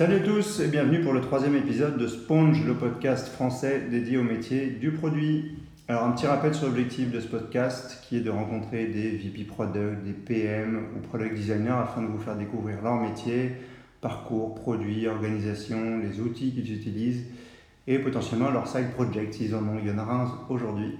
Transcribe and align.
Salut 0.00 0.16
à 0.16 0.20
tous 0.20 0.60
et 0.60 0.68
bienvenue 0.68 1.02
pour 1.02 1.12
le 1.12 1.20
troisième 1.20 1.54
épisode 1.54 1.98
de 1.98 2.06
Sponge, 2.06 2.64
le 2.64 2.72
podcast 2.72 3.28
français 3.28 3.82
dédié 3.90 4.16
au 4.16 4.22
métier 4.22 4.68
du 4.68 4.92
produit. 4.92 5.58
Alors 5.88 6.04
un 6.04 6.12
petit 6.12 6.26
rappel 6.26 6.54
sur 6.54 6.68
l'objectif 6.68 7.12
de 7.12 7.20
ce 7.20 7.26
podcast 7.26 8.02
qui 8.08 8.16
est 8.16 8.20
de 8.20 8.30
rencontrer 8.30 8.86
des 8.86 9.10
VP 9.10 9.44
Product, 9.44 10.02
des 10.02 10.14
PM 10.14 10.86
ou 10.96 11.06
Product 11.06 11.34
Designers 11.34 11.82
afin 11.82 12.00
de 12.00 12.06
vous 12.06 12.16
faire 12.16 12.34
découvrir 12.34 12.80
leur 12.82 12.94
métier, 12.94 13.52
parcours, 14.00 14.54
produits, 14.54 15.06
organisation, 15.06 15.98
les 15.98 16.18
outils 16.18 16.54
qu'ils 16.54 16.72
utilisent 16.72 17.26
et 17.86 17.98
potentiellement 17.98 18.48
leur 18.48 18.68
side 18.68 18.92
project 18.92 19.34
s'ils 19.34 19.54
en 19.54 19.58
ont. 19.58 19.78
Il 19.82 19.86
y 19.86 19.92
en 19.92 19.98
aura 19.98 20.14
un 20.14 20.30
aujourd'hui. 20.48 20.96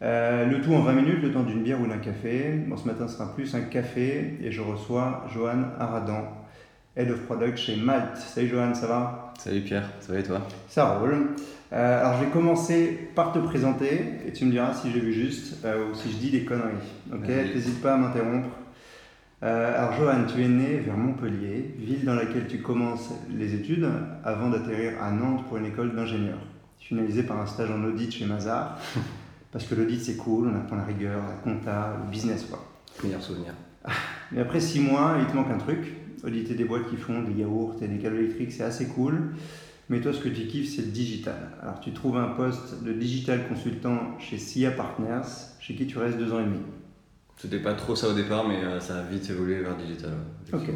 Euh, 0.00 0.46
le 0.46 0.62
tout 0.62 0.72
en 0.72 0.80
20 0.80 0.92
minutes, 0.94 1.22
le 1.22 1.32
temps 1.32 1.42
d'une 1.42 1.62
bière 1.62 1.82
ou 1.82 1.86
d'un 1.86 1.98
café. 1.98 2.54
Bon, 2.66 2.78
ce 2.78 2.86
matin, 2.86 3.08
ce 3.08 3.18
sera 3.18 3.34
plus 3.34 3.54
un 3.54 3.60
café 3.60 4.38
et 4.42 4.50
je 4.50 4.62
reçois 4.62 5.26
Johan 5.34 5.64
Aradan, 5.78 6.41
Head 6.94 7.10
of 7.10 7.20
Product 7.22 7.56
chez 7.56 7.76
Malte. 7.76 8.18
Salut 8.18 8.48
Johan, 8.48 8.74
ça 8.74 8.86
va? 8.86 9.32
Salut 9.38 9.62
Pierre, 9.62 9.88
ça 10.00 10.12
va 10.12 10.18
et 10.18 10.22
toi? 10.22 10.46
Ça 10.68 10.98
roule. 10.98 11.28
Euh, 11.72 12.00
alors 12.00 12.18
je 12.18 12.26
vais 12.26 12.30
commencer 12.30 13.08
par 13.14 13.32
te 13.32 13.38
présenter 13.38 14.18
et 14.26 14.32
tu 14.32 14.44
me 14.44 14.50
diras 14.50 14.74
si 14.74 14.92
j'ai 14.92 15.00
vu 15.00 15.14
juste 15.14 15.64
euh, 15.64 15.90
ou 15.90 15.94
si 15.94 16.12
je 16.12 16.18
dis 16.18 16.30
des 16.30 16.44
conneries. 16.44 16.74
Ok? 17.10 17.26
N'hésite 17.26 17.80
pas 17.80 17.94
à 17.94 17.96
m'interrompre. 17.96 18.50
Euh, 19.42 19.74
alors 19.74 19.94
Johan, 19.94 20.24
tu 20.26 20.44
es 20.44 20.48
né 20.48 20.80
vers 20.80 20.98
Montpellier, 20.98 21.74
ville 21.78 22.04
dans 22.04 22.14
laquelle 22.14 22.46
tu 22.46 22.60
commences 22.60 23.10
les 23.30 23.54
études 23.54 23.88
avant 24.22 24.50
d'atterrir 24.50 25.02
à 25.02 25.10
Nantes 25.12 25.46
pour 25.48 25.56
une 25.56 25.66
école 25.66 25.96
d'ingénieur. 25.96 26.38
Finalisé 26.78 27.22
par 27.22 27.40
un 27.40 27.46
stage 27.46 27.70
en 27.70 27.82
audit 27.84 28.12
chez 28.12 28.26
Mazar, 28.26 28.78
parce 29.50 29.64
que 29.64 29.74
l'audit 29.74 29.98
c'est 29.98 30.18
cool, 30.18 30.50
on 30.52 30.56
apprend 30.56 30.76
la 30.76 30.84
rigueur, 30.84 31.22
la 31.26 31.36
compta, 31.36 31.96
le 32.04 32.10
business 32.10 32.44
quoi. 32.44 32.62
Meilleur 33.02 33.22
souvenir. 33.22 33.54
Mais 34.32 34.42
après 34.42 34.60
six 34.60 34.80
mois, 34.80 35.16
il 35.18 35.26
te 35.26 35.34
manque 35.34 35.50
un 35.50 35.58
truc. 35.58 36.01
Auditer 36.24 36.54
des 36.54 36.64
boîtes 36.64 36.88
qui 36.88 36.96
font 36.96 37.22
des 37.22 37.40
yaourts 37.40 37.76
et 37.82 37.88
des 37.88 37.98
câbles 37.98 38.16
électriques, 38.16 38.52
c'est 38.52 38.62
assez 38.62 38.86
cool. 38.86 39.32
Mais 39.88 40.00
toi, 40.00 40.12
ce 40.12 40.20
que 40.20 40.28
tu 40.28 40.46
kiffes, 40.46 40.74
c'est 40.74 40.82
le 40.82 40.92
digital. 40.92 41.50
Alors, 41.60 41.80
tu 41.80 41.92
trouves 41.92 42.16
un 42.16 42.28
poste 42.28 42.82
de 42.82 42.92
digital 42.92 43.48
consultant 43.48 44.16
chez 44.18 44.38
SIA 44.38 44.70
Partners, 44.70 45.28
chez 45.60 45.74
qui 45.74 45.86
tu 45.86 45.98
restes 45.98 46.18
deux 46.18 46.32
ans 46.32 46.40
et 46.40 46.44
demi. 46.44 46.60
C'était 47.36 47.58
pas 47.58 47.74
trop 47.74 47.96
ça 47.96 48.08
au 48.08 48.14
départ, 48.14 48.46
mais 48.46 48.62
euh, 48.62 48.78
ça 48.78 48.98
a 48.98 49.02
vite 49.02 49.28
évolué 49.28 49.58
vers 49.60 49.76
digital. 49.76 50.12
Ok. 50.52 50.70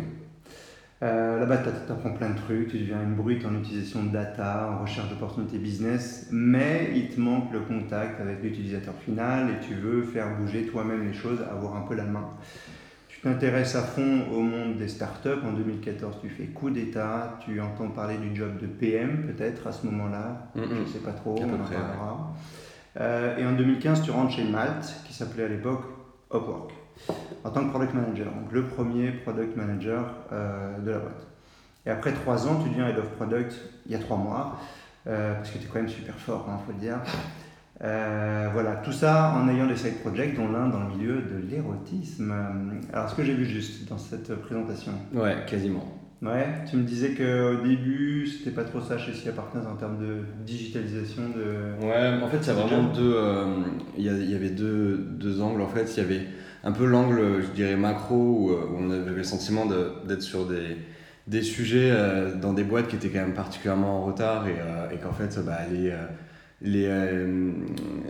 Euh, 1.03 1.39
Là-bas, 1.39 1.59
tu 1.59 1.92
apprends 1.92 2.13
plein 2.15 2.31
de 2.31 2.39
trucs, 2.39 2.69
tu 2.69 2.79
deviens 2.79 3.03
une 3.03 3.15
brute 3.15 3.45
en 3.45 3.55
utilisation 3.55 4.05
de 4.05 4.09
data, 4.09 4.70
en 4.73 4.83
recherche 4.83 5.11
d'opportunités 5.11 5.59
business, 5.59 6.29
mais 6.33 6.92
il 6.97 7.11
te 7.11 7.20
manque 7.20 7.53
le 7.53 7.61
contact 7.61 8.20
avec 8.20 8.42
l'utilisateur 8.42 8.95
final 9.05 9.51
et 9.51 9.67
tu 9.67 9.75
veux 9.75 10.03
faire 10.03 10.39
bouger 10.39 10.67
toi-même 10.67 11.07
les 11.07 11.13
choses, 11.13 11.39
avoir 11.51 11.77
un 11.77 11.83
peu 11.83 11.95
la 11.95 12.05
main. 12.05 12.31
Tu 13.17 13.22
t'intéresses 13.22 13.75
à 13.75 13.83
fond 13.83 14.27
au 14.31 14.41
monde 14.41 14.77
des 14.77 14.89
startups. 14.89 15.41
En 15.42 15.53
2014, 15.53 16.19
tu 16.20 16.28
fais 16.28 16.45
coup 16.45 16.69
d'État, 16.69 17.39
tu 17.41 17.58
entends 17.62 17.89
parler 17.89 18.19
du 18.19 18.36
job 18.36 18.58
de 18.61 18.67
PM 18.67 19.23
peut-être 19.33 19.67
à 19.67 19.73
ce 19.73 19.86
moment-là, 19.86 20.50
je 20.55 20.61
ne 20.61 20.84
sais 20.84 20.98
pas 20.98 21.12
trop, 21.12 21.34
À 21.41 21.47
on 21.47 21.55
en 21.55 21.64
près, 21.64 21.77
parlera. 21.77 22.34
Euh, 23.00 23.39
et 23.39 23.47
en 23.47 23.53
2015, 23.53 24.03
tu 24.03 24.11
rentres 24.11 24.34
chez 24.34 24.45
Malte, 24.45 25.00
qui 25.06 25.14
s'appelait 25.14 25.45
à 25.45 25.48
l'époque 25.48 25.84
Upwork, 26.31 26.73
en 27.42 27.50
tant 27.50 27.64
que 27.64 27.70
product 27.70 27.95
manager, 27.95 28.27
donc 28.27 28.53
le 28.53 28.67
premier 28.67 29.12
product 29.12 29.56
manager 29.56 30.14
euh, 30.33 30.78
de 30.80 30.91
la 30.91 30.98
boîte. 30.98 31.27
Et 31.86 31.91
après 31.91 32.12
trois 32.12 32.47
ans, 32.47 32.61
tu 32.62 32.69
deviens 32.69 32.86
head 32.86 32.98
of 32.98 33.08
product 33.12 33.55
il 33.86 33.92
y 33.92 33.95
a 33.95 33.98
trois 33.98 34.19
mois, 34.19 34.61
euh, 35.06 35.34
parce 35.36 35.51
que 35.51 35.56
tu 35.56 35.64
es 35.64 35.69
quand 35.69 35.78
même 35.78 35.89
super 35.89 36.17
fort, 36.17 36.47
il 36.48 36.67
faut 36.67 36.73
le 36.73 36.80
dire. 36.80 36.98
Euh, 37.85 38.49
voilà, 38.53 38.77
tout 38.77 38.93
ça 38.93 39.35
en 39.37 39.49
ayant 39.49 39.67
des 39.67 39.77
side 39.77 39.99
projects, 40.01 40.35
dont 40.35 40.51
l'un 40.51 40.69
dans 40.69 40.81
le 40.89 40.97
milieu 40.97 41.17
de 41.17 41.37
l'érotisme. 41.51 42.33
Alors, 42.93 43.11
ce 43.11 43.15
que 43.15 43.23
j'ai 43.23 43.35
vu 43.35 43.45
juste 43.45 43.89
dans 43.89 43.99
cette 43.99 44.35
présentation 44.41 44.93
Ouais, 45.15 45.37
quasiment. 45.47 45.85
Ouais, 46.23 46.47
tu 46.69 46.77
me 46.79 46.85
disais 46.85 47.11
qu'au 47.11 47.63
début, 47.63 48.27
c'était 48.27 48.51
pas 48.51 48.65
trop 48.65 48.81
ça 48.81 48.97
chez 48.97 49.13
SIA 49.13 49.33
Partners 49.33 49.67
en 49.71 49.77
termes 49.77 49.99
de 49.99 50.21
digitalisation 50.47 51.23
de. 51.37 51.85
Ouais, 51.87 52.23
en 52.25 52.29
fait, 52.29 52.39
il 52.41 52.47
y 52.47 52.51
a 52.51 52.55
vraiment 52.55 52.85
deux. 52.95 53.13
euh, 53.15 53.45
Il 53.99 54.05
y, 54.05 54.35
avait 54.35 54.48
deux, 54.48 54.97
deux 54.97 55.42
angles. 55.42 55.61
En 55.61 55.69
fait, 55.69 55.85
il 55.95 56.03
y 56.03 56.07
avait 56.07 56.23
un 56.65 56.73
peu 56.73 56.86
l'angle, 56.86 57.42
je 57.42 57.48
dirais, 57.55 57.77
macro, 57.77 58.17
où, 58.17 58.51
euh, 58.51 58.67
où 58.73 58.77
on 58.81 58.91
avait 58.91 59.11
le 59.11 59.23
sentiment 59.25 59.67
de- 59.67 59.92
d'être 60.09 60.23
sur 60.23 60.47
des, 60.47 60.79
des 61.27 61.42
sujets 61.42 61.91
euh, 61.92 62.35
dans 62.35 62.55
des 62.55 62.65
boîtes 62.65 62.89
qui 62.89 62.97
étaient 62.97 63.11
quand 63.11 63.20
même 63.20 63.35
particulièrement 63.35 63.98
en 64.03 64.07
retard 64.07 64.47
et, 64.48 64.95
et 64.95 64.97
qu'en 64.97 65.13
fait, 65.13 65.39
bah, 65.45 65.59
les. 65.70 65.92
Les, 66.62 66.86
euh, 66.86 67.52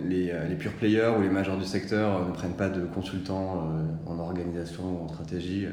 les, 0.08 0.30
euh, 0.30 0.46
les 0.48 0.54
pure 0.54 0.72
players 0.72 1.12
ou 1.18 1.22
les 1.22 1.28
majors 1.28 1.58
du 1.58 1.64
secteur 1.64 2.16
euh, 2.16 2.28
ne 2.28 2.32
prennent 2.32 2.52
pas 2.56 2.68
de 2.68 2.84
consultants 2.86 3.70
euh, 3.72 4.10
en 4.10 4.18
organisation 4.20 4.84
ou 5.00 5.04
en 5.04 5.08
stratégie, 5.08 5.66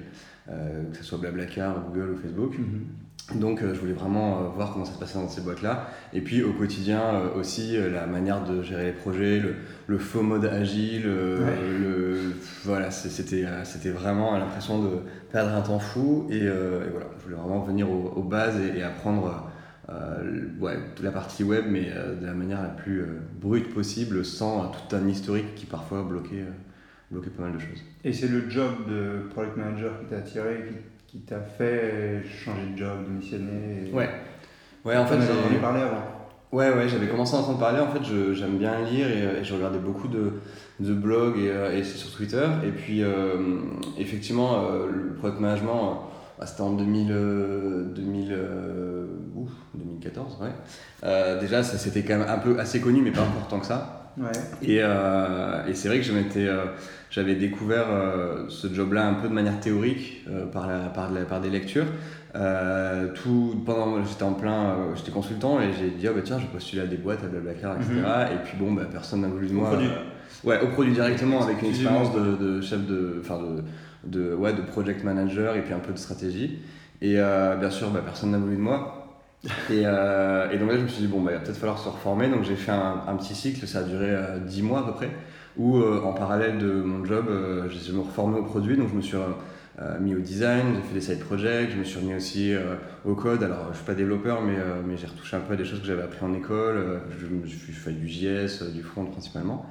euh, 0.50 0.84
que 0.92 0.98
ce 0.98 1.04
soit 1.04 1.20
Blablacar, 1.20 1.76
Google 1.88 2.12
ou 2.12 2.18
Facebook. 2.18 2.58
Mhm. 2.58 3.40
Donc 3.40 3.62
je 3.62 3.80
voulais 3.80 3.94
vraiment 3.94 4.50
voir 4.50 4.74
comment 4.74 4.84
ça 4.84 4.94
se 4.96 5.00
passait 5.00 5.18
dans 5.18 5.30
ces 5.30 5.40
boîtes-là. 5.40 5.88
Et 6.12 6.20
puis 6.20 6.44
au 6.44 6.52
quotidien 6.52 7.22
aussi 7.40 7.78
la 7.78 8.06
manière 8.06 8.44
de 8.44 8.62
gérer 8.62 8.88
les 8.88 8.92
projets, 8.92 9.40
le, 9.40 9.56
le 9.88 9.98
faux 9.98 10.24
mode 10.24 10.44
agile, 10.44 11.08
Ouais. 11.08 11.80
le, 11.82 12.18
voilà, 12.66 12.92
c'était 12.92 13.46
vraiment 13.92 14.38
l'impression 14.38 14.84
de 14.84 14.90
perdre 15.32 15.52
un 15.56 15.62
temps 15.62 15.80
fou. 15.80 16.28
Et, 16.30 16.40
et 16.40 16.50
voilà, 16.92 17.08
je 17.20 17.24
voulais 17.24 17.38
vraiment 17.38 17.62
venir 17.62 17.90
aux, 17.90 18.12
aux 18.14 18.24
bases 18.24 18.60
et, 18.60 18.80
et 18.80 18.84
apprendre 18.84 19.50
euh, 19.90 20.46
ouais, 20.60 20.78
la 21.02 21.12
partie 21.12 21.44
web, 21.44 21.66
mais 21.70 21.90
euh, 21.94 22.16
de 22.16 22.26
la 22.26 22.34
manière 22.34 22.62
la 22.62 22.70
plus 22.70 23.02
euh, 23.02 23.20
brute 23.42 23.74
possible, 23.74 24.24
sans 24.24 24.64
euh, 24.64 24.68
tout 24.90 24.96
un 24.96 25.08
historique 25.08 25.56
qui 25.56 25.66
parfois 25.66 26.04
bloquait, 26.04 26.46
bloquait 27.12 27.30
pas 27.30 27.44
mal 27.44 27.54
de 27.54 27.60
choses. 27.60 27.84
Et 28.04 28.14
c'est 28.14 28.28
le 28.30 28.50
job 28.50 28.72
de 28.90 29.28
product 29.34 29.58
manager 29.58 30.00
qui 30.00 30.06
t'a 30.06 30.18
attiré, 30.18 30.64
qui, 31.08 31.18
qui 31.18 31.26
t'a 31.26 31.40
fait 31.42 32.24
changer 32.26 32.68
de 32.74 32.78
job, 32.78 33.06
démissionner. 33.08 33.90
et- 33.90 33.94
Ouais. 33.94 34.10
Ouais, 34.86 34.98
en 34.98 35.06
fait, 35.06 35.16
T'en 35.16 35.22
avais 35.22 35.34
j'ai- 35.34 35.40
entendu 35.40 35.56
parler 35.60 35.82
avant. 35.82 36.04
Ouais, 36.52 36.70
ouais, 36.72 36.88
j'avais 36.88 37.08
commencé 37.08 37.36
à 37.36 37.40
entendre 37.40 37.58
parler. 37.60 37.80
En 37.80 37.88
fait, 37.88 38.04
j'aime 38.34 38.58
bien 38.58 38.80
lire 38.84 39.08
et, 39.10 39.40
et 39.40 39.44
je 39.44 39.54
regardais 39.56 39.80
beaucoup 39.80 40.08
de, 40.08 40.34
de 40.80 40.94
blogs 40.94 41.38
et, 41.40 41.78
et 41.80 41.84
c'est 41.84 41.98
sur 41.98 42.16
Twitter. 42.16 42.46
Et 42.66 42.70
puis, 42.72 43.02
effectivement, 43.98 44.62
le 44.86 45.14
product 45.16 45.40
management, 45.40 46.02
bah, 46.44 46.48
c'était 46.50 46.62
en 46.62 46.74
2000, 46.74 47.08
euh, 47.12 47.84
2000, 47.96 48.28
euh, 48.34 49.06
ouf, 49.36 49.50
2014, 49.76 50.40
ouais. 50.42 50.50
Euh, 51.06 51.40
déjà, 51.40 51.64
ça, 51.64 51.78
c'était 51.78 52.04
quand 52.04 52.18
même 52.18 52.28
un 52.28 52.38
peu 52.38 52.60
assez 52.60 52.82
connu, 52.82 53.02
mais 53.02 53.12
pas 53.12 53.22
important 53.22 53.60
que 53.62 53.66
ça. 53.66 54.12
Ouais. 54.18 54.28
Et, 54.62 54.80
euh, 54.82 55.66
et 55.68 55.74
c'est 55.74 55.88
vrai 55.88 56.00
que 56.00 56.04
je 56.06 56.12
m'étais, 56.12 56.48
j'avais 57.10 57.36
découvert 57.36 57.86
ce 58.50 58.68
job-là 58.72 59.08
un 59.08 59.14
peu 59.14 59.30
de 59.30 59.34
manière 59.34 59.60
théorique 59.62 60.26
par, 60.52 60.68
la, 60.68 60.80
par, 60.90 61.10
de 61.12 61.16
la- 61.20 61.26
par 61.26 61.40
des 61.42 61.50
lectures. 61.50 61.86
Tout, 63.16 63.62
pendant, 63.66 64.04
j'étais 64.04 64.24
en 64.24 64.34
plein, 64.34 64.76
j'étais 64.96 65.12
consultant 65.12 65.60
et 65.62 65.72
j'ai 65.80 65.90
dit 65.92 66.08
ah 66.08 66.14
bah 66.14 66.22
tiens, 66.24 66.40
je 66.40 66.46
postule 66.48 66.82
à 66.82 66.86
des 66.88 66.98
boîtes, 66.98 67.24
à 67.24 67.28
Blablacar, 67.28 67.76
etc. 67.78 67.94
Et 68.34 68.44
puis 68.44 68.58
bon, 68.60 68.74
bah, 68.74 68.84
personne 68.92 69.22
n'a 69.22 69.28
voulu 69.30 69.48
de 69.48 69.54
Au 69.54 69.58
moi. 69.58 69.70
produit. 69.70 69.88
Euh, 69.88 70.48
ouais, 70.50 70.60
au 70.62 70.68
produit 70.68 70.94
directement 70.94 71.42
avec 71.44 71.62
une 71.62 71.70
expérience 71.70 72.14
de, 72.14 72.36
de 72.36 72.62
chef 72.62 72.86
de, 72.86 73.18
enfin 73.22 73.38
de, 73.40 73.64
de, 74.06 74.34
ouais, 74.34 74.54
de 74.54 74.62
project 74.62 75.04
manager 75.04 75.56
et 75.56 75.62
puis 75.62 75.74
un 75.74 75.80
peu 75.80 75.94
de 75.94 75.98
stratégie. 75.98 76.60
Et 77.02 77.16
euh, 77.18 77.56
bien 77.58 77.70
sûr, 77.70 77.90
bah, 77.90 78.02
personne 78.04 78.32
n'a 78.32 78.38
voulu 78.38 78.56
de 78.56 78.62
moi. 78.62 79.04
Et, 79.70 79.84
euh, 79.86 80.50
et 80.52 80.58
donc 80.58 80.70
là, 80.70 80.78
je 80.78 80.84
me 80.84 80.88
suis 80.88 81.02
dit, 81.02 81.08
bon, 81.08 81.22
bah, 81.22 81.32
il 81.32 81.36
va 81.36 81.42
peut-être 81.42 81.58
falloir 81.58 81.80
se 81.80 81.90
reformer. 81.90 82.30
Donc 82.30 82.44
j'ai 82.44 82.56
fait 82.56 82.72
un, 82.72 83.16
petit 83.18 83.36
cycle, 83.36 83.68
ça 83.68 83.80
a 83.80 83.84
duré 83.84 84.08
euh, 84.10 84.40
10 84.40 84.62
mois 84.64 84.80
à 84.80 84.84
peu 84.84 84.94
près, 84.94 85.10
où 85.58 85.78
euh, 85.78 86.02
en 86.04 86.14
parallèle 86.14 86.58
de 86.58 86.72
mon 86.72 87.04
job, 87.04 87.26
je 87.70 87.92
me 87.92 88.00
reformais 88.00 88.40
au 88.40 88.44
produit. 88.44 88.78
Donc 88.78 88.90
je 88.90 88.96
me 88.96 89.02
suis 89.02 89.18
mis 90.00 90.16
au 90.16 90.20
design, 90.20 90.76
j'ai 90.76 90.82
fait 90.82 90.94
des 90.94 91.02
side 91.02 91.26
projects, 91.26 91.72
je 91.72 91.78
me 91.78 91.84
suis 91.84 92.00
remis 92.00 92.16
aussi 92.16 92.54
au 93.06 93.16
code. 93.16 93.44
Alors 93.44 93.70
je 93.72 93.78
suis 93.78 93.86
pas 93.86 93.96
développeur, 93.96 94.42
mais, 94.42 94.56
mais 94.86 94.98
j'ai 94.98 95.08
retouché 95.08 95.36
un 95.36 95.42
peu 95.42 95.54
à 95.54 95.58
des 95.58 95.66
choses 95.66 95.82
que 95.82 95.88
j'avais 95.88 96.04
appris 96.04 96.24
en 96.24 96.34
école. 96.34 97.02
Je 97.20 97.28
me 97.28 97.46
suis 97.46 97.74
fait 97.74 97.92
du 97.92 98.08
JS, 98.08 98.72
du 98.74 98.84
front 98.84 99.06
principalement. 99.06 99.66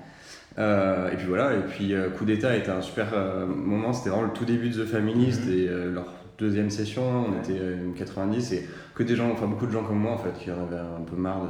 Euh, 0.59 1.11
et 1.11 1.17
puis 1.17 1.27
voilà, 1.27 1.55
et 1.55 1.63
puis 1.63 1.95
euh, 1.95 2.11
Coup 2.11 2.25
d'État 2.25 2.55
était 2.57 2.71
un 2.71 2.83
super 2.83 3.09
euh, 3.15 3.47
moment, 3.47 3.93
c'était 3.93 4.11
vraiment 4.11 4.27
le 4.27 4.33
tout 4.33 4.45
début 4.45 4.69
de 4.69 4.83
The 4.83 4.87
Family, 4.87 5.27
Mhm. 5.27 5.33
c'était 5.33 5.69
leur 5.93 6.07
deuxième 6.39 6.71
session, 6.71 7.03
on 7.29 7.41
était 7.41 7.59
euh, 7.61 7.85
une 7.85 7.95
90 7.95 8.53
et 8.53 8.69
que 8.95 9.03
des 9.03 9.17
gens, 9.17 9.31
enfin 9.31 9.47
beaucoup 9.47 9.67
de 9.67 9.73
gens 9.73 9.83
comme 9.85 9.99
moi 9.99 10.13
en 10.13 10.19
fait, 10.19 10.33
qui 10.39 10.51
en 10.51 10.63
avaient 10.63 10.77
un 10.81 11.05
peu 11.09 11.17
marre 11.17 11.43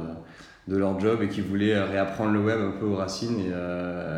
de, 0.67 0.73
de 0.73 0.77
leur 0.79 0.97
job 0.99 1.19
et 1.21 1.27
qui 1.27 1.41
voulaient 1.41 1.77
réapprendre 1.81 2.31
le 2.31 2.39
web 2.39 2.59
un 2.59 2.79
peu 2.79 2.85
aux 2.85 2.95
racines. 2.95 3.39
Et, 3.39 3.53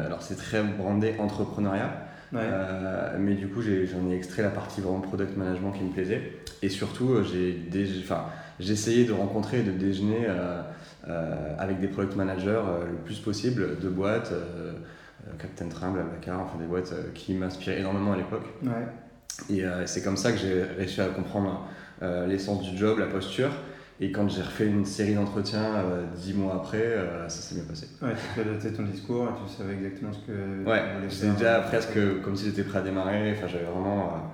alors 0.05 0.21
c'est 0.21 0.35
très 0.35 0.61
brandé 0.61 1.15
entrepreneuriat, 1.19 2.01
Ouais. 2.33 2.41
mais 3.19 3.33
du 3.35 3.47
coup 3.47 3.61
j'en 3.61 4.09
ai 4.11 4.15
extrait 4.15 4.41
la 4.43 4.49
partie 4.49 4.81
vraiment 4.81 4.99
product 4.99 5.37
management 5.37 5.71
qui 5.71 5.83
me 5.83 5.91
plaisait. 5.91 6.21
Et 6.61 6.69
surtout 6.69 7.15
j'ai 7.23 8.71
essayé 8.71 9.05
de 9.05 9.13
rencontrer 9.13 9.59
et 9.59 9.63
de 9.63 9.71
déjeuner 9.71 10.27
avec 11.59 11.79
des 11.79 11.87
product 11.87 12.15
managers 12.15 12.49
euh, 12.49 12.85
le 12.91 12.97
plus 13.03 13.19
possible 13.19 13.79
de 13.79 13.89
boîtes. 13.89 14.31
euh, 14.31 14.71
euh, 15.27 15.31
Captain 15.39 15.67
Trimble, 15.69 15.99
Blablacar, 16.03 16.39
enfin 16.41 16.59
des 16.59 16.65
boîtes 16.67 16.91
euh, 16.93 17.11
qui 17.15 17.33
m'inspiraient 17.33 17.79
énormément 17.79 18.13
à 18.13 18.17
l'époque. 18.17 18.45
Ouais. 18.63 18.85
Et 19.49 19.63
euh, 19.65 19.85
c'est 19.87 20.03
comme 20.03 20.17
ça 20.17 20.31
que 20.31 20.37
j'ai 20.37 20.61
réussi 20.63 21.01
à 21.01 21.07
comprendre 21.07 21.67
euh, 22.03 22.27
l'essence 22.27 22.61
du 22.69 22.77
job, 22.77 22.99
la 22.99 23.07
posture. 23.07 23.49
Et 24.01 24.11
quand 24.11 24.27
j'ai 24.29 24.41
refait 24.43 24.67
une 24.67 24.85
série 24.85 25.15
d'entretiens 25.15 25.75
euh, 25.77 26.03
dix 26.15 26.33
mois 26.33 26.55
après, 26.55 26.83
euh, 26.83 27.27
ça 27.29 27.41
s'est 27.41 27.55
bien 27.55 27.63
passé. 27.63 27.87
Ouais, 28.01 28.13
tu 28.35 28.39
as 28.39 28.43
adapté 28.43 28.73
ton 28.73 28.83
discours 28.83 29.25
et 29.29 29.49
tu 29.49 29.55
savais 29.55 29.73
exactement 29.73 30.11
ce 30.13 30.19
que 30.19 30.69
Ouais, 30.69 30.81
tu 30.81 30.95
voulais 30.95 31.09
c'était 31.09 31.25
faire. 31.27 31.35
déjà 31.37 31.59
presque 31.61 32.21
comme 32.23 32.35
si 32.35 32.45
j'étais 32.45 32.63
prêt 32.63 32.79
à 32.79 32.81
démarrer. 32.81 33.31
Enfin, 33.37 33.47
j'avais 33.47 33.63
vraiment 33.65 34.31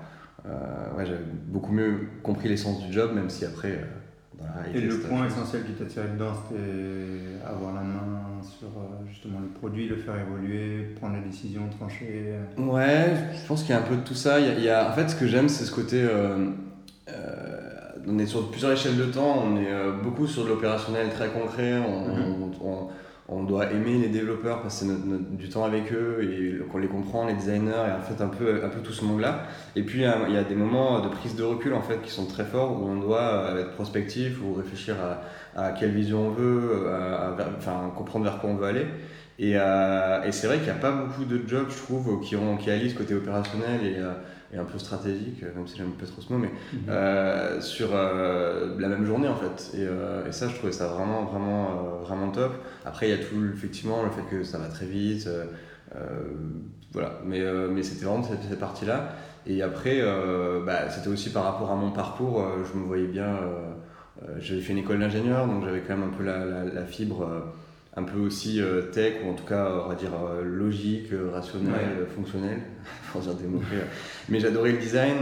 ouais, 0.97 1.05
j'avais 1.05 1.19
beaucoup 1.47 1.71
mieux 1.71 1.99
compris 2.23 2.49
l'essence 2.49 2.83
du 2.85 2.91
job, 2.91 3.11
même 3.13 3.29
si 3.29 3.45
après, 3.45 3.79
la. 4.39 4.77
Et 4.77 4.81
le 4.81 4.99
point 4.99 5.27
essentiel 5.27 5.63
qui 5.65 5.73
t'a 5.73 5.85
tiré 5.85 6.07
dedans, 6.09 6.33
c'était 6.33 7.45
avoir 7.45 7.73
la 7.75 7.81
main 7.81 8.41
sur 8.41 8.67
justement 9.07 9.39
le 9.39 9.47
produit, 9.47 9.87
le 9.87 9.97
faire 9.97 10.15
évoluer, 10.19 10.95
prendre 10.99 11.15
les 11.15 11.29
décisions, 11.29 11.63
trancher. 11.77 12.33
Ouais, 12.57 13.13
je 13.33 13.47
pense 13.47 13.61
qu'il 13.61 13.71
y 13.71 13.77
a 13.77 13.79
un 13.79 13.85
peu 13.85 13.95
de 13.95 14.01
tout 14.01 14.15
ça. 14.15 14.39
Il 14.39 14.63
y 14.63 14.69
a, 14.69 14.89
en 14.89 14.93
fait, 14.93 15.09
ce 15.09 15.15
que 15.15 15.27
j'aime, 15.27 15.49
c'est 15.49 15.65
ce 15.65 15.71
côté 15.71 16.07
on 18.07 18.19
est 18.19 18.25
sur 18.25 18.49
plusieurs 18.49 18.71
échelles 18.71 18.97
de 18.97 19.05
temps, 19.05 19.43
on 19.45 19.57
est 19.57 19.71
euh, 19.71 19.91
beaucoup 19.91 20.27
sur 20.27 20.43
de 20.43 20.49
l'opérationnel 20.49 21.09
très 21.09 21.29
concret, 21.29 21.79
mhm. 21.79 21.85
on, 22.61 22.67
on, 22.67 22.87
doit 23.29 23.71
aimer 23.71 23.97
les 23.97 24.09
développeurs, 24.09 24.61
passer 24.61 24.85
du 25.31 25.49
temps 25.49 25.63
avec 25.63 25.91
eux 25.93 26.19
et 26.23 26.65
qu'on 26.71 26.77
les 26.77 26.87
comprend, 26.87 27.25
les 27.25 27.33
designers 27.33 27.87
et 27.87 27.91
en 27.91 28.01
fait 28.01 28.21
un 28.21 28.27
peu, 28.27 28.63
un 28.63 28.69
peu 28.69 28.81
tout 28.81 28.93
ce 28.93 29.05
monde-là. 29.05 29.43
Et 29.75 29.83
puis 29.83 30.01
il 30.01 30.33
y, 30.33 30.37
a 30.37 30.43
des 30.43 30.55
moments 30.55 30.99
de 30.99 31.07
prise 31.07 31.35
de 31.35 31.43
recul 31.43 31.73
en 31.73 31.81
fait 31.81 32.01
qui 32.01 32.11
sont 32.11 32.25
très 32.25 32.45
forts 32.45 32.81
où 32.81 32.87
on 32.87 32.97
doit 32.97 33.21
euh, 33.21 33.61
être 33.61 33.71
prospectif 33.71 34.41
ou 34.43 34.53
réfléchir 34.53 34.95
à, 35.55 35.71
quelle 35.71 35.91
vision 35.91 36.27
on 36.27 36.29
veut, 36.29 36.87
enfin, 37.57 37.91
comprendre 37.95 38.25
vers 38.25 38.39
quoi 38.39 38.49
on 38.49 38.55
veut 38.55 38.67
aller. 38.67 38.85
Et, 39.39 39.53
euh, 39.55 40.23
et 40.23 40.31
c'est 40.31 40.47
vrai 40.47 40.57
qu'il 40.57 40.65
n'y 40.65 40.71
a 40.71 40.75
pas 40.75 40.91
beaucoup 40.91 41.25
de 41.25 41.41
jobs, 41.47 41.67
je 41.69 41.77
trouve, 41.77 42.21
qui, 42.21 42.35
ont, 42.35 42.57
qui 42.57 42.69
allient 42.69 42.89
ce 42.89 42.95
côté 42.95 43.15
opérationnel 43.15 43.83
et 43.83 43.97
et 44.53 44.57
un 44.57 44.65
peu 44.65 44.77
stratégique, 44.77 45.41
même 45.55 45.67
si 45.67 45.77
j'aime 45.77 45.91
pas 45.91 46.05
trop 46.05 46.21
ce 46.21 46.31
mot, 46.31 46.39
mais 46.39 46.51
mhm. 46.73 46.79
euh, 46.89 47.61
sur 47.61 47.89
euh, 47.93 48.75
la 48.79 48.89
même 48.89 49.05
journée 49.05 49.27
en 49.27 49.35
fait. 49.35 49.71
Et, 49.77 49.87
euh, 49.87 50.27
et, 50.27 50.31
ça, 50.31 50.49
je 50.49 50.55
trouvais 50.55 50.73
ça 50.73 50.87
vraiment, 50.87 51.23
vraiment, 51.23 51.99
vraiment 52.03 52.29
top. 52.31 52.53
Après, 52.85 53.07
il 53.07 53.11
y 53.11 53.13
a 53.13 53.23
tout 53.23 53.41
effectivement 53.53 54.03
le 54.03 54.09
fait 54.09 54.23
que 54.29 54.43
ça 54.43 54.57
va 54.57 54.67
très 54.67 54.85
vite, 54.85 55.29
voilà. 56.93 57.19
Mais, 57.25 57.41
mais 57.69 57.83
c'était 57.83 58.05
vraiment 58.05 58.23
cette, 58.23 58.43
cette 58.49 58.59
partie-là. 58.59 59.13
Et 59.47 59.61
après, 59.61 60.01
bah, 60.65 60.89
c'était 60.89 61.07
aussi 61.07 61.31
par 61.31 61.43
rapport 61.45 61.71
à 61.71 61.75
mon 61.75 61.91
parcours, 61.91 62.45
je 62.71 62.77
me 62.77 62.85
voyais 62.85 63.07
bien. 63.07 63.39
j'avais 64.39 64.61
fait 64.61 64.73
une 64.73 64.79
école 64.79 64.99
d'ingénieur, 64.99 65.47
donc 65.47 65.63
j'avais 65.63 65.81
quand 65.81 65.95
même 65.95 66.09
un 66.09 66.17
peu 66.17 66.23
la, 66.23 66.45
la, 66.45 66.63
la 66.65 66.85
fibre 66.85 67.27
un 67.95 68.03
peu 68.03 68.19
aussi 68.19 68.61
euh, 68.61 68.83
tech, 68.83 69.15
ou 69.25 69.29
en 69.29 69.33
tout 69.33 69.43
cas, 69.43 69.69
on 69.85 69.89
va 69.89 69.95
dire 69.95 70.11
euh, 70.13 70.43
logique, 70.43 71.11
euh, 71.11 71.29
rationnel, 71.31 72.07
fonctionnel, 72.15 72.61
pour 73.11 73.21
dire 73.21 73.33
des 73.33 73.47
mots. 73.47 73.61
Mais 74.29 74.39
j'adorais 74.39 74.71
le 74.71 74.77
design, 74.77 75.17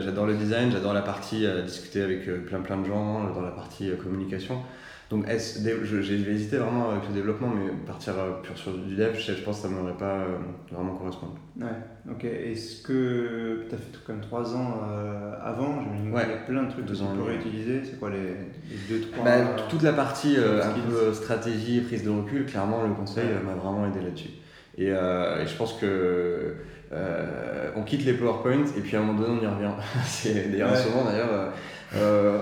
j'adore 0.00 0.26
le 0.26 0.34
design, 0.34 0.70
j'adore 0.72 0.94
la 0.94 1.02
partie 1.02 1.46
discuter 1.64 2.02
avec 2.02 2.44
plein 2.46 2.60
plein 2.60 2.78
de 2.78 2.86
gens, 2.86 3.26
j'adore 3.26 3.42
la 3.42 3.50
partie 3.50 3.90
communication. 4.02 4.62
Donc 5.08 5.24
j'ai 5.28 6.30
hésité 6.30 6.56
vraiment 6.56 6.90
avec 6.90 7.08
le 7.08 7.14
développement, 7.14 7.48
mais 7.48 7.70
partir 7.86 8.14
euh, 8.18 8.42
pur 8.42 8.58
sur 8.58 8.72
du 8.72 8.96
dev, 8.96 9.14
je, 9.16 9.32
pense 9.44 9.58
que 9.58 9.62
ça 9.62 9.68
ne 9.68 9.74
m'aurait 9.74 9.96
pas 9.96 10.16
euh, 10.16 10.38
vraiment 10.72 10.96
correspondu. 10.96 11.34
Ouais, 11.60 11.66
ok. 12.10 12.24
Est-ce 12.24 12.82
que 12.82 13.66
tu 13.68 13.74
as 13.74 13.78
fait 13.78 14.04
comme 14.04 14.20
3 14.20 14.56
ans 14.56 14.80
euh, 14.90 15.32
avant? 15.40 15.80
J'imagine 15.80 16.10
qu'il 16.10 16.18
y 16.18 16.34
a 16.34 16.38
plein 16.38 16.62
de 16.64 16.70
trucs 16.70 16.86
que 16.86 16.92
tu 16.92 17.04
pourrais 17.04 17.36
utiliser. 17.36 17.82
C'est 17.84 18.00
quoi 18.00 18.10
les 18.10 18.96
2-3 18.96 19.24
bah, 19.24 19.56
Toute 19.68 19.82
la 19.82 19.92
partie 19.92 20.36
un 20.38 20.72
peu 20.72 21.12
stratégie 21.14 21.82
prise 21.82 22.02
de 22.02 22.10
recul, 22.10 22.44
clairement, 22.44 22.82
le 22.82 22.92
conseil 22.94 23.26
m'a 23.44 23.54
vraiment 23.54 23.86
aidé 23.86 24.00
là-dessus. 24.00 24.30
Et, 24.76 24.86
et, 24.86 25.46
je 25.46 25.56
pense 25.56 25.74
que 25.74 26.56
on 27.76 27.82
quitte 27.82 28.04
les 28.04 28.14
PowerPoint 28.14 28.64
et 28.76 28.80
puis 28.80 28.96
à 28.96 29.00
un 29.00 29.04
moment 29.04 29.20
donné 29.20 29.38
on 29.40 29.44
y 29.44 29.46
revient. 29.46 29.70
c'est 30.04 30.50
d'ailleurs 30.50 30.76
souvent 30.76 31.04
d'ailleurs 31.04 31.52
euh, 31.94 32.40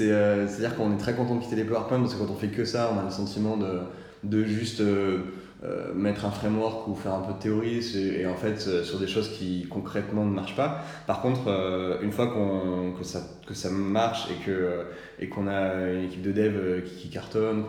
euh, 0.00 0.46
c'est-à-dire 0.48 0.76
qu'on 0.76 0.92
est 0.92 0.98
très 0.98 1.14
content 1.14 1.36
de 1.36 1.42
quitter 1.42 1.56
les 1.56 1.64
PowerPoint 1.64 2.00
parce 2.00 2.14
que 2.14 2.18
quand 2.18 2.30
on 2.30 2.36
fait 2.36 2.48
que 2.48 2.64
ça, 2.64 2.90
on 2.94 2.98
a 2.98 3.04
le 3.04 3.10
sentiment 3.10 3.56
de, 3.56 3.80
de 4.24 4.44
juste 4.44 4.80
euh, 4.80 5.22
mettre 5.94 6.24
un 6.24 6.30
framework 6.30 6.88
ou 6.88 6.94
faire 6.94 7.14
un 7.14 7.20
peu 7.20 7.34
de 7.34 7.38
théorie 7.38 7.80
et, 7.94 8.26
en 8.26 8.34
fait 8.34 8.58
sur 8.58 8.98
des 8.98 9.06
choses 9.06 9.30
qui 9.30 9.66
concrètement 9.70 10.24
ne 10.24 10.34
marchent 10.34 10.56
pas. 10.56 10.82
Par 11.06 11.22
contre, 11.22 11.98
une 12.02 12.12
fois 12.12 12.28
qu'on 12.28 12.92
que, 12.98 13.04
ça, 13.04 13.20
que 13.46 13.54
ça 13.54 13.70
marche 13.70 14.28
et 14.30 14.44
que 14.44 14.86
et 15.18 15.28
qu'on 15.28 15.46
a 15.46 15.90
une 15.92 16.04
équipe 16.04 16.22
de 16.22 16.32
dev 16.32 16.82
qui, 16.82 17.10
cartonne, 17.10 17.64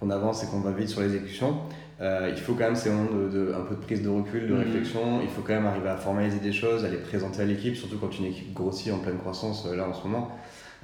qu'on 0.00 0.10
avance 0.10 0.42
et 0.42 0.46
qu'on 0.46 0.60
va 0.60 0.72
vite 0.72 0.88
sur 0.88 1.02
l'exécution, 1.02 1.58
il 2.00 2.40
faut 2.40 2.54
quand 2.54 2.64
même 2.64 2.76
ces 2.76 2.90
moments 2.90 3.10
de, 3.10 3.52
un 3.56 3.62
peu 3.62 3.74
de 3.74 3.80
prise 3.80 4.02
de 4.02 4.08
recul, 4.08 4.46
de 4.46 4.54
mmh. 4.54 4.58
réflexion. 4.58 5.20
Il 5.22 5.28
faut 5.28 5.42
quand 5.42 5.54
même 5.54 5.66
arriver 5.66 5.88
à 5.88 5.96
formaliser 5.96 6.38
des 6.38 6.52
choses, 6.52 6.84
à 6.84 6.88
les 6.88 6.98
présenter 6.98 7.42
à 7.42 7.44
l'équipe, 7.44 7.74
surtout 7.74 7.98
quand 7.98 8.16
une 8.18 8.26
équipe 8.26 8.52
grossit 8.54 8.92
en 8.92 8.98
pleine 8.98 9.18
croissance 9.18 9.66
là 9.66 9.88
en 9.88 9.94
ce 9.94 10.06
moment. 10.06 10.30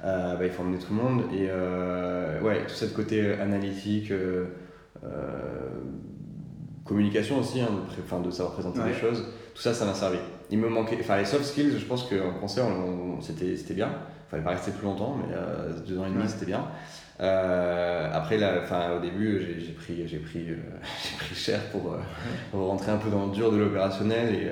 Euh, 0.03 0.35
bah, 0.35 0.45
il 0.45 0.51
faut 0.51 0.61
emmener 0.63 0.77
tout 0.77 0.93
le 0.93 1.01
monde. 1.01 1.23
Et 1.33 1.47
euh, 1.49 2.41
ouais, 2.41 2.65
tout 2.67 2.73
ce 2.73 2.85
côté 2.85 3.33
analytique, 3.33 4.11
euh, 4.11 4.45
communication 6.83 7.39
aussi, 7.39 7.61
hein, 7.61 7.69
de, 7.69 8.23
de, 8.23 8.31
savoir 8.31 8.53
présenter 8.53 8.79
les 8.85 8.93
choses, 8.93 9.25
tout 9.53 9.61
ça, 9.61 9.73
ça 9.73 9.85
m'a 9.85 9.93
servi. 9.93 10.17
Il 10.51 10.59
me 10.59 10.69
manquait, 10.69 10.97
enfin 10.99 11.17
les 11.17 11.25
soft 11.25 11.45
skills, 11.45 11.77
je 11.79 11.85
pense 11.85 12.03
qu'en 12.03 12.39
concert, 12.39 12.65
c'était 13.21 13.73
bien. 13.73 13.89
Il 14.27 14.31
fallait 14.31 14.43
pas 14.43 14.51
rester 14.51 14.71
plus 14.71 14.85
longtemps, 14.85 15.17
mais 15.17 15.35
deux 15.87 15.97
ans 15.97 16.05
et 16.05 16.11
demi, 16.11 16.27
c'était 16.27 16.45
bien. 16.45 16.65
Après, 17.19 18.37
là, 18.37 18.61
au 18.95 18.99
début, 18.99 19.39
j'ai 19.59 19.73
pris, 19.73 20.07
j'ai 20.07 20.19
pris, 20.19 20.45
j'ai 20.47 21.17
pris 21.17 21.35
cher 21.35 21.59
pour, 21.71 21.97
pour, 22.51 22.67
rentrer 22.67 22.91
un 22.91 22.97
peu 22.97 23.09
dans 23.09 23.27
le 23.27 23.31
dur 23.31 23.51
de 23.51 23.57
l'opérationnel 23.57 24.35
et 24.35 24.49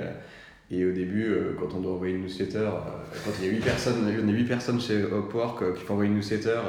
et 0.74 0.86
au 0.86 0.92
début, 0.92 1.28
euh, 1.28 1.56
quand 1.60 1.76
on 1.76 1.82
doit 1.82 1.94
envoyer 1.94 2.16
une 2.16 2.24
newsletter, 2.24 2.58
euh, 2.58 2.72
quand 3.26 3.32
il 3.40 3.46
y 3.46 3.50
a 3.50 3.52
8 3.52 3.60
personnes, 3.60 3.96
on 4.04 4.28
a 4.28 4.32
8 4.32 4.44
personnes 4.46 4.82
chez 4.82 5.02
Upwork 5.02 5.62
euh, 5.62 5.74
qui 5.74 5.84
font 5.84 5.94
envoyer 5.94 6.10
une 6.10 6.18
newsletter 6.18 6.60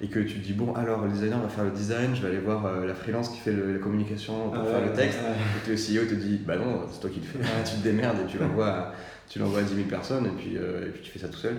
et 0.00 0.08
que 0.08 0.18
tu 0.18 0.34
te 0.34 0.44
dis, 0.44 0.52
bon, 0.52 0.74
alors 0.74 1.04
le 1.04 1.12
designer 1.12 1.40
va 1.40 1.48
faire 1.48 1.64
le 1.64 1.70
design, 1.70 2.16
je 2.16 2.22
vais 2.22 2.28
aller 2.28 2.38
voir 2.38 2.84
la 2.84 2.94
freelance 2.94 3.28
qui 3.28 3.38
fait 3.38 3.52
la 3.52 3.78
communication 3.78 4.50
pour 4.50 4.66
faire 4.66 4.84
le 4.84 4.92
texte. 4.92 5.20
Et 5.66 5.70
le 5.70 5.76
CEO 5.76 6.08
te 6.08 6.14
dit, 6.14 6.40
bah 6.44 6.56
non, 6.56 6.86
c'est 6.90 7.00
toi 7.00 7.10
qui 7.10 7.20
le 7.20 7.26
fais, 7.26 7.38
tu 7.64 7.76
te 7.76 7.84
démerdes 7.84 8.18
et 8.26 8.30
tu 8.30 8.38
l'envoies 8.38 8.92
tu 9.28 9.38
l'envoies 9.38 9.60
à 9.60 9.62
10 9.62 9.74
000 9.76 9.86
personnes 9.88 10.26
et 10.26 10.30
puis, 10.30 10.56
et 10.56 10.90
puis 10.92 11.00
tu 11.02 11.10
fais 11.10 11.20
ça 11.20 11.28
tout 11.28 11.38
seul. 11.38 11.54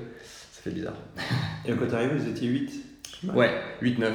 Ça 0.52 0.62
fait 0.62 0.70
bizarre. 0.70 0.98
Et 1.66 1.72
quand 1.72 1.88
tu 1.88 1.96
arrives, 1.96 2.14
vous 2.14 2.30
étiez 2.30 2.48
8 2.50 2.93
Ouais, 3.34 3.52
8-9. 3.82 4.12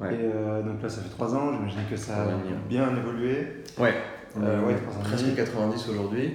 Ouais. 0.00 0.14
Et 0.14 0.64
donc 0.64 0.82
là, 0.82 0.88
ça 0.88 1.02
fait 1.02 1.10
3 1.10 1.34
ans, 1.34 1.52
j'imagine 1.52 1.80
que 1.90 1.96
ça 1.96 2.22
a 2.22 2.26
bien 2.68 2.96
évolué. 2.96 3.64
Ouais, 3.78 3.94
ouais 4.36 4.76
presque 5.04 5.34
90 5.34 5.88
aujourd'hui. 5.88 6.32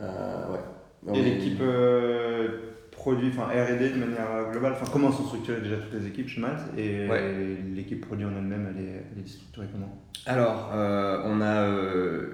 Euh, 0.00 0.52
ouais. 0.52 1.18
Et 1.18 1.22
l'équipe 1.22 1.60
euh, 1.60 2.48
produit, 2.90 3.28
enfin 3.28 3.48
R&D 3.48 3.90
de 3.90 3.98
manière 3.98 4.50
globale, 4.50 4.72
enfin 4.72 4.90
comment 4.90 5.12
sont 5.12 5.24
structurées 5.24 5.60
déjà 5.60 5.76
toutes 5.76 6.00
les 6.00 6.06
équipes 6.06 6.28
chez 6.28 6.40
Malte 6.40 6.62
et 6.78 7.06
l'équipe 7.74 8.06
produit 8.06 8.24
en 8.24 8.30
elle-même, 8.30 8.74
elle 8.74 8.84
est, 8.84 9.04
elle 9.12 9.22
est 9.22 9.28
structurée 9.28 9.66
comment? 9.70 10.00
Alors, 10.26 10.70
euh, 10.72 11.20
on 11.26 11.42
a 11.42 11.66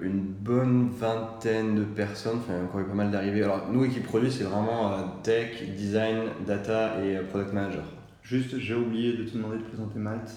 une 0.02 0.20
bonne 0.20 0.90
vingtaine 0.90 1.74
de 1.74 1.82
personnes, 1.82 2.38
enfin 2.38 2.52
il 2.52 2.58
y 2.58 2.60
a 2.60 2.64
encore 2.64 2.80
eu 2.80 2.84
pas 2.84 2.94
mal 2.94 3.10
d'arrivées. 3.10 3.42
Alors 3.42 3.66
nous, 3.72 3.84
équipe 3.84 4.04
produit, 4.04 4.30
c'est 4.30 4.44
vraiment 4.44 4.92
tech, 5.24 5.64
design, 5.76 6.20
data 6.46 7.04
et 7.04 7.16
product 7.30 7.52
manager. 7.52 7.82
Juste, 8.22 8.58
j'ai 8.58 8.74
oublié 8.74 9.16
de 9.16 9.24
te 9.24 9.36
demander 9.36 9.58
de 9.58 9.62
présenter 9.62 9.98
Malte. 9.98 10.30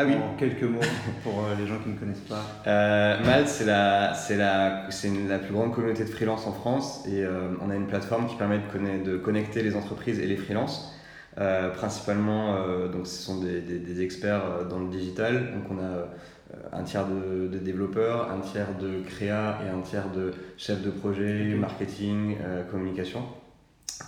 Ah 0.00 0.04
oui. 0.06 0.14
En 0.14 0.36
quelques 0.36 0.62
mots 0.62 0.78
pour 1.24 1.40
euh, 1.40 1.56
les 1.58 1.66
gens 1.66 1.76
qui 1.80 1.88
ne 1.88 1.98
connaissent 1.98 2.20
pas. 2.20 2.44
Euh, 2.68 3.20
Malte, 3.24 3.48
c'est 3.48 3.64
la, 3.64 4.14
c'est 4.14 4.36
la, 4.36 4.88
c'est 4.90 5.10
la 5.28 5.40
plus 5.40 5.52
grande 5.52 5.74
communauté 5.74 6.04
de 6.04 6.08
freelance 6.08 6.46
en 6.46 6.52
France 6.52 7.04
et 7.08 7.24
euh, 7.24 7.48
on 7.60 7.68
a 7.68 7.74
une 7.74 7.88
plateforme 7.88 8.28
qui 8.28 8.36
permet 8.36 8.60
de, 8.60 9.10
de 9.10 9.16
connecter 9.16 9.60
les 9.60 9.74
entreprises 9.74 10.20
et 10.20 10.26
les 10.26 10.36
freelances. 10.36 10.94
Euh, 11.40 11.70
principalement, 11.70 12.56
donc 12.92 13.06
ce 13.06 13.22
sont 13.22 13.40
des, 13.40 13.60
des, 13.60 14.02
experts 14.02 14.66
dans 14.68 14.78
le 14.78 14.88
digital. 14.88 15.52
Donc 15.52 15.64
on 15.70 15.78
a 15.78 16.76
un 16.76 16.82
tiers 16.84 17.06
de, 17.06 17.48
de, 17.48 17.58
développeurs, 17.58 18.30
un 18.30 18.40
tiers 18.40 18.76
de 18.80 19.02
créa 19.02 19.58
et 19.64 19.68
un 19.68 19.80
tiers 19.80 20.10
de 20.10 20.32
chefs 20.56 20.82
de 20.82 20.90
projet, 20.90 21.54
marketing, 21.54 22.36
communication. 22.70 23.22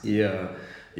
Et 0.05 0.25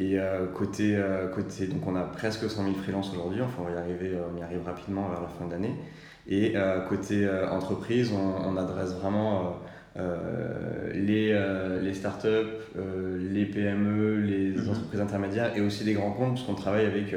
et 0.01 0.19
euh, 0.19 0.47
côté, 0.47 0.95
euh, 0.95 1.27
côté, 1.27 1.67
donc 1.67 1.85
on 1.85 1.95
a 1.95 2.01
presque 2.01 2.49
100 2.49 2.63
000 2.63 2.75
freelances 2.75 3.11
aujourd'hui, 3.11 3.41
enfin 3.41 3.61
on 3.67 3.71
y, 3.71 3.77
arriver, 3.77 4.17
on 4.33 4.39
y 4.39 4.41
arrive 4.41 4.63
rapidement 4.65 5.07
vers 5.09 5.21
la 5.21 5.27
fin 5.27 5.45
de 5.45 5.51
l'année. 5.51 5.75
Et 6.27 6.53
euh, 6.55 6.81
côté 6.81 7.29
entreprise, 7.51 8.11
on, 8.11 8.57
adresse 8.57 8.93
vraiment 8.93 9.59
les, 10.93 11.39
les 11.81 11.93
startups, 11.93 12.27
les 12.75 13.45
PME, 13.45 14.21
les 14.21 14.51
mhm. 14.51 14.69
entreprises 14.69 15.01
intermédiaires 15.01 15.55
et 15.55 15.61
aussi 15.61 15.83
les 15.83 15.93
grands 15.93 16.11
comptes, 16.11 16.33
puisqu'on 16.33 16.55
travaille 16.55 16.85
avec, 16.85 17.15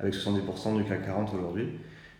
avec 0.00 0.14
70% 0.14 0.76
du 0.76 0.84
CAC 0.84 1.06
40 1.06 1.34
aujourd'hui. 1.34 1.68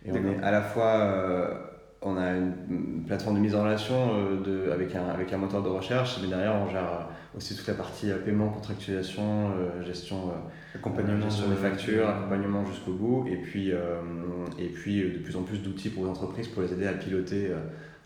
Et 0.05 0.11
on 0.11 0.15
est 0.15 0.43
à 0.43 0.51
la 0.51 0.61
fois 0.61 1.66
on 2.01 2.17
a 2.17 2.31
une 2.31 3.03
plateforme 3.05 3.35
de 3.35 3.41
mise 3.41 3.55
en 3.55 3.63
relation 3.63 4.39
de, 4.45 4.71
avec, 4.71 4.95
un, 4.95 5.07
avec 5.07 5.33
un 5.33 5.37
moteur 5.37 5.63
de 5.63 5.69
recherche, 5.69 6.19
mais 6.21 6.27
derrière 6.27 6.55
on 6.55 6.69
gère 6.69 7.07
aussi 7.37 7.55
toute 7.55 7.67
la 7.67 7.75
partie 7.75 8.11
euh, 8.11 8.17
paiement, 8.17 8.49
contractualisation, 8.49 9.51
euh, 9.51 9.83
gestion, 9.83 10.29
euh, 10.29 10.77
accompagnement 10.77 11.21
gestion 11.21 11.49
des 11.49 11.55
factures, 11.55 12.09
accompagnement 12.09 12.65
jusqu'au 12.65 12.93
bout, 12.93 13.25
et 13.27 13.37
puis, 13.37 13.69
et 13.69 14.69
puis 14.69 15.01
de 15.03 15.19
plus 15.19 15.35
en 15.35 15.43
plus 15.43 15.59
d'outils 15.59 15.89
pour 15.89 16.03
les 16.05 16.09
entreprises 16.09 16.47
pour 16.47 16.63
les 16.63 16.73
aider 16.73 16.87
à 16.87 16.93
piloter 16.93 17.51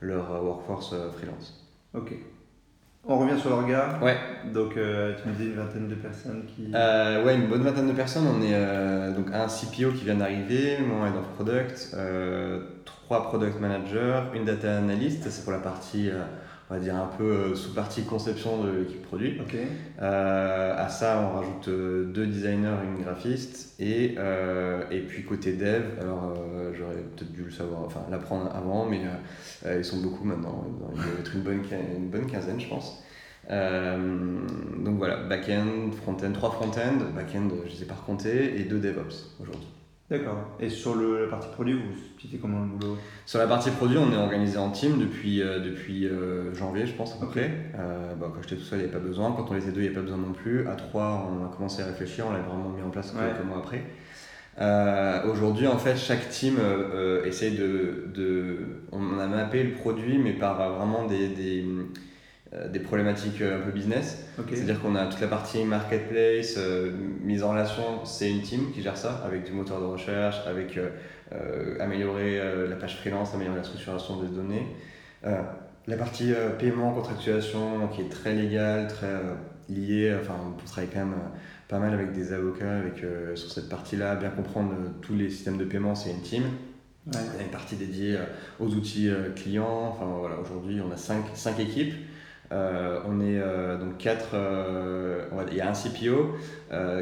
leur 0.01 0.43
workforce 0.43 0.95
freelance. 1.13 1.67
Ok. 1.93 2.13
On 3.03 3.17
revient 3.17 3.39
sur 3.39 3.49
l'orga. 3.49 3.99
Ouais. 4.01 4.15
Donc, 4.53 4.73
tu 4.73 4.79
me 4.79 5.33
dis 5.35 5.45
une 5.45 5.55
vingtaine 5.55 5.87
de 5.87 5.95
personnes 5.95 6.45
qui. 6.45 6.71
ouais, 6.71 7.35
une 7.35 7.47
bonne 7.47 7.63
vingtaine 7.63 7.87
de 7.87 7.93
personnes. 7.93 8.27
On 8.27 8.41
est 8.41 9.13
donc 9.13 9.27
un 9.33 9.47
CPO 9.47 9.91
qui 9.91 10.05
vient 10.05 10.15
d'arriver, 10.15 10.77
mon 10.79 11.05
head 11.05 11.15
of 11.15 11.27
product, 11.35 11.95
trois 13.11 13.27
product 13.27 13.59
managers, 13.59 14.21
une 14.33 14.45
data 14.45 14.77
analyst, 14.77 15.29
c'est 15.29 15.43
pour 15.43 15.51
la 15.51 15.59
partie 15.59 16.09
on 16.69 16.75
va 16.75 16.79
dire 16.79 16.95
un 16.95 17.09
peu 17.17 17.53
sous 17.55 17.73
partie 17.73 18.03
conception 18.03 18.63
de 18.63 18.71
l'équipe 18.71 19.01
produit. 19.01 19.37
Ok. 19.41 19.57
à 19.99 20.87
ça, 20.87 21.21
on 21.21 21.37
rajoute 21.37 21.67
deux 21.67 22.25
designers 22.25 22.77
et 22.81 22.87
une 22.87 23.03
graphiste. 23.03 23.75
Et, 23.81 24.15
et 24.91 24.99
puis 25.01 25.25
côté 25.25 25.51
dev, 25.51 25.83
alors 25.99 26.33
j'aurais 26.73 27.03
peut-être 27.17 27.33
dû 27.33 27.43
le 27.43 27.51
savoir, 27.51 27.81
enfin 27.83 27.99
l'apprendre 28.09 28.49
avant, 28.55 28.85
mais 28.85 29.01
ils 29.69 29.83
sont 29.83 29.97
beaucoup 29.97 30.23
maintenant. 30.23 30.63
Il 30.95 31.01
doit 31.01 31.19
être 31.19 31.35
une 31.35 31.41
bonne, 31.41 31.63
une 31.97 32.07
bonne 32.07 32.27
quinzaine, 32.27 32.61
je 32.61 32.69
pense. 32.69 33.03
donc 33.49 34.97
voilà, 34.97 35.17
back-end, 35.17 35.91
front-end, 36.01 36.31
trois 36.31 36.51
front-end, 36.51 37.11
back-end, 37.13 37.49
je 37.65 37.71
ne 37.71 37.75
sais 37.75 37.85
pas 37.85 37.95
recompter, 37.95 38.57
et 38.57 38.63
deux 38.63 38.79
DevOps 38.79 39.35
aujourd'hui. 39.41 39.67
D'accord. 40.11 40.35
Et 40.59 40.67
sur 40.67 40.95
le, 40.95 41.23
la 41.23 41.29
partie 41.29 41.47
produit, 41.47 41.71
vous 41.71 41.95
splittez 41.95 42.37
comment 42.37 42.59
le 42.59 42.67
boulot? 42.67 42.97
Sur 43.25 43.39
la 43.39 43.47
partie 43.47 43.71
produit, 43.71 43.97
on 43.97 44.11
est 44.11 44.17
organisé 44.17 44.57
en 44.57 44.69
team 44.69 44.99
depuis, 44.99 45.41
euh, 45.41 45.59
depuis 45.59 46.05
euh, 46.05 46.53
janvier, 46.53 46.85
je 46.85 46.91
pense, 46.91 47.15
à 47.15 47.19
peu 47.21 47.27
près. 47.27 47.49
Euh, 47.79 48.13
bah, 48.15 48.29
quand 48.35 48.41
j'étais 48.41 48.57
tout 48.57 48.63
seul, 48.63 48.79
il 48.79 48.81
n'y 48.81 48.89
avait 48.89 48.99
pas 48.99 49.07
besoin. 49.07 49.31
Quand 49.31 49.49
on 49.49 49.55
était 49.55 49.71
deux, 49.71 49.79
il 49.79 49.83
n'y 49.83 49.87
avait 49.87 49.95
pas 49.95 50.01
besoin 50.01 50.17
non 50.17 50.33
plus. 50.33 50.67
À 50.67 50.75
trois, 50.75 51.31
on 51.31 51.45
a 51.45 51.55
commencé 51.55 51.81
à 51.81 51.85
réfléchir, 51.85 52.25
on 52.27 52.33
l'a 52.33 52.39
vraiment 52.39 52.67
mis 52.69 52.81
en 52.81 52.89
place 52.89 53.11
quelques 53.11 53.47
mois 53.47 53.59
après. 53.59 53.85
Aujourd'hui, 55.31 55.67
en 55.67 55.77
fait, 55.77 55.95
chaque 55.95 56.27
team 56.27 56.57
essaye 57.23 57.55
de, 57.57 58.09
de, 58.13 58.57
On 58.91 59.17
a 59.17 59.27
mappé 59.27 59.63
le 59.63 59.71
produit, 59.71 60.17
mais 60.17 60.33
par 60.33 60.73
vraiment 60.73 61.05
des, 61.05 61.29
des 61.29 61.65
des 62.69 62.79
problématiques 62.79 63.41
euh, 63.41 63.59
un 63.59 63.61
peu 63.61 63.71
business. 63.71 64.25
C'est-à-dire 64.49 64.81
qu'on 64.81 64.95
a 64.95 65.05
toute 65.05 65.21
la 65.21 65.27
partie 65.27 65.63
marketplace, 65.63 66.55
euh, 66.57 66.91
mise 67.23 67.43
en 67.43 67.51
relation, 67.51 68.03
c'est 68.03 68.29
une 68.29 68.41
team 68.41 68.71
qui 68.73 68.81
gère 68.81 68.97
ça, 68.97 69.21
avec 69.25 69.45
du 69.45 69.53
moteur 69.53 69.79
de 69.79 69.85
recherche, 69.85 70.35
avec 70.47 70.77
améliorer 71.79 72.41
la 72.67 72.75
page 72.75 72.97
freelance, 72.97 73.33
améliorer 73.33 73.59
la 73.59 73.63
structuration 73.63 74.21
des 74.21 74.27
données. 74.27 74.67
la 75.23 75.95
partie 75.95 76.33
paiement, 76.59 76.91
contractualisation, 76.91 77.87
qui 77.87 78.01
est 78.01 78.09
très 78.09 78.33
légale, 78.33 78.87
très 78.89 79.15
liée, 79.69 80.13
enfin, 80.19 80.35
on 80.45 80.65
travaille 80.65 80.89
quand 80.93 80.99
même 80.99 81.15
pas 81.69 81.79
mal 81.79 81.93
avec 81.93 82.11
des 82.11 82.33
avocats 82.33 82.79
avec, 82.79 83.05
sur 83.35 83.49
cette 83.49 83.69
partie-là, 83.69 84.15
bien 84.15 84.29
comprendre 84.29 84.73
tous 85.01 85.15
les 85.15 85.29
systèmes 85.29 85.57
de 85.57 85.63
paiement, 85.63 85.95
c'est 85.95 86.11
une 86.11 86.21
team. 86.21 86.43
Il 87.07 87.13
y 87.13 87.39
a 87.39 87.43
une 87.43 87.51
partie 87.51 87.77
dédiée 87.77 88.17
aux 88.59 88.67
outils 88.67 89.09
clients. 89.37 89.95
Enfin, 89.95 90.13
voilà, 90.19 90.35
aujourd'hui, 90.37 90.81
on 90.81 90.91
a 90.91 90.97
5 90.97 91.27
cinq, 91.27 91.35
cinq 91.35 91.59
équipes. 91.61 91.93
Euh, 92.51 92.99
on 93.05 93.21
est 93.21 93.39
euh, 93.39 93.77
donc 93.77 93.97
quatre, 93.97 94.29
euh, 94.33 95.25
il 95.49 95.57
y 95.57 95.61
a 95.61 95.69
un 95.69 95.73
CPO, 95.73 96.35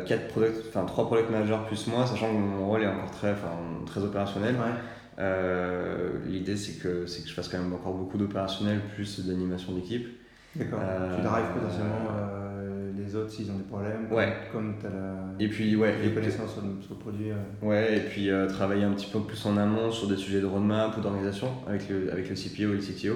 quatre 0.05 0.27
product, 0.27 0.65
enfin 0.69 0.85
trois 0.85 1.07
product 1.07 1.29
managers 1.31 1.57
plus 1.67 1.87
moi, 1.87 2.05
sachant 2.05 2.27
que 2.27 2.37
mon 2.37 2.67
rôle 2.67 2.83
est 2.83 2.87
encore 2.87 3.11
très, 3.11 3.33
très 3.85 4.01
opérationnel. 4.01 4.55
L'idée 6.27 6.55
c'est 6.55 6.81
que, 6.81 7.07
c'est 7.07 7.23
que 7.23 7.29
je 7.29 7.33
fasse 7.33 7.49
quand 7.49 7.57
même 7.57 7.73
encore 7.73 7.93
beaucoup 7.93 8.17
d'opérationnel 8.17 8.79
plus 8.95 9.25
d'animation 9.25 9.73
d'équipe. 9.73 10.07
D'accord. 10.55 10.79
tu 11.15 11.21
drives 11.21 11.45
potentiellement 11.53 12.09
les 13.09 13.15
autres 13.15 13.31
s'ils 13.31 13.49
ont 13.51 13.55
des 13.55 13.63
problèmes. 13.63 14.11
Ouais. 14.11 14.33
Comme 14.51 14.75
tu 14.79 14.85
as 14.85 14.89
la 14.89 15.43
et 15.43 15.47
puis, 15.47 15.75
ouais, 15.75 15.95
les 16.03 16.11
connaissances 16.11 16.53
sur, 16.53 16.63
le 16.63 16.95
produit. 16.95 17.31
Ouais, 17.61 17.97
et 17.97 18.01
puis 18.01 18.29
travailler 18.49 18.83
un 18.83 18.91
petit 18.91 19.09
peu 19.11 19.19
plus 19.19 19.45
en 19.45 19.57
amont 19.57 19.91
sur 19.91 20.07
des 20.07 20.17
sujets 20.17 20.41
de 20.41 20.45
roadmap 20.45 20.97
ou 20.97 21.01
d'organisation 21.01 21.47
avec 21.67 21.89
le, 21.89 22.11
avec 22.11 22.29
le 22.29 22.35
CPO 22.35 22.73
et 22.73 22.75
le 22.75 22.79
CTO. 22.79 23.15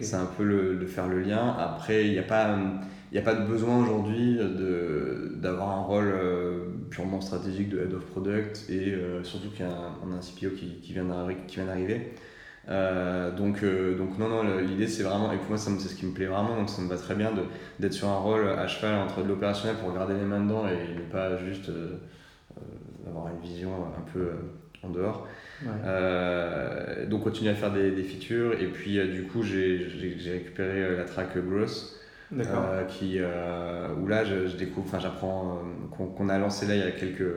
C'est 0.00 0.16
un 0.16 0.26
peu 0.26 0.44
le, 0.44 0.76
de 0.76 0.86
faire 0.86 1.08
le 1.08 1.20
lien. 1.20 1.54
Après, 1.58 2.06
il 2.06 2.12
n'y 2.12 2.18
a, 2.18 2.22
pas, 2.22 2.54
a 2.54 3.20
pas 3.22 3.34
de 3.34 3.46
besoin 3.46 3.82
aujourd'hui 3.82 4.38
d'avoir 5.36 5.70
un 5.70 5.82
rôle 5.82 6.12
euh, 6.14 6.64
purement 6.90 7.20
stratégique 7.20 7.70
de 7.70 7.80
head 7.80 7.94
of 7.94 8.04
product 8.06 8.66
et 8.68 8.92
euh, 8.92 9.24
surtout 9.24 9.48
qu'on 9.56 9.64
a, 9.64 10.14
a, 10.14 10.18
un 10.18 10.20
CPO 10.20 10.54
qui, 10.56 10.80
qui 10.82 10.92
vient 10.92 11.04
d'arriver. 11.04 12.12
Euh, 12.68 13.30
donc, 13.32 13.64
donc 13.64 14.18
non, 14.18 14.28
non, 14.28 14.58
l'idée 14.58 14.86
c'est 14.86 15.02
vraiment, 15.02 15.32
et 15.32 15.36
pour 15.36 15.48
moi 15.48 15.58
c'est 15.58 15.70
ce 15.70 15.94
qui 15.94 16.06
me 16.06 16.12
plaît 16.12 16.26
vraiment, 16.26 16.56
donc 16.56 16.68
ça 16.68 16.82
me 16.82 16.88
va 16.88 16.96
très 16.96 17.14
bien 17.14 17.32
d'être 17.78 17.92
sur 17.92 18.08
un 18.08 18.18
rôle 18.18 18.48
à 18.48 18.68
cheval 18.68 18.96
entre 18.96 19.22
de 19.22 19.28
l'opérationnel 19.28 19.76
pour 19.76 19.92
garder 19.94 20.14
les 20.14 20.24
mains 20.24 20.40
dedans 20.40 20.68
et 20.68 20.94
ne 20.94 21.10
pas 21.10 21.36
juste 21.38 21.70
avoir 23.06 23.28
une 23.28 23.40
vision 23.40 23.70
un 23.96 24.10
peu 24.12 24.30
en 24.82 24.90
dehors. 24.90 25.26
Euh, 25.84 27.06
donc 27.06 27.22
continuer 27.22 27.50
à 27.50 27.54
faire 27.54 27.72
des, 27.72 27.90
des 27.90 28.02
features 28.02 28.58
et 28.58 28.66
puis 28.66 28.98
euh, 28.98 29.12
du 29.12 29.24
coup 29.24 29.42
j'ai 29.42 29.86
récupéré 30.32 30.82
euh, 30.82 30.96
la 30.96 31.04
track 31.04 31.36
Growth 31.36 31.96
qui 32.88 33.18
où 33.20 34.06
là 34.06 34.24
je, 34.24 34.56
découvre 34.56 34.86
enfin 34.86 35.00
j'apprends 35.00 35.58
qu'on 36.16 36.28
a 36.28 36.38
lancé 36.38 36.66
là 36.66 36.76
il 36.76 36.80
y 36.80 36.84
a 36.84 36.92
quelques 36.92 37.34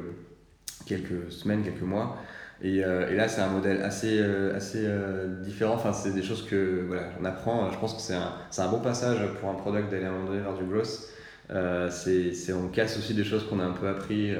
quelques 0.86 1.32
semaines 1.32 1.64
quelques 1.64 1.82
mois. 1.82 2.18
Et, 2.62 2.78
et 2.78 3.16
là 3.16 3.28
c'est 3.28 3.42
un 3.42 3.50
modèle 3.50 3.82
assez 3.82 4.22
assez 4.56 4.88
différent. 5.44 5.74
Enfin 5.74 5.92
c'est 5.92 6.14
des 6.14 6.24
choses 6.24 6.46
que 6.46 6.86
voilà 6.88 7.10
on 7.22 7.26
apprend. 7.26 7.70
Je 7.72 7.78
pense 7.78 7.94
que 7.94 8.02
c'est 8.02 8.16
un, 8.16 8.32
un 8.58 8.68
bon 8.70 8.80
passage 8.80 9.20
pour 9.42 9.50
un 9.50 9.56
product 9.56 9.92
d'aller 9.92 10.06
à 10.06 10.10
un 10.10 10.12
moment 10.14 10.28
donné 10.28 10.42
vers 10.42 10.54
du 10.54 10.64
growth. 10.64 11.10
C'est 11.92 12.54
on 12.54 12.68
casse 12.70 12.98
aussi 12.98 13.14
des 13.14 13.26
choses 13.26 13.46
qu'on 13.50 13.60
a 13.60 13.66
un 13.66 13.74
peu 13.74 13.88
appris 13.90 14.34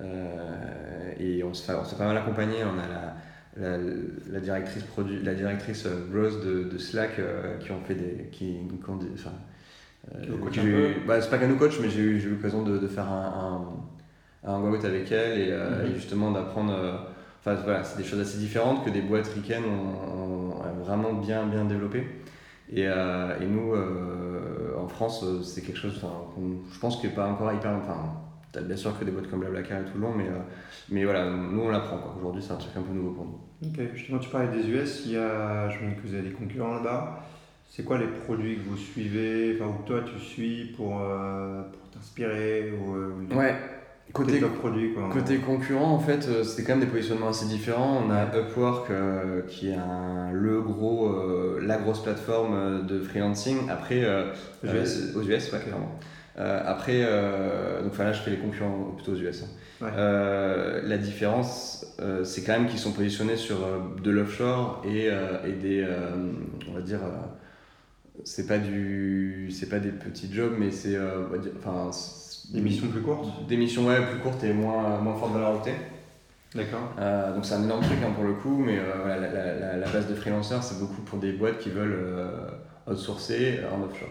euh, 0.00 1.12
et 1.18 1.42
on 1.44 1.52
se 1.54 1.64
fait, 1.64 1.74
on 1.74 1.84
se 1.84 1.90
fait 1.90 1.96
pas 1.96 2.06
mal 2.06 2.16
accompagner. 2.16 2.58
On 2.64 2.78
a 2.78 2.88
la, 2.88 3.14
la, 3.56 3.78
la, 4.30 4.40
directrice 4.40 4.82
produit, 4.84 5.22
la 5.22 5.34
directrice 5.34 5.86
Rose 6.12 6.40
euh, 6.44 6.64
de, 6.64 6.70
de 6.70 6.78
Slack 6.78 7.18
euh, 7.18 7.58
qui 7.58 7.70
ont 7.72 7.80
fait 7.82 7.94
des, 7.94 8.28
qui, 8.32 8.56
enfin, 8.82 9.32
bah, 11.06 11.20
c'est 11.20 11.30
pas 11.30 11.38
qu'elle 11.38 11.50
nous 11.50 11.58
coach, 11.58 11.78
mais 11.80 11.90
j'ai 11.90 12.00
eu, 12.00 12.18
eu 12.18 12.30
l'occasion 12.30 12.62
de, 12.62 12.78
de, 12.78 12.88
faire 12.88 13.08
un, 13.08 13.66
un, 14.44 14.54
un 14.54 14.84
avec 14.84 15.12
elle 15.12 15.38
et, 15.38 15.52
mhm. 15.52 15.94
justement 15.94 16.30
d'apprendre. 16.30 16.74
Enfin 17.40 17.54
voilà, 17.64 17.82
c'est 17.82 17.98
des 17.98 18.04
choses 18.04 18.20
assez 18.20 18.38
différentes 18.38 18.84
que 18.84 18.90
des 18.90 19.02
boîtes 19.02 19.28
ricaines 19.28 19.64
ont, 19.64 20.54
vraiment 20.84 21.12
bien, 21.12 21.46
bien 21.46 21.64
développées. 21.64 22.06
Et, 22.72 22.82
et 22.82 23.46
nous, 23.48 23.74
en 24.78 24.88
France, 24.88 25.24
c'est 25.44 25.62
quelque 25.62 25.78
chose, 25.78 26.00
je 26.72 26.78
pense, 26.78 27.00
qui 27.00 27.06
n'est 27.06 27.12
pas 27.12 27.26
encore 27.26 27.52
hyper. 27.52 27.72
Enfin, 27.72 28.22
T'as 28.52 28.60
bien 28.60 28.76
sûr 28.76 28.98
que 28.98 29.04
des 29.04 29.10
boîtes 29.10 29.30
comme 29.30 29.40
Blablacar 29.40 29.80
et 29.80 29.84
tout 29.84 29.96
le 29.96 30.02
long, 30.02 30.14
mais, 30.14 30.28
euh, 30.28 30.40
mais 30.90 31.04
voilà, 31.04 31.30
nous 31.30 31.62
on 31.62 31.70
l'apprend. 31.70 31.98
Aujourd'hui, 32.18 32.42
c'est 32.42 32.52
un 32.52 32.56
truc 32.56 32.76
un 32.76 32.82
peu 32.82 32.92
nouveau 32.92 33.12
pour 33.12 33.24
nous. 33.24 33.40
Ok, 33.66 33.94
justement, 33.94 34.18
tu 34.18 34.28
parlais 34.28 34.48
des 34.48 34.68
US, 34.68 35.04
il 35.06 35.12
y 35.12 35.16
a, 35.16 35.70
je 35.70 35.78
me 35.82 35.94
que 35.94 36.06
vous 36.06 36.12
avez 36.12 36.28
des 36.28 36.34
concurrents 36.34 36.74
là-bas. 36.74 37.24
C'est 37.66 37.82
quoi 37.82 37.96
les 37.96 38.08
produits 38.08 38.56
que 38.56 38.68
vous 38.68 38.76
suivez, 38.76 39.56
enfin, 39.58 39.70
ou 39.70 39.82
toi 39.86 40.00
tu 40.04 40.22
suis 40.22 40.74
pour, 40.76 41.00
euh, 41.00 41.62
pour 41.62 41.88
t'inspirer 41.90 42.72
ou, 42.72 42.94
euh, 42.94 43.34
Ouais, 43.34 43.54
côté, 44.12 44.40
produit, 44.40 44.94
quoi, 44.94 45.08
côté 45.12 45.38
concurrent, 45.38 45.92
en 45.92 45.98
fait, 45.98 46.44
c'était 46.44 46.62
quand 46.64 46.76
même 46.76 46.84
des 46.84 46.90
positionnements 46.90 47.28
assez 47.28 47.46
différents. 47.46 48.02
On 48.06 48.10
a 48.10 48.24
Upwork 48.36 48.90
qui 49.48 49.70
est 49.70 49.74
un, 49.74 50.30
le 50.32 50.60
gros, 50.60 51.10
la 51.60 51.76
grosse 51.78 52.02
plateforme 52.02 52.86
de 52.86 53.00
freelancing. 53.00 53.68
Après, 53.68 54.04
aux 54.64 54.66
US, 54.66 55.14
aux 55.16 55.22
US 55.22 55.52
ouais, 55.52 55.58
clairement. 55.60 55.98
Euh, 56.38 56.62
après, 56.64 57.00
euh, 57.02 57.82
donc 57.82 57.96
là 57.98 58.12
je 58.12 58.22
fais 58.22 58.30
les 58.30 58.38
concurrents 58.38 58.94
plutôt 58.96 59.12
aux 59.12 59.16
US. 59.16 59.42
Hein. 59.42 59.86
Euh, 59.96 60.80
la 60.84 60.96
différence, 60.96 61.86
c'est 62.24 62.42
quand 62.42 62.52
même 62.52 62.68
qu'ils 62.68 62.78
sont 62.78 62.92
positionnés 62.92 63.36
sur 63.36 63.58
de 64.02 64.10
l'offshore 64.10 64.82
et, 64.86 65.06
et, 65.06 65.52
des, 65.52 65.86
on 66.68 66.72
va 66.72 66.80
dire, 66.80 67.00
c'est 68.24 68.46
pas 68.46 68.58
du, 68.58 69.50
c'est 69.50 69.68
pas 69.68 69.78
des 69.78 69.90
petits 69.90 70.32
jobs, 70.32 70.54
mais 70.58 70.70
c'est, 70.70 70.96
enfin, 71.58 71.90
des 72.50 72.60
missions 72.60 72.88
plus 72.88 73.00
courtes. 73.00 73.46
Des 73.46 73.56
missions 73.56 73.86
ouais, 73.86 74.00
plus 74.06 74.18
courtes 74.20 74.42
et 74.44 74.52
moins, 74.52 74.98
moins 74.98 75.14
forte 75.14 75.32
valeur 75.32 75.50
ajoutée. 75.50 75.74
D'accord. 76.54 76.92
donc 77.34 77.46
c'est 77.46 77.54
un 77.54 77.62
énorme 77.62 77.82
truc 77.82 77.96
hein, 78.04 78.12
pour 78.14 78.24
le 78.24 78.34
coup, 78.34 78.58
mais 78.58 78.76
la, 78.76 79.16
la, 79.16 79.76
la, 79.78 79.88
base 79.88 80.06
de 80.06 80.14
freelancers, 80.14 80.62
c'est 80.62 80.78
beaucoup 80.78 81.00
pour 81.00 81.18
des 81.18 81.32
boîtes 81.32 81.58
qui 81.58 81.70
veulent 81.70 81.98
outsourcer 82.86 83.60
en 83.72 83.82
offshore. 83.82 84.10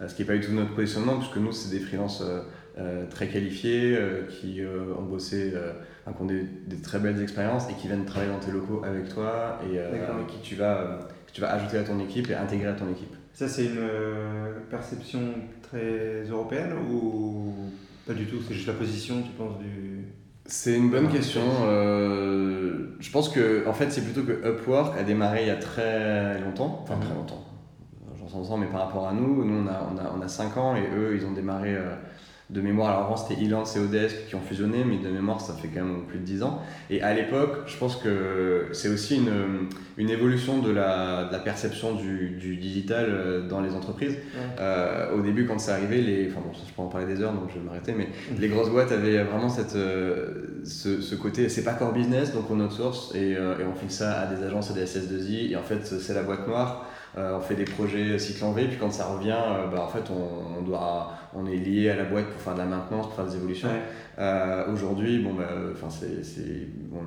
Euh, 0.00 0.08
ce 0.08 0.14
qui 0.14 0.22
n'est 0.22 0.26
pas 0.26 0.34
du 0.34 0.40
tout 0.40 0.52
notre 0.52 0.74
positionnement, 0.74 1.16
puisque 1.16 1.36
nous, 1.36 1.52
c'est 1.52 1.70
des 1.70 1.80
freelances 1.80 2.22
euh, 2.22 2.40
euh, 2.78 3.06
très 3.08 3.28
qualifiés 3.28 3.98
qui 4.28 4.60
ont 4.62 5.02
bossé, 5.02 5.54
qui 6.04 6.22
ont 6.22 6.26
des, 6.26 6.46
très 6.82 6.98
belles 6.98 7.22
expériences 7.22 7.70
et 7.70 7.74
qui 7.74 7.86
viennent 7.86 8.04
travailler 8.04 8.32
dans 8.32 8.38
tes 8.38 8.52
locaux 8.52 8.82
avec 8.84 9.08
toi 9.08 9.58
et 9.70 9.78
avec 9.78 10.26
qui 10.26 10.38
tu 10.42 10.56
vas, 10.56 11.08
tu 11.32 11.40
vas 11.40 11.52
ajouter 11.52 11.78
à 11.78 11.84
ton 11.84 11.98
équipe 12.00 12.28
et 12.30 12.34
intégrer 12.34 12.68
à 12.68 12.74
ton 12.74 12.90
équipe. 12.90 13.15
Ça, 13.36 13.46
c'est 13.48 13.66
une 13.66 13.86
perception 14.70 15.20
très 15.60 16.24
européenne 16.30 16.72
ou 16.90 17.52
pas 18.06 18.14
du 18.14 18.24
tout? 18.24 18.38
C'est 18.40 18.54
juste 18.54 18.66
la 18.66 18.72
position, 18.72 19.20
tu 19.20 19.28
penses, 19.32 19.58
du. 19.58 20.06
C'est 20.46 20.74
une 20.74 20.90
bonne 20.90 21.08
question. 21.08 21.42
je 22.98 23.10
pense 23.10 23.28
que 23.28 23.68
en 23.68 23.74
fait, 23.74 23.90
c'est 23.90 24.00
plutôt 24.00 24.22
que 24.22 24.32
Upwork 24.32 24.98
a 24.98 25.02
démarré 25.02 25.42
il 25.42 25.48
y 25.48 25.50
a 25.50 25.56
très 25.56 26.40
longtemps, 26.40 26.80
enfin 26.82 26.98
très 26.98 27.14
longtemps, 27.14 27.46
mais 28.58 28.66
par 28.66 28.86
rapport 28.86 29.08
à 29.08 29.12
nous, 29.12 29.44
nous 29.44 29.64
on 29.64 29.66
a, 29.66 29.88
on 29.92 29.98
a, 29.98 30.12
on 30.16 30.20
a 30.20 30.28
5 30.28 30.56
ans 30.56 30.76
et 30.76 30.86
eux 30.96 31.16
ils 31.16 31.26
ont 31.26 31.32
démarré 31.32 31.74
euh, 31.74 31.94
de 32.48 32.60
mémoire. 32.60 32.90
Alors 32.90 33.06
avant 33.06 33.16
c'était 33.16 33.42
Elance 33.42 33.76
et 33.76 33.80
Odesk 33.80 34.28
qui 34.28 34.34
ont 34.36 34.40
fusionné, 34.40 34.84
mais 34.84 34.98
de 34.98 35.12
mémoire 35.12 35.40
ça 35.40 35.54
fait 35.54 35.68
quand 35.68 35.84
même 35.84 36.06
plus 36.06 36.18
de 36.18 36.24
10 36.24 36.42
ans. 36.44 36.62
Et 36.90 37.02
à 37.02 37.12
l'époque, 37.12 37.64
je 37.66 37.76
pense 37.76 37.96
que 37.96 38.68
c'est 38.72 38.88
aussi 38.88 39.16
une, 39.16 39.68
une 39.96 40.10
évolution 40.10 40.60
de 40.60 40.70
la, 40.70 41.24
de 41.24 41.32
la 41.32 41.38
perception 41.40 41.94
du, 41.94 42.30
du, 42.38 42.56
digital 42.56 43.06
euh, 43.08 43.48
dans 43.48 43.60
les 43.60 43.74
entreprises. 43.74 44.16
Euh, 44.60 45.16
au 45.16 45.22
début, 45.22 45.46
quand 45.46 45.58
c'est 45.58 45.72
arrivé, 45.72 46.00
les, 46.00 46.30
enfin 46.30 46.40
bon, 46.40 46.52
je 46.52 46.72
peux 46.72 46.82
en 46.82 46.86
parler 46.86 47.06
des 47.06 47.20
heures 47.20 47.32
donc 47.32 47.50
je 47.52 47.58
vais 47.58 47.64
m'arrêter, 47.64 47.92
mais 47.92 48.06
mmh. 48.06 48.40
les 48.40 48.48
grosses 48.48 48.70
boîtes 48.70 48.92
avaient 48.92 49.22
vraiment 49.24 49.48
cette, 49.48 49.72
ce, 49.72 51.00
ce, 51.00 51.14
côté, 51.16 51.48
c'est 51.48 51.64
pas 51.64 51.74
core 51.74 51.92
business 51.92 52.32
donc 52.32 52.50
on 52.50 52.60
outsource 52.60 53.12
et, 53.14 53.32
et 53.32 53.64
on 53.68 53.74
file 53.74 53.90
ça 53.90 54.20
à 54.20 54.26
des 54.26 54.44
agences 54.44 54.70
et 54.70 54.74
des 54.74 54.84
SS2I 54.84 55.52
et 55.52 55.56
en 55.56 55.62
fait 55.62 55.84
c'est 55.84 56.14
la 56.14 56.22
boîte 56.22 56.46
noire. 56.46 56.86
On 57.16 57.40
fait 57.40 57.54
des 57.54 57.64
projets 57.64 58.18
cycle 58.18 58.44
en 58.44 58.52
V, 58.52 58.66
puis 58.68 58.76
quand 58.78 58.90
ça 58.90 59.06
revient, 59.06 59.38
bah, 59.72 59.82
en 59.82 59.88
fait, 59.88 60.10
on, 60.10 60.62
doit, 60.62 61.12
on 61.34 61.46
est 61.46 61.56
lié 61.56 61.90
à 61.90 61.96
la 61.96 62.04
boîte 62.04 62.26
pour 62.26 62.40
faire 62.40 62.54
de 62.54 62.58
la 62.58 62.66
maintenance, 62.66 63.06
pour 63.06 63.14
faire 63.14 63.26
des 63.26 63.36
évolutions. 63.36 63.70
Aujourd'hui, 64.72 65.22
bon, 65.22 65.34
bah, 65.34 65.48
c'est 65.88 66.68
bon, 66.90 67.00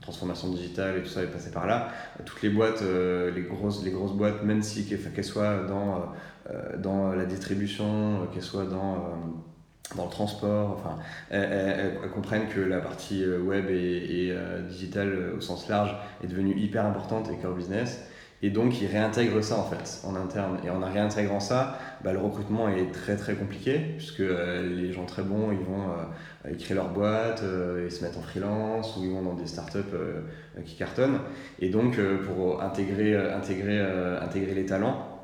transformation 0.00 0.48
digitale 0.48 0.98
et 0.98 1.02
tout 1.02 1.08
ça 1.08 1.22
est 1.22 1.28
passé 1.28 1.50
par 1.50 1.66
là. 1.66 1.88
Toutes 2.24 2.42
les 2.42 2.50
boîtes, 2.50 2.82
les, 2.82 3.42
grosses, 3.42 3.84
les 3.84 3.92
grosses 3.92 4.14
boîtes, 4.14 4.42
même 4.42 4.62
si 4.62 4.86
qu'elles 4.86 5.24
soient 5.24 5.62
dans, 5.68 6.12
dans 6.78 7.12
la 7.12 7.24
distribution, 7.24 8.26
qu'elles 8.32 8.42
soient 8.42 8.66
dans 8.66 9.14
dans 9.96 10.04
le 10.04 10.10
transport, 10.10 10.78
enfin, 10.78 10.96
elles, 11.30 11.98
comprennent 12.12 12.48
que 12.48 12.60
la 12.60 12.80
partie 12.80 13.22
euh, 13.22 13.38
web 13.40 13.66
et, 13.68 13.74
et 13.74 14.32
euh, 14.32 14.62
digitale 14.62 15.12
euh, 15.12 15.36
au 15.36 15.40
sens 15.40 15.68
large 15.68 15.94
est 16.22 16.26
devenue 16.26 16.56
hyper 16.56 16.86
importante 16.86 17.30
et 17.30 17.36
core 17.36 17.54
business. 17.54 18.00
Et 18.44 18.50
donc, 18.50 18.82
ils 18.82 18.86
réintègrent 18.86 19.42
ça 19.42 19.56
en 19.56 19.64
fait 19.64 20.06
en 20.06 20.14
interne. 20.14 20.58
Et 20.64 20.68
en 20.68 20.78
réintégrant 20.80 21.40
ça, 21.40 21.78
bah, 22.04 22.12
le 22.12 22.18
recrutement 22.18 22.68
est 22.68 22.92
très 22.92 23.16
très 23.16 23.34
compliqué 23.34 23.78
puisque 23.96 24.18
les 24.18 24.92
gens 24.92 25.06
très 25.06 25.22
bons, 25.22 25.50
ils 25.50 25.64
vont 25.64 25.88
euh, 26.44 26.54
créer 26.58 26.74
leur 26.74 26.90
boîte, 26.90 27.42
ils 27.82 27.90
se 27.90 28.04
mettent 28.04 28.18
en 28.18 28.22
freelance 28.22 28.98
ou 28.98 29.04
ils 29.04 29.10
vont 29.10 29.22
dans 29.22 29.32
des 29.32 29.46
startups 29.46 29.78
qui 30.66 30.76
cartonnent. 30.76 31.20
Et 31.58 31.70
donc, 31.70 31.98
pour 32.26 32.60
intégrer, 32.60 33.16
intégrer, 33.16 33.80
intégrer 34.20 34.54
les 34.54 34.66
talents, 34.66 35.14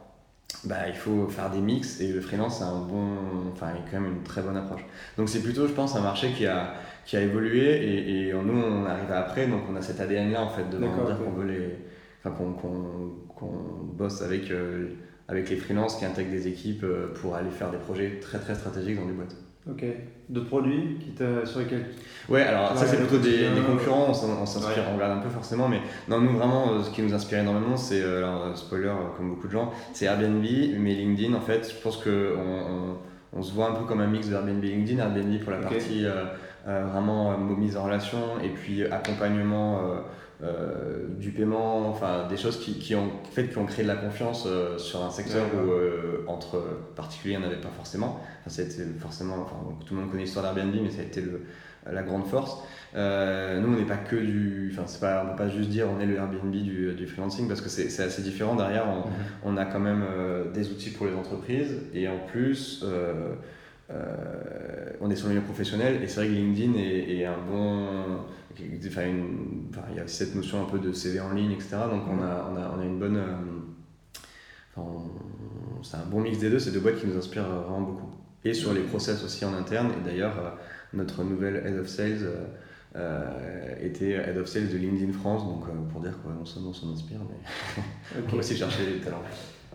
bah, 0.65 0.89
il 0.89 0.95
faut 0.95 1.27
faire 1.29 1.50
des 1.50 1.61
mix 1.61 2.00
et 2.00 2.09
le 2.12 2.21
freelance 2.21 2.59
c'est 2.59 2.65
un 2.65 2.81
bon 2.81 3.17
enfin 3.53 3.69
quand 3.91 4.00
même 4.00 4.12
une 4.12 4.23
très 4.23 4.43
bonne 4.43 4.57
approche 4.57 4.85
donc 5.17 5.29
c'est 5.29 5.43
plutôt 5.43 5.67
je 5.67 5.73
pense 5.73 5.97
un 5.97 6.03
marché 6.03 6.33
qui 6.33 6.47
a 6.47 6.75
qui 7.07 7.17
a 7.17 7.23
évolué 7.23 7.65
et, 7.65 8.29
et 8.29 8.33
nous 8.33 8.61
on 8.61 8.85
arrive 8.85 9.11
après 9.11 9.47
donc 9.47 9.62
on 9.71 9.77
a 9.77 9.81
cet 9.81 10.00
ADN 10.00 10.33
là 10.33 10.43
en 10.43 10.50
fait 10.50 10.69
de 10.69 10.77
dire 10.77 10.91
qu'on 11.25 11.31
veut 11.31 11.47
les 11.47 11.79
enfin 12.25 12.35
qu'on 12.35 13.55
bosse 13.97 14.23
avec 14.23 14.50
euh, 14.50 14.89
avec 15.29 15.49
les 15.49 15.57
freelances 15.57 15.97
qui 15.97 16.05
intègrent 16.05 16.31
des 16.31 16.49
équipes 16.49 16.85
euh, 16.85 17.15
pour 17.15 17.35
aller 17.35 17.50
faire 17.50 17.71
des 17.71 17.79
projets 17.79 18.19
très 18.21 18.39
très 18.39 18.55
stratégiques 18.55 18.97
dans 18.97 19.07
des 19.07 19.12
boîtes. 19.12 19.37
Ok. 19.69 19.85
D'autres 20.29 20.47
produits 20.47 20.99
qui 21.00 21.12
sur 21.45 21.61
lesquels 21.61 21.85
Ouais, 22.29 22.43
alors 22.43 22.77
ça 22.77 22.87
c'est 22.87 22.97
plutôt 22.97 23.19
des, 23.19 23.49
concurrents, 23.67 24.07
on 24.09 24.47
s'inspire, 24.47 24.85
on 24.91 24.95
regarde 24.95 25.19
un 25.19 25.23
peu 25.23 25.29
forcément, 25.29 25.69
mais 25.69 25.81
non, 26.09 26.21
nous 26.21 26.37
vraiment, 26.37 26.73
euh, 26.73 26.83
ce 26.83 26.91
qui 26.91 27.03
nous 27.03 27.12
inspire 27.12 27.41
énormément, 27.41 27.77
c'est, 27.77 28.00
euh, 28.03 28.19
alors 28.19 28.57
spoiler 28.57 28.87
euh, 28.87 28.95
comme 29.17 29.31
beaucoup 29.31 29.49
de 29.49 29.53
gens, 29.53 29.73
c'est 29.93 30.07
Airbnb, 30.07 30.45
mais 30.79 30.95
LinkedIn 30.95 31.35
en 31.35 31.41
fait, 31.41 31.75
je 31.77 31.83
pense 31.83 31.97
qu'on 31.97 32.11
on, 32.11 32.97
on, 33.37 33.43
se 33.43 33.53
voit 33.53 33.69
un 33.69 33.73
peu 33.73 33.85
comme 33.85 34.00
un 34.00 34.07
mix 34.07 34.29
de 34.29 34.35
Airbnb 34.35 34.62
et 34.65 34.69
LinkedIn, 34.69 35.03
Airbnb 35.03 35.41
pour 35.41 35.50
la 35.50 35.59
partie 35.59 36.07
vraiment 36.65 37.37
mise 37.39 37.77
en 37.77 37.85
relation 37.85 38.39
et 38.45 38.50
puis 38.50 38.85
accompagnement 38.85 39.81
euh, 40.42 41.06
du 41.18 41.32
paiement, 41.32 41.90
enfin 41.90 42.26
des 42.26 42.38
choses 42.38 42.59
qui, 42.59 42.78
qui, 42.78 42.94
ont 42.94 43.11
fait 43.30 43.49
qui 43.49 43.59
ont 43.59 43.66
créé 43.66 43.82
de 43.82 43.88
la 43.88 43.97
confiance 43.97 44.44
euh, 44.47 44.78
sur 44.78 45.04
un 45.04 45.11
secteur 45.11 45.44
où 45.54 45.70
euh, 45.70 46.25
entre 46.28 46.62
particuliers 46.97 47.35
il 47.35 47.40
n'y 47.40 47.44
en 47.44 47.47
avait 47.47 47.61
pas 47.61 47.68
forcément. 47.68 48.20
Enfin, 48.47 48.62
forcément, 49.00 49.35
enfin, 49.42 49.56
tout 49.85 49.94
le 49.94 50.00
monde 50.00 50.11
connaît 50.11 50.23
l'histoire 50.23 50.54
d'Airbnb, 50.54 50.75
mais 50.82 50.88
ça 50.88 51.00
a 51.00 51.04
été 51.04 51.20
le, 51.20 51.42
la 51.92 52.02
grande 52.02 52.26
force. 52.26 52.56
nous, 52.94 53.00
on 53.00 53.76
n'est 53.76 53.85
pas 53.85 53.99
que 53.99 54.16
du, 54.16 54.70
enfin 54.73 54.85
c'est 54.87 55.00
pas, 55.00 55.26
on 55.26 55.32
peut 55.32 55.44
pas 55.44 55.49
juste 55.50 55.68
dire 55.68 55.88
on 55.94 56.00
est 56.00 56.06
le 56.06 56.16
Airbnb 56.16 56.50
du, 56.50 56.94
du 56.94 57.06
freelancing 57.06 57.47
parce 57.47 57.61
que 57.61 57.68
c'est 57.68 58.02
assez 58.02 58.23
différent. 58.23 58.54
Derrière, 58.54 58.87
on, 58.88 59.09
mhm. 59.09 59.14
on 59.44 59.56
a 59.59 59.66
quand 59.66 59.80
même 59.80 60.04
des 60.54 60.70
outils 60.70 60.90
pour 60.90 61.04
les 61.04 61.12
entreprises 61.14 61.82
et 61.92 62.09
en 62.09 62.18
plus. 62.18 62.82
on 65.02 65.11
est 65.11 65.16
sur 65.16 65.26
le 65.26 65.35
milieu 65.35 65.44
professionnel 65.44 66.02
et 66.02 66.09
c'est 66.09 66.20
vrai 66.20 66.28
que 66.28 66.32
LinkedIn 66.32 66.78
est, 66.78 67.18
est 67.18 67.25
un 67.26 67.38
bon 67.47 68.20
Enfin, 68.52 69.02
il 69.90 69.97
y 69.97 70.00
a 70.00 70.07
cette 70.07 70.35
notion 70.35 70.62
un 70.62 70.66
peu 70.66 70.78
de 70.78 70.92
CV 70.92 71.21
en 71.21 71.33
ligne, 71.33 71.52
etc. 71.52 71.76
Donc 71.90 72.02
on 72.09 72.23
a, 72.23 72.50
on 72.50 72.57
a, 72.57 72.75
on 72.76 72.80
a 72.80 72.85
une 72.85 72.99
bonne. 72.99 73.16
Euh, 73.16 74.83
c'est 75.83 75.97
un 75.97 76.07
bon 76.07 76.21
mix 76.21 76.38
des 76.38 76.50
deux, 76.50 76.59
c'est 76.59 76.73
deux 76.73 76.80
boîtes 76.80 77.00
qui 77.00 77.07
nous 77.07 77.16
inspirent 77.16 77.49
vraiment 77.49 77.80
beaucoup. 77.83 78.11
Et 78.45 78.54
sur 78.54 78.73
les 78.73 78.80
process 78.80 79.23
aussi 79.25 79.45
en 79.45 79.54
interne, 79.54 79.90
et 79.92 80.04
d'ailleurs, 80.04 80.38
euh, 80.38 80.50
notre 80.95 81.23
nouvelle 81.23 81.57
Head 81.57 81.78
of 81.78 81.87
Sales 81.87 82.26
euh, 82.97 83.75
était 83.83 84.12
Head 84.12 84.38
of 84.38 84.47
Sales 84.47 84.69
de 84.69 84.78
LinkedIn 84.78 85.12
France, 85.12 85.45
donc 85.45 85.64
pour 85.90 86.00
dire 86.00 86.18
quoi, 86.22 86.33
non 86.33 86.44
seulement 86.44 86.70
on 86.70 86.75
s'en 86.75 86.90
inspire, 86.90 87.18
mais 87.29 87.83
on 88.27 88.33
va 88.33 88.38
aussi 88.38 88.57
chercher 88.57 88.87
des 88.87 88.98
talents. 89.01 89.22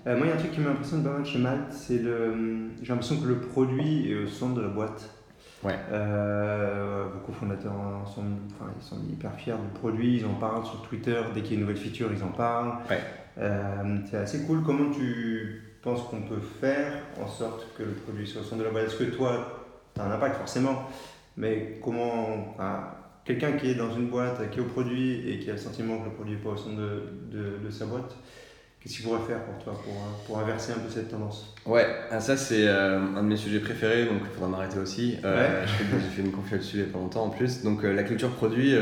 moi, 0.06 0.18
il 0.22 0.28
y 0.28 0.32
a 0.32 0.36
un 0.36 0.38
truc 0.38 0.52
qui 0.52 0.62
m'impressionne 0.62 1.04
pas 1.04 1.14
mal 1.14 1.26
chez 1.26 1.40
Malte, 1.40 1.72
c'est 1.72 2.00
le. 2.00 2.34
J'ai 2.82 2.90
l'impression 2.90 3.18
que 3.18 3.28
le 3.28 3.40
produit 3.40 4.12
est 4.12 4.24
au 4.24 4.28
centre 4.28 4.56
de 4.56 4.62
la 4.62 4.70
boîte. 4.70 5.10
Ouais. 5.64 5.76
Euh, 5.92 7.06
vos 7.14 7.20
cofondateurs 7.22 7.72
sont, 8.14 8.24
enfin, 8.54 8.72
ils 8.78 8.84
sont 8.84 8.98
hyper 9.10 9.34
fiers 9.34 9.54
du 9.54 9.80
produit, 9.80 10.18
ils 10.18 10.26
en 10.26 10.36
parlent 10.36 10.66
sur 10.66 10.82
Twitter, 10.84 11.20
dès 11.34 11.42
qu'il 11.42 11.52
y 11.52 11.54
a 11.54 11.56
une 11.56 11.62
nouvelle 11.62 11.82
feature, 11.82 12.10
ils 12.12 12.24
en 12.24 12.28
parlent. 12.28 12.74
Euh, 13.38 13.98
c'est 14.10 14.18
assez 14.18 14.46
cool. 14.46 14.62
Comment 14.64 14.92
tu 14.92 15.78
penses 15.82 16.04
qu'on 16.04 16.22
peut 16.22 16.40
faire 16.40 16.94
en 17.22 17.28
sorte 17.28 17.68
que 17.78 17.84
le 17.84 17.92
produit 17.92 18.28
soit 18.28 18.42
au 18.42 18.44
centre 18.44 18.60
de 18.60 18.66
la 18.66 18.72
boîte? 18.72 18.86
Est-ce 18.86 18.98
que 18.98 19.16
toi, 19.16 19.66
tu 19.94 20.02
as 20.02 20.06
un 20.06 20.12
impact 20.12 20.38
forcément, 20.38 20.84
mais 21.38 21.80
comment 21.84 22.56
quelqu'un 23.24 23.54
qui 23.54 23.72
est 23.72 23.76
dans 23.76 23.92
une 23.96 24.08
boîte, 24.08 24.50
qui 24.52 24.60
est 24.60 24.62
au 24.62 24.66
produit 24.66 25.30
et 25.30 25.40
qui 25.40 25.50
a 25.50 25.54
le 25.54 25.60
sentiment 25.60 25.98
que 26.00 26.06
le 26.06 26.12
produit 26.12 26.36
n'est 26.36 26.42
pas 26.42 26.52
au 26.52 26.58
centre 26.58 26.78
de, 26.78 27.04
de, 27.32 27.58
de 27.66 27.70
sa 27.72 27.86
boîte, 27.88 28.16
Qu'est-ce 28.86 28.98
qu'il 28.98 29.06
pourrait 29.06 29.26
faire 29.26 29.44
pour 29.46 29.64
toi 29.64 29.74
pour, 29.84 29.94
euh, 29.94 30.28
pour, 30.28 30.38
inverser 30.38 30.74
un 30.74 30.76
peu 30.76 30.92
cette 30.92 31.10
tendance? 31.10 31.56
Ouais, 31.66 31.88
ah, 32.12 32.20
ça 32.20 32.38
c'est 32.38 32.68
euh, 32.68 33.00
un 33.00 33.24
de 33.24 33.28
mes 33.28 33.36
sujets 33.36 33.60
préférés, 33.60 34.06
donc 34.06 34.20
il 34.22 34.32
faudra 34.32 34.48
m'arrêter 34.48 34.78
aussi. 34.78 35.18
Euh, 35.26 35.66
J'ai 35.80 36.10
fait 36.16 36.22
une 36.22 36.32
conférence 36.32 36.68
dessus 36.68 36.78
il 36.78 36.84
n'y 36.84 36.90
a 36.90 36.94
pas 36.94 37.00
longtemps 37.00 37.24
en 37.24 37.30
plus. 37.32 37.64
Donc 37.64 37.84
euh, 37.84 37.92
la 37.92 38.04
culture 38.04 38.30
produit, 38.30 38.76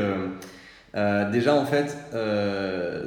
déjà 1.32 1.54
en 1.54 1.64
fait, 1.64 1.96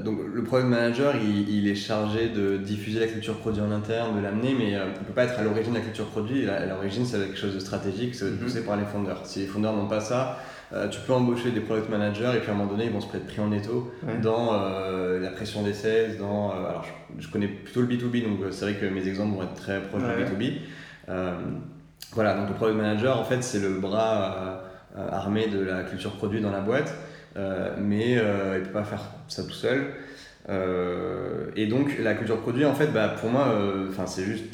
donc, 0.03 0.19
le 0.33 0.43
product 0.43 0.69
manager 0.69 1.15
il, 1.15 1.49
il, 1.49 1.67
est 1.67 1.75
chargé 1.75 2.29
de 2.29 2.57
diffuser 2.57 2.99
la 2.99 3.07
culture 3.07 3.37
produit 3.37 3.61
en 3.61 3.71
interne, 3.71 4.17
de 4.17 4.21
l'amener, 4.21 4.55
mais 4.57 4.71
il 4.71 4.77
ne 4.77 5.05
peut 5.05 5.13
pas 5.13 5.23
être 5.23 5.39
à 5.39 5.43
l'origine 5.43 5.73
de 5.73 5.77
la 5.77 5.83
culture 5.83 6.07
produit. 6.07 6.49
À 6.49 6.65
l'origine 6.65 7.05
c'est 7.05 7.17
quelque 7.17 7.37
chose 7.37 7.55
de 7.55 7.59
stratégique, 7.59 8.15
c'est 8.15 8.25
mm-hmm. 8.25 8.37
poussé 8.37 8.65
par 8.65 8.75
les 8.75 8.85
fondeurs. 8.85 9.21
Si 9.25 9.39
les 9.39 9.47
fondeurs 9.47 9.73
n'ont 9.73 9.87
pas 9.87 10.01
ça, 10.01 10.37
euh, 10.73 10.89
tu 10.89 10.99
peux 10.99 11.13
embaucher 11.13 11.51
des 11.51 11.61
product 11.61 11.89
managers 11.89 12.31
et 12.35 12.39
puis 12.39 12.49
à 12.49 12.53
un 12.53 12.57
moment 12.57 12.69
donné, 12.69 12.85
ils 12.85 12.91
vont 12.91 12.99
se 12.99 13.07
prendre 13.07 13.23
pris 13.23 13.39
en 13.39 13.51
étau 13.53 13.93
dans 14.21 14.53
euh, 14.53 15.19
la 15.19 15.29
pression 15.29 15.63
des 15.63 15.73
sales. 15.73 16.17
Dans, 16.17 16.51
euh, 16.51 16.69
alors, 16.69 16.85
je, 17.17 17.27
connais 17.29 17.47
plutôt 17.47 17.81
le 17.81 17.87
B2B, 17.87 18.23
donc 18.23 18.39
c'est 18.51 18.65
vrai 18.65 18.73
que 18.73 18.85
mes 18.85 19.07
exemples 19.07 19.35
vont 19.35 19.43
être 19.43 19.53
très 19.53 19.81
proches 19.81 20.03
du 20.03 20.09
B2B. 20.09 20.53
voilà, 22.13 22.35
donc 22.35 22.49
le 22.49 22.55
product 22.55 22.77
manager, 22.77 23.17
en 23.17 23.23
fait, 23.23 23.41
c'est 23.43 23.59
le 23.59 23.79
bras 23.79 24.61
armé 25.11 25.47
de 25.47 25.59
la 25.59 25.83
culture 25.83 26.11
produit 26.11 26.41
dans 26.41 26.51
la 26.51 26.61
boîte, 26.61 26.93
mais 27.79 28.11
il 28.11 28.59
ne 28.59 28.65
peut 28.65 28.71
pas 28.71 28.83
faire 28.83 29.03
ça 29.27 29.43
tout 29.43 29.51
seul. 29.51 29.93
et 31.55 31.67
donc, 31.67 31.97
la 31.99 32.15
culture 32.15 32.39
produit, 32.41 32.65
en 32.65 32.73
fait, 32.73 32.87
bah, 32.87 33.09
pour 33.09 33.29
moi, 33.29 33.53
c'est 34.05 34.23
juste 34.23 34.45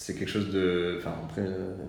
c'est 0.00 0.14
quelque 0.14 0.30
chose 0.30 0.50
de 0.50 0.96
enfin, 0.98 1.14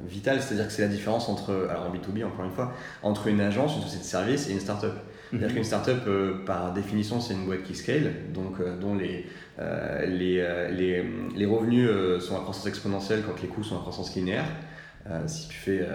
vital, 0.06 0.42
c'est-à-dire 0.42 0.68
que 0.68 0.74
c'est 0.74 0.82
la 0.82 0.90
différence 0.90 1.30
entre, 1.30 1.68
alors 1.70 1.86
en 1.86 1.96
B2B 1.96 2.26
encore 2.26 2.44
une 2.44 2.52
fois, 2.52 2.74
entre 3.04 3.28
une 3.28 3.40
agence, 3.40 3.78
une 3.78 3.84
société 3.84 4.04
de 4.04 4.10
service 4.10 4.50
et 4.50 4.52
une 4.52 4.60
startup. 4.60 4.92
C'est-à-dire 5.30 5.48
mhm. 5.48 5.54
qu'une 5.54 5.64
startup, 5.64 6.00
euh, 6.08 6.44
par 6.46 6.74
définition, 6.74 7.22
c'est 7.22 7.34
une 7.34 7.46
boîte 7.46 7.64
qui 7.64 7.74
scale, 7.74 8.12
donc 8.34 8.60
euh, 8.60 8.78
dont 8.78 8.96
les, 8.96 9.28
euh, 9.60 10.06
les, 10.06 10.46
les, 10.76 11.06
les, 11.34 11.46
revenus 11.46 11.90
sont 12.20 12.36
à 12.36 12.42
croissance 12.42 12.68
exponentielle 12.68 13.24
quand 13.26 13.42
les 13.42 13.48
coûts 13.48 13.64
sont 13.64 13.78
à 13.78 13.80
croissance 13.80 14.14
linéaire. 14.14 14.46
Si 15.26 15.48
tu 15.50 15.56
fais 15.56 15.88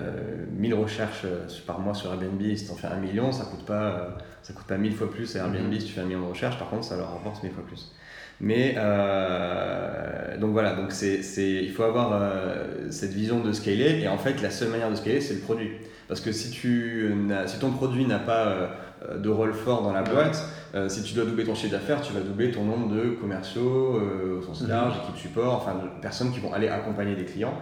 1000 0.56 0.74
recherches 0.74 1.26
par 1.66 1.80
mois 1.80 1.94
sur 1.94 2.12
Airbnb, 2.12 2.40
si 2.56 2.66
tu 2.66 2.70
en 2.72 2.74
fais 2.74 2.88
un 2.88 2.96
million, 2.96 3.32
ça 3.32 3.44
coûte 3.44 3.64
pas, 3.64 4.16
ça 4.42 4.52
coûte 4.52 4.66
pas 4.66 4.76
1000 4.76 4.94
fois 4.94 5.10
plus 5.10 5.36
à 5.36 5.40
Airbnb 5.40 5.72
mhm. 5.72 5.80
si 5.80 5.86
tu 5.86 5.92
fais 5.92 6.00
un 6.00 6.06
million 6.06 6.22
de 6.22 6.28
recherches, 6.28 6.58
par 6.58 6.68
contre, 6.68 6.84
ça 6.84 6.96
leur 6.96 7.12
rapporte 7.12 7.42
1000 7.42 7.52
fois 7.52 7.64
plus. 7.64 7.92
Mais 8.40 8.74
euh, 8.76 10.36
donc 10.38 10.52
voilà, 10.52 10.74
donc 10.74 10.92
c'est, 10.92 11.20
il 11.38 11.70
faut 11.70 11.84
avoir 11.84 12.10
euh, 12.12 12.90
cette 12.90 13.12
vision 13.12 13.40
de 13.40 13.52
scaler 13.52 14.00
et 14.02 14.08
en 14.08 14.18
fait 14.18 14.42
la 14.42 14.50
seule 14.50 14.68
manière 14.68 14.90
de 14.90 14.96
scaler 14.96 15.20
c'est 15.20 15.34
le 15.34 15.40
produit. 15.40 15.70
Parce 16.08 16.20
que 16.20 16.30
si, 16.32 16.50
tu 16.50 17.12
si 17.46 17.58
ton 17.58 17.70
produit 17.70 18.04
n'a 18.04 18.18
pas 18.18 18.46
euh, 18.46 19.18
de 19.18 19.28
rôle 19.28 19.54
fort 19.54 19.82
dans 19.82 19.92
la 19.92 20.02
boîte, 20.02 20.42
si 20.88 21.02
tu 21.02 21.14
dois 21.14 21.24
doubler 21.24 21.44
ton 21.44 21.54
chiffre 21.54 21.72
d'affaires, 21.72 22.02
tu 22.02 22.12
vas 22.12 22.20
doubler 22.20 22.50
ton 22.50 22.64
nombre 22.64 22.94
de 22.94 23.10
commerciaux 23.10 23.98
au 24.38 24.42
sens 24.42 24.60
mhm. 24.60 24.68
large, 24.68 24.94
équipe 25.04 25.16
support, 25.16 25.54
enfin 25.54 25.74
de 25.74 26.02
personnes 26.02 26.32
qui 26.32 26.40
vont 26.40 26.52
aller 26.52 26.68
accompagner 26.68 27.14
des 27.14 27.24
clients. 27.24 27.58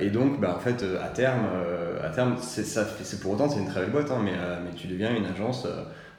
Et 0.00 0.10
donc, 0.10 0.40
bah, 0.40 0.54
en 0.56 0.60
fait, 0.60 0.84
à 1.02 1.08
terme, 1.08 1.46
à 2.02 2.08
terme 2.10 2.36
c'est, 2.40 3.20
pour 3.20 3.32
autant 3.32 3.48
c'est 3.48 3.58
une 3.60 3.68
très 3.68 3.80
belle 3.80 3.90
boîte, 3.90 4.10
hein, 4.10 4.20
mais, 4.22 4.32
mais 4.32 4.74
tu 4.76 4.86
deviens 4.86 5.14
une 5.14 5.26
agence 5.26 5.66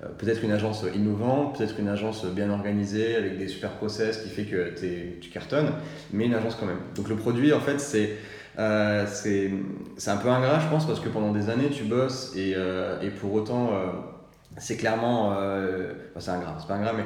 euh, 0.04 0.08
peut-être 0.18 0.44
une 0.44 0.52
agence 0.52 0.86
innovante, 0.96 1.58
peut-être 1.58 1.78
une 1.78 1.90
agence 1.90 2.26
bien 2.26 2.50
organisée 2.50 3.18
avec 3.18 3.38
des 3.38 3.50
super 3.50 3.72
process 3.72 4.18
qui 4.20 4.30
fait 4.30 4.44
que 4.44 4.74
tu 5.20 5.30
cartonnes, 5.30 5.72
mais 6.14 6.26
une 6.26 6.34
agence 6.34 6.56
quand 6.56 6.66
même. 6.66 6.80
Donc 6.96 7.10
le 7.10 7.16
produit, 7.16 7.52
en 7.52 7.60
fait, 7.60 7.80
c'est 7.80 8.16
euh, 8.58 9.06
c'est 9.08 9.52
un 10.08 10.18
peu 10.18 10.30
ingrat, 10.30 10.60
je 10.60 10.68
pense, 10.68 10.86
parce 10.86 11.00
que 11.00 11.10
pendant 11.10 11.32
des 11.32 11.50
années, 11.50 11.70
tu 11.70 11.84
bosses 11.84 12.34
et, 12.36 12.54
euh, 12.56 13.02
et 13.02 13.10
pour 13.10 13.34
autant, 13.34 13.72
c'est 14.58 14.78
clairement. 14.78 15.36
c'est 16.18 16.32
ingrat, 16.32 16.58
c'est 16.60 16.68
pas 16.68 16.76
ingrat, 16.76 16.94
mais 16.94 17.06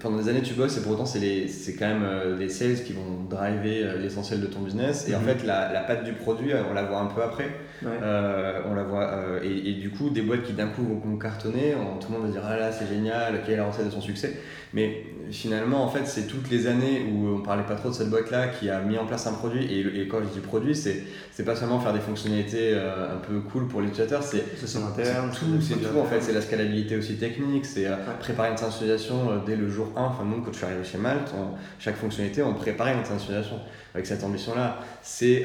pendant 0.00 0.18
des 0.18 0.28
années, 0.28 0.42
tu 0.42 0.54
bosses 0.54 0.76
et 0.76 0.82
pour 0.82 0.92
autant, 0.92 1.06
c'est 1.06 1.76
quand 1.78 1.86
même 1.86 2.36
les 2.38 2.48
sales 2.48 2.82
qui 2.84 2.92
vont 2.92 3.24
driver 3.28 3.98
l'essentiel 3.98 4.40
de 4.40 4.46
ton 4.46 4.60
business. 4.60 5.08
Et 5.08 5.14
en 5.14 5.20
mhm. 5.20 5.26
fait, 5.26 5.46
la, 5.46 5.72
la 5.72 5.80
patte 5.82 6.04
du 6.04 6.12
produit, 6.12 6.52
on 6.68 6.74
la 6.74 6.82
voit 6.82 6.98
un 6.98 7.06
peu 7.06 7.22
après. 7.22 7.50
On 7.84 8.74
la 8.74 8.82
voit. 8.82 9.10
Et, 9.42 9.70
et, 9.70 9.72
du 9.74 9.90
coup, 9.90 10.10
des 10.10 10.22
boîtes 10.22 10.42
qui 10.42 10.52
d'un 10.52 10.68
coup 10.68 10.82
vont 10.82 11.16
cartonner, 11.18 11.74
tout 12.00 12.12
le 12.12 12.18
monde 12.18 12.26
va 12.26 12.32
dire 12.32 12.42
Ah 12.46 12.56
là, 12.56 12.72
c'est 12.72 12.86
génial, 12.86 13.42
quelle 13.44 13.54
est 13.54 13.58
la 13.58 13.66
recette 13.66 13.86
de 13.86 13.90
son 13.90 14.00
succès 14.00 14.40
Mais 14.72 15.04
finalement, 15.30 15.84
en 15.84 15.88
fait, 15.88 16.06
c'est 16.06 16.26
toutes 16.26 16.50
les 16.50 16.66
années 16.66 17.06
où 17.10 17.28
on 17.28 17.40
parlait 17.40 17.64
pas 17.64 17.74
trop 17.74 17.90
de 17.90 17.94
cette 17.94 18.10
boîte-là 18.10 18.48
qui 18.48 18.70
a 18.70 18.80
mis 18.80 18.98
en 18.98 19.06
place 19.06 19.26
un 19.26 19.32
produit. 19.32 19.64
Et, 19.64 20.02
et 20.02 20.08
quand 20.08 20.18
je 20.20 20.28
dis 20.28 20.40
produit, 20.40 20.74
c'est, 20.74 21.04
c'est 21.36 21.44
pas 21.44 21.54
seulement 21.54 21.78
faire 21.80 21.92
des 21.92 22.00
fonctionnalités 22.00 22.70
euh, 22.72 23.14
un 23.14 23.18
peu 23.18 23.40
cool 23.40 23.68
pour 23.68 23.82
l'utilisateur, 23.82 24.22
c'est, 24.22 24.42
c'est 24.64 24.78
interne, 24.78 25.30
tout, 25.30 25.60
c'est 25.60 25.74
tout 25.74 25.98
en 25.98 26.04
fait. 26.04 26.22
C'est 26.22 26.32
la 26.32 26.40
scalabilité 26.40 26.96
aussi 26.96 27.16
technique, 27.16 27.66
c'est 27.66 27.86
euh, 27.86 27.96
préparer 28.20 28.50
une 28.50 28.56
euh, 28.56 29.38
dès 29.44 29.56
le 29.56 29.68
jour 29.68 29.92
1. 29.96 30.02
Enfin, 30.02 30.24
nous, 30.24 30.40
quand 30.40 30.52
je 30.52 30.56
suis 30.56 30.64
arrivé 30.64 30.82
chez 30.82 30.96
Malte, 30.96 31.34
chaque 31.78 31.96
fonctionnalité, 31.96 32.42
on 32.42 32.54
préparait 32.54 32.94
une 32.94 33.04
synchronisation 33.04 33.60
avec 33.94 34.06
cette 34.06 34.24
ambition-là. 34.24 34.78
C'est 35.02 35.44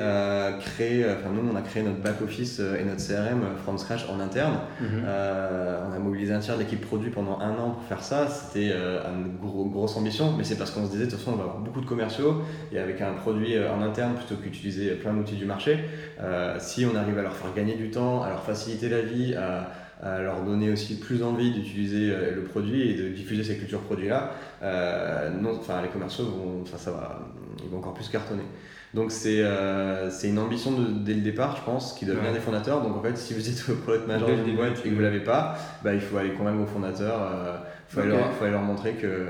créer, 0.62 1.06
enfin, 1.06 1.30
nous, 1.34 1.50
on 1.52 1.56
a 1.56 1.62
créé 1.62 1.84
notre 1.84 2.00
back-office 2.22 2.60
et 2.60 2.84
notre 2.84 3.02
CRM 3.02 3.42
from 3.64 3.78
scratch 3.78 4.08
en 4.10 4.20
interne. 4.20 4.60
Mhm. 4.80 5.04
on 5.04 5.94
a 5.94 6.00
mobilisé 6.00 6.34
un 6.34 6.40
tiers 6.40 6.56
de 6.56 6.64
l'équipe 6.64 6.82
produit 6.82 7.10
pendant 7.10 7.40
un 7.40 7.58
an 7.58 7.72
pour 7.72 7.84
faire 7.84 8.04
ça. 8.04 8.28
C'était 8.28 8.74
un 8.74 9.28
gros 9.42 9.66
grosse 9.66 9.98
ambition, 9.98 10.34
mais 10.38 10.44
c'est 10.44 10.58
parce 10.58 10.72
qu'on 10.72 10.86
se 10.86 10.92
disait 10.92 11.06
de 11.06 11.12
toute 11.12 11.20
façon 11.20 11.34
on 11.34 11.38
va 11.38 11.44
avoir 11.44 11.60
beaucoup 11.60 11.82
de 11.82 11.86
commerciaux 11.86 12.42
et 12.72 12.80
avec 12.80 13.02
un 13.02 13.14
produit 13.14 13.56
euh, 13.56 13.72
en 13.72 13.82
interne 13.82 14.16
plutôt 14.16 14.36
qu'utiliser 14.36 14.92
plein 14.92 15.14
d'outils 15.14 15.36
du 15.36 15.46
marché, 15.46 15.80
euh, 16.22 16.58
si 16.60 16.86
on 16.86 16.96
arrive 16.96 17.18
à 17.18 17.22
leur 17.22 17.36
faire 17.36 17.54
gagner 17.54 17.76
du 17.76 17.90
temps, 17.90 18.24
à 18.24 18.30
leur 18.30 18.44
faciliter 18.44 18.90
la 18.90 19.02
vie, 19.02 19.36
à, 19.36 19.70
leur 20.04 20.42
donner 20.42 20.72
aussi 20.72 20.98
plus 20.98 21.22
envie 21.22 21.52
d'utiliser 21.52 22.10
euh, 22.12 22.34
le 22.34 22.44
produit 22.44 22.90
et 22.90 22.96
de 22.96 23.10
diffuser 23.10 23.44
ces 23.44 23.56
cultures 23.56 23.82
produits-là, 23.82 24.32
non, 25.40 25.58
enfin 25.60 25.80
les 25.84 25.90
commerciaux 25.90 26.26
vont, 26.26 26.66
ça 26.66 26.90
va, 26.90 27.20
ils 27.64 27.70
vont 27.70 27.78
encore 27.78 27.94
plus 27.94 28.10
cartonner. 28.10 28.44
Donc 28.94 29.12
c'est 29.12 29.42
c'est 30.10 30.28
une 30.30 30.40
ambition 30.40 30.72
de, 30.72 30.86
dès 30.92 31.14
le 31.14 31.22
départ, 31.22 31.56
je 31.56 31.64
pense, 31.64 31.94
qui 31.94 32.06
doit 32.06 32.16
venir 32.16 32.34
des 32.34 32.40
fondateurs. 32.40 32.82
Donc 32.82 32.98
en 32.98 33.02
fait, 33.02 33.18
si 33.18 33.34
vous 33.34 33.50
êtes 33.50 33.68
le 33.68 33.76
product 33.76 34.08
manager 34.08 34.44
d'une 34.44 34.56
boîte 34.56 34.86
et 34.86 34.90
que 34.90 34.96
vous 34.96 35.02
l'avez 35.02 35.22
pas, 35.22 35.56
bah, 35.84 35.94
il 35.94 36.02
faut 36.02 36.18
aller 36.18 36.32
convaincre 36.32 36.58
vos 36.58 36.66
fondateurs. 36.66 37.20
Il 37.90 37.96
faut, 37.96 38.02
faut, 38.02 38.44
aller 38.44 38.52
leur 38.52 38.62
montrer 38.62 38.94
que 38.94 39.28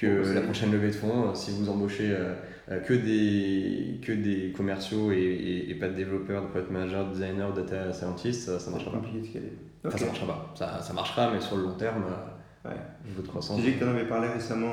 que 0.00 0.34
la 0.34 0.40
prochaine 0.40 0.72
levée 0.72 0.88
de 0.88 0.94
fonds, 0.94 1.28
euh, 1.28 1.34
si 1.34 1.50
vous 1.50 1.68
embauchez 1.68 2.10
euh, 2.10 2.34
euh, 2.70 2.80
que, 2.80 2.94
des, 2.94 4.00
que 4.00 4.12
des 4.12 4.52
commerciaux 4.52 5.12
et, 5.12 5.66
et, 5.68 5.74
pas 5.74 5.88
de 5.88 5.94
développeurs, 5.94 6.42
de 6.42 6.48
product 6.48 6.70
managers, 6.70 7.04
de 7.04 7.10
designers, 7.10 7.52
data 7.54 7.92
scientists, 7.92 8.58
ça, 8.58 8.70
ne 8.70 8.76
marchera 8.76 8.92
pas. 8.92 9.08
Enfin, 9.84 9.98
ça 9.98 10.06
marchera 10.06 10.26
pas. 10.26 10.54
Ça, 10.54 10.80
ça, 10.80 10.92
marchera, 10.94 11.30
mais 11.32 11.40
sur 11.40 11.56
le 11.56 11.64
long 11.64 11.74
terme, 11.74 12.04
ouais. 12.64 12.76
niveau 13.06 13.22
de 13.22 13.28
croissance. 13.28 13.56
Tu 13.56 13.62
disais 13.62 13.74
que 13.74 13.84
tu 13.84 13.88
en 13.88 13.92
avais 13.92 14.06
parlé 14.06 14.28
récemment 14.28 14.72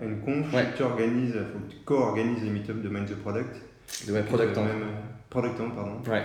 à, 0.00 0.04
une 0.04 0.20
conf. 0.20 0.52
Ouais. 0.52 0.66
Tu 0.76 0.82
organises, 0.82 1.34
faut 1.34 1.58
que 1.58 1.72
tu 1.72 1.78
co-organises 1.84 2.42
les 2.42 2.50
meet 2.50 2.68
les 2.68 2.74
de 2.74 2.88
Mind 2.88 3.06
the 3.06 3.16
Product. 3.16 3.54
Ouais, 4.08 4.22
Product. 4.22 4.58
Product 5.30 5.56
pardon. 5.74 5.96
Ouais. 6.08 6.22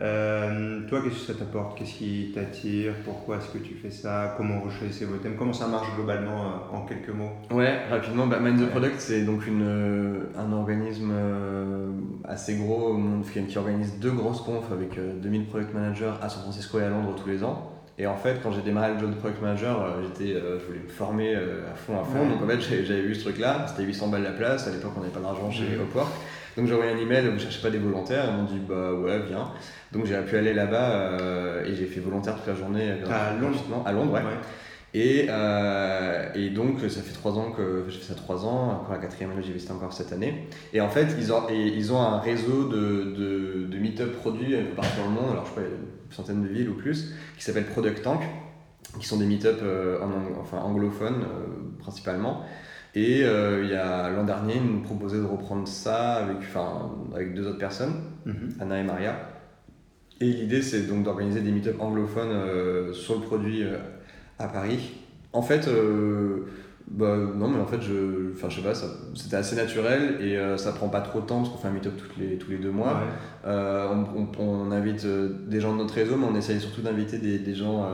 Euh, 0.00 0.80
toi, 0.88 1.00
qu'est-ce 1.02 1.26
que 1.26 1.32
ça 1.32 1.38
t'apporte? 1.38 1.78
Qu'est-ce 1.78 1.94
qui 1.94 2.32
t'attire? 2.34 2.94
Pourquoi 3.04 3.36
est-ce 3.36 3.48
que 3.48 3.58
tu 3.58 3.74
fais 3.74 3.90
ça? 3.90 4.34
Comment 4.36 4.58
vous 4.58 4.70
choisissez 4.70 5.04
vos 5.04 5.16
thèmes? 5.18 5.36
Comment 5.36 5.52
ça 5.52 5.68
marche 5.68 5.94
globalement 5.94 6.42
euh, 6.42 6.76
en 6.76 6.80
quelques 6.82 7.10
mots? 7.10 7.30
Ouais, 7.50 7.86
rapidement, 7.88 8.26
bah, 8.26 8.40
Mind 8.40 8.60
the 8.60 8.70
Product, 8.70 8.96
c'est 8.98 9.24
donc 9.24 9.46
une, 9.46 9.62
euh, 9.62 10.32
un 10.36 10.52
organisme 10.52 11.12
assez 12.24 12.56
gros 12.56 12.98
qui 13.48 13.58
organise 13.58 13.98
deux 14.00 14.10
grosses 14.10 14.40
confs 14.40 14.72
avec 14.72 14.98
2000 14.98 15.46
product 15.46 15.74
managers 15.74 16.12
à 16.20 16.28
San 16.28 16.42
Francisco 16.42 16.80
et 16.80 16.84
à 16.84 16.88
Londres 16.88 17.14
tous 17.22 17.28
les 17.28 17.44
ans. 17.44 17.73
Et 17.96 18.06
en 18.06 18.16
fait, 18.16 18.40
quand 18.42 18.50
j'ai 18.50 18.62
démarré 18.62 18.92
le 18.94 18.98
job 18.98 19.10
de 19.10 19.16
product 19.16 19.40
manager, 19.40 19.96
j'étais, 20.02 20.34
je 20.34 20.66
voulais 20.66 20.80
me 20.80 20.88
former 20.88 21.34
à 21.36 21.76
fond, 21.76 22.00
à 22.00 22.04
fond. 22.04 22.28
Donc 22.28 22.42
en 22.42 22.46
fait, 22.48 22.60
j'avais 22.60 23.02
vu 23.02 23.14
ce 23.14 23.22
truc-là. 23.22 23.66
C'était 23.68 23.84
800 23.84 24.08
balles 24.08 24.24
la 24.24 24.32
place. 24.32 24.66
À 24.66 24.72
l'époque, 24.72 24.92
on 24.96 25.00
n'avait 25.00 25.12
pas 25.12 25.20
d'argent 25.20 25.50
chez 25.50 25.74
Upwork. 25.74 26.10
Donc 26.56 26.66
j'ai 26.66 26.74
envoyé 26.74 26.92
un 26.92 26.98
email, 26.98 27.26
vous 27.28 27.38
cherchez 27.38 27.60
pas 27.60 27.70
des 27.70 27.78
volontaires 27.78 28.26
Ils 28.30 28.36
m'ont 28.36 28.44
dit 28.44 28.60
bah 28.68 28.92
ouais, 28.92 29.20
viens. 29.26 29.50
Donc 29.92 30.06
j'ai 30.06 30.16
pu 30.22 30.36
aller 30.36 30.54
là-bas 30.54 30.90
euh, 30.90 31.64
et 31.64 31.74
j'ai 31.74 31.86
fait 31.86 32.00
volontaire 32.00 32.36
toute 32.36 32.46
la 32.46 32.54
journée. 32.54 32.90
Euh, 32.90 33.10
à 33.10 33.32
Londres 33.40 33.82
À 33.84 33.92
Londres, 33.92 34.12
ouais. 34.12 34.20
Et, 34.94 35.26
euh, 35.28 36.32
et, 36.34 36.50
donc, 36.50 36.80
ça 36.80 37.02
fait 37.02 37.12
trois 37.12 37.32
ans 37.32 37.50
que 37.50 37.84
j'ai 37.88 37.98
fait 37.98 38.12
ça 38.12 38.14
trois 38.14 38.44
ans, 38.44 38.80
encore 38.80 38.92
la 38.92 38.98
quatrième 38.98 39.32
année, 39.32 39.42
j'ai 39.42 39.52
visité 39.52 39.72
encore 39.72 39.92
cette 39.92 40.12
année. 40.12 40.46
Et 40.72 40.80
en 40.80 40.88
fait, 40.88 41.08
ils 41.18 41.32
ont, 41.32 41.48
et 41.50 41.66
ils 41.66 41.92
ont 41.92 42.00
un 42.00 42.20
réseau 42.20 42.68
de, 42.68 43.12
de, 43.16 43.66
de 43.66 43.78
meet-up 43.78 44.12
produits 44.12 44.54
un 44.54 44.62
peu 44.62 44.76
partout 44.76 45.00
dans 45.00 45.08
le 45.08 45.20
monde, 45.20 45.30
alors 45.32 45.46
je 45.46 45.50
sais 45.50 45.60
pas, 45.60 45.66
une 45.66 46.12
centaine 46.12 46.42
de 46.42 46.48
villes 46.48 46.68
ou 46.68 46.74
plus, 46.74 47.12
qui 47.36 47.42
s'appelle 47.42 47.66
Product 47.66 48.02
Tank, 48.02 48.22
qui 49.00 49.06
sont 49.06 49.18
des 49.18 49.26
meet-up 49.26 49.60
en, 50.00 50.40
enfin, 50.40 50.58
anglophones 50.58 51.24
principalement. 51.80 52.44
Et 52.94 53.22
il 53.22 53.68
y 53.68 53.74
a 53.74 54.10
l'an 54.10 54.22
dernier, 54.22 54.54
ils 54.56 54.72
nous 54.72 54.82
proposaient 54.82 55.18
de 55.18 55.24
reprendre 55.24 55.66
ça 55.66 56.14
avec, 56.14 56.36
enfin, 56.38 56.92
avec 57.12 57.34
deux 57.34 57.48
autres 57.48 57.58
personnes, 57.58 57.94
mm-hmm. 58.26 58.60
Anna 58.60 58.78
et 58.78 58.84
Maria. 58.84 59.16
Et 60.20 60.26
l'idée, 60.26 60.62
c'est 60.62 60.86
donc 60.86 61.02
d'organiser 61.02 61.40
des 61.40 61.50
meet-up 61.50 61.76
anglophones 61.80 62.30
euh, 62.30 62.92
sur 62.92 63.16
le 63.16 63.20
produit 63.22 63.62
euh, 63.62 63.78
à 64.38 64.48
Paris. 64.48 64.92
En 65.32 65.42
fait, 65.42 65.66
euh, 65.68 66.46
bah, 66.88 67.16
non, 67.16 67.48
mais 67.48 67.60
en 67.60 67.66
fait, 67.66 67.80
je, 67.80 68.32
enfin, 68.34 68.48
je 68.48 68.56
sais 68.56 68.62
pas, 68.62 68.74
c'était 69.14 69.36
assez 69.36 69.56
naturel 69.56 70.18
et 70.20 70.38
ça 70.58 70.72
prend 70.72 70.88
pas 70.88 71.00
trop 71.00 71.20
de 71.20 71.26
temps 71.26 71.38
parce 71.38 71.48
qu'on 71.50 71.58
fait 71.58 71.68
un 71.68 71.72
meet-up 71.72 71.94
les, 72.18 72.36
tous 72.36 72.50
les 72.50 72.58
deux 72.58 72.70
mois. 72.70 73.00
On, 73.44 74.26
on, 74.38 74.70
invite 74.70 75.06
des 75.06 75.60
gens 75.60 75.72
de 75.72 75.78
notre 75.78 75.94
réseau, 75.94 76.16
mais 76.16 76.26
on 76.30 76.36
essaye 76.36 76.60
surtout 76.60 76.82
d'inviter 76.82 77.18
des, 77.18 77.38
des, 77.38 77.54
gens. 77.54 77.84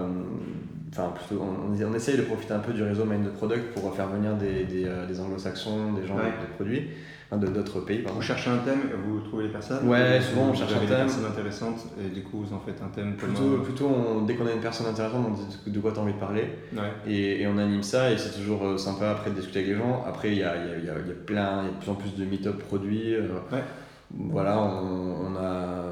Enfin, 0.92 1.14
plutôt, 1.14 1.42
on, 1.42 1.83
on, 1.83 1.94
essaye 1.94 2.16
de 2.16 2.22
profiter 2.22 2.53
un 2.53 2.59
peu 2.59 2.72
du 2.72 2.83
réseau 2.83 3.05
Mind 3.05 3.24
the 3.24 3.33
Product 3.33 3.72
pour 3.74 3.94
faire 3.94 4.09
venir 4.09 4.35
des, 4.35 4.64
des, 4.64 4.87
des 5.09 5.20
anglo-saxons, 5.20 5.92
des 5.92 6.07
gens 6.07 6.18
avec 6.18 6.40
des 6.40 6.53
produits 6.55 6.88
de 7.37 7.47
d'autres 7.47 7.81
pays. 7.81 8.05
Vous 8.12 8.23
cherchez 8.23 8.51
un 8.51 8.59
thème, 8.59 8.81
vous 9.07 9.21
trouvez 9.21 9.45
les 9.45 9.51
personnes 9.51 9.87
Ouais, 9.88 10.21
souvent 10.21 10.49
on 10.51 10.55
cherche 10.55 10.73
un 10.73 10.79
thème. 10.79 10.88
des 10.88 10.95
personnes 10.97 11.27
intéressantes 11.27 11.87
et 12.05 12.09
du 12.09 12.23
coup 12.23 12.43
vous 12.45 12.53
en 12.55 12.59
faites 12.61 12.83
un 12.83 12.88
thème 12.88 13.14
Plutôt, 13.14 13.59
plutôt 13.59 14.25
dès 14.27 14.35
qu'on 14.35 14.47
a 14.47 14.53
une 14.53 14.61
personne 14.61 14.87
intéressante, 14.87 15.27
on 15.29 15.33
dit 15.33 15.71
de 15.71 15.81
quoi 15.81 15.93
tu 15.93 15.99
as 15.99 16.03
envie 16.03 16.14
de 16.14 16.19
parler 16.19 16.45
ouais. 16.73 16.81
et, 17.07 17.43
et, 17.43 17.47
on 17.47 17.57
anime 17.59 17.83
ça 17.83 18.11
et 18.11 18.19
c'est 18.19 18.37
toujours 18.37 18.64
euh, 18.64 18.79
sympa 18.79 19.11
après 19.11 19.31
de 19.31 19.37
discuter 19.37 19.61
avec 19.61 19.71
les 19.71 19.79
gens. 19.79 20.05
Après, 20.07 20.33
il 20.33 20.38
y 20.38 20.43
a, 20.43 20.57
y, 20.57 20.71
a, 20.71 20.79
y 20.79 20.90
a, 20.90 21.14
plein, 21.25 21.62
il 21.62 21.66
y 21.66 21.69
a 21.69 21.73
de 21.73 21.81
plus 21.81 21.90
en 21.90 21.95
plus 21.95 22.16
de 22.16 22.25
meet-up 22.25 22.59
produits. 22.59 23.14
Euh, 23.14 23.29
ouais. 23.53 23.62
Voilà, 24.12 24.59
on, 24.61 25.27
on, 25.27 25.37
a. 25.37 25.85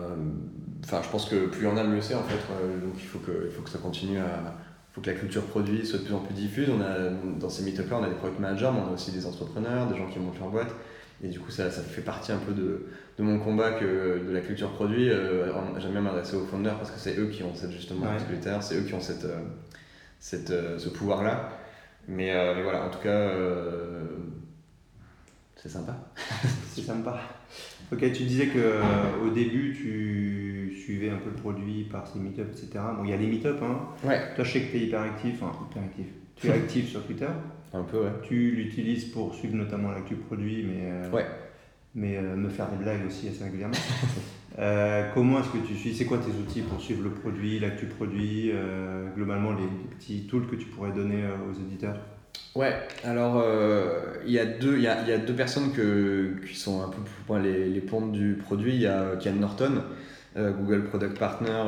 Enfin, 0.85 1.01
je 1.05 1.09
pense 1.09 1.27
que 1.27 1.47
plus 1.47 1.67
on 1.69 1.77
a, 1.77 1.85
mieux 1.85 2.01
c'est 2.01 2.15
en 2.17 2.23
fait. 2.23 2.35
Donc 2.35 2.95
il 2.97 3.07
faut 3.07 3.21
que, 3.21 3.45
il 3.47 3.53
faut 3.53 3.63
que 3.63 3.71
ça 3.71 3.79
continue 3.79 4.19
à 4.19 4.57
faut 4.93 5.01
que 5.01 5.11
la 5.11 5.17
culture 5.17 5.43
produit 5.43 5.87
soit 5.87 6.01
de 6.01 6.05
plus 6.05 6.15
en 6.15 6.21
plus 6.21 6.35
diffuse. 6.35 6.69
On 6.71 6.81
a, 6.81 7.11
dans 7.39 7.49
ces 7.49 7.63
meet-up 7.63 7.91
là, 7.91 7.99
on 8.01 8.05
a 8.05 8.09
des 8.09 8.15
product 8.15 8.41
managers, 8.41 8.71
mais 8.73 8.81
on 8.87 8.91
a 8.91 8.95
aussi 8.95 9.13
des 9.13 9.27
entrepreneurs, 9.27 9.87
des 9.87 9.97
gens 9.97 10.07
qui 10.07 10.19
montent 10.19 10.41
leur 10.41 10.49
boîte. 10.49 10.75
Et 11.23 11.29
du 11.29 11.41
coup, 11.41 11.51
ça, 11.51 11.71
ça 11.71 11.83
fait 11.83 12.03
partie 12.03 12.31
un 12.31 12.39
peu 12.39 12.53
de, 12.53 12.87
de, 13.19 13.23
mon 13.23 13.41
combat 13.41 13.73
que 13.73 14.25
de 14.25 14.33
la 14.33 14.41
culture 14.41 14.71
produit. 14.71 15.11
Euh, 15.11 15.53
J'aime 15.79 15.93
bien 15.93 16.01
m'adresser 16.01 16.37
aux 16.37 16.45
fondeurs 16.45 16.77
parce 16.77 16.93
que 16.93 16.99
c'est 16.99 17.19
eux 17.19 17.27
qui 17.27 17.43
ont 17.43 17.55
cette 17.55 17.73
justement 17.73 18.07
ouais. 18.07 18.61
c'est 18.61 18.77
eux 18.77 18.83
qui 18.83 18.95
ont 18.95 19.01
cette, 19.01 19.25
euh, 19.25 19.41
cette, 20.21 20.51
euh, 20.51 20.79
ce 20.79 20.89
pouvoir-là. 20.89 21.51
Mais, 22.07 22.33
euh, 22.33 22.55
mais, 22.55 22.63
voilà, 22.63 22.85
en 22.85 22.91
tout 22.91 23.01
cas, 23.01 23.31
c'est 25.57 25.69
sympa. 25.69 25.97
c'est 26.73 26.83
sympa. 26.83 27.21
Ok, 27.93 28.01
tu 28.13 28.23
disais 28.25 28.47
que 28.47 28.81
au 29.25 29.31
début, 29.31 29.75
tu 29.75 30.79
suivais 30.81 31.11
un 31.11 31.17
peu 31.17 31.31
le 31.31 31.37
produit 31.37 31.85
par 31.85 32.07
ces 32.07 32.21
meet 32.21 32.39
etc. 32.39 32.69
Bon, 32.97 33.03
il 33.05 33.11
y 33.11 33.13
a 33.13 33.17
les 33.17 33.27
meet-up, 33.27 33.61
hein. 33.63 33.89
Ouais. 34.05 34.35
Toi, 34.37 34.45
je 34.45 34.53
sais 34.53 34.61
que 34.61 34.71
tu 34.71 34.77
es 34.77 34.87
hyper 34.87 35.01
actif, 35.01 35.43
enfin, 35.43 35.67
hyper 35.69 35.83
actif. 35.83 36.07
Tu 36.37 36.47
es 36.47 36.53
actif 36.53 36.89
sur 36.89 37.05
Twitter 37.05 37.27
un 37.73 37.83
peu, 37.83 37.99
ouais. 37.99 38.13
Tu 38.23 38.53
l'utilises 38.53 39.07
pour 39.07 39.35
suivre 39.35 39.57
notamment 39.57 39.91
l'actu 39.91 40.15
produit, 40.15 40.65
mais, 40.65 40.91
euh, 40.91 41.11
ouais. 41.11 41.27
mais 41.95 42.17
euh, 42.17 42.37
me 42.37 42.49
faire 42.49 42.69
des 42.69 42.83
blagues 42.83 43.07
aussi 43.07 43.29
assez 43.29 43.45
régulièrement. 43.45 43.75
euh, 44.59 45.11
comment 45.15 45.41
est-ce 45.41 45.51
que 45.51 45.67
tu 45.67 45.75
suis 45.75 45.95
C'est 45.95 46.07
quoi 46.07 46.19
tes 46.19 46.31
outils 46.31 46.63
pour 46.63 46.81
suivre 46.81 47.05
le 47.05 47.11
produit, 47.11 47.59
l'actu 47.59 47.87
produit 47.87 48.53
Globalement, 49.15 49.53
les, 49.53 49.67
petits 49.97 50.27
tools 50.27 50.47
que 50.47 50.57
tu 50.57 50.67
pourrais 50.67 50.93
donner 50.93 51.25
aux 51.49 51.55
éditeurs 51.55 51.97
Ouais, 52.55 52.75
alors 53.05 53.45
il 54.25 54.33
y, 54.33 54.39
a 54.39 54.47
deux, 54.47 54.79
y, 54.79 54.87
a, 54.87 55.07
y 55.07 55.13
a 55.13 55.19
deux 55.19 55.35
personnes 55.35 55.73
que, 55.73 56.37
qui 56.47 56.57
sont 56.57 56.83
un 56.83 56.89
peu 56.89 56.99
pour 57.27 57.39
les, 57.39 57.69
les 57.69 57.81
pontes 57.81 58.13
du 58.13 58.35
produit. 58.35 58.75
Il 58.75 58.81
y 58.81 58.87
a 58.87 59.17
Ken 59.17 59.39
Norton, 59.39 59.83
Google 60.37 60.85
Product 60.85 61.19
Partner 61.19 61.65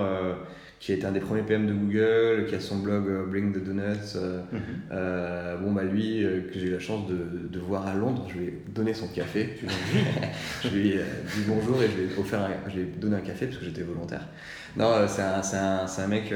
qui 0.80 0.92
est 0.92 1.04
un 1.04 1.12
des 1.12 1.20
premiers 1.20 1.42
PM 1.42 1.66
de 1.66 1.74
Google, 1.74 2.46
qui 2.48 2.54
a 2.54 2.60
son 2.60 2.78
blog 2.78 3.06
euh, 3.06 3.26
Bring 3.26 3.52
the 3.52 3.62
Donuts. 3.62 4.16
Euh, 4.16 4.40
mhm. 4.50 4.60
euh, 4.90 5.56
bon, 5.58 5.72
bah 5.72 5.84
lui, 5.84 6.22
que 6.22 6.58
j'ai 6.58 6.68
eu 6.68 6.70
la 6.70 6.78
chance 6.78 7.06
de, 7.06 7.48
de, 7.50 7.60
voir 7.60 7.86
à 7.86 7.94
Londres, 7.94 8.26
je 8.32 8.38
lui 8.38 8.46
ai 8.46 8.62
donné 8.74 8.94
son 8.94 9.06
café. 9.08 9.58
je 10.64 10.68
lui 10.70 10.92
ai 10.92 10.96
dit 10.96 11.44
bonjour 11.46 11.82
et 11.82 11.86
je 11.86 11.96
lui 11.96 12.04
ai, 12.04 12.18
offert 12.18 12.48
je 12.66 12.76
lui 12.76 12.82
ai 12.82 12.86
donné 12.86 13.16
un 13.16 13.20
café 13.20 13.46
parce 13.46 13.58
que 13.58 13.66
j'étais 13.66 13.82
volontaire. 13.82 14.26
Non, 14.74 14.94
c'est 15.06 15.20
un, 15.20 15.42
un, 15.42 15.86
un, 15.86 16.06
mec, 16.06 16.32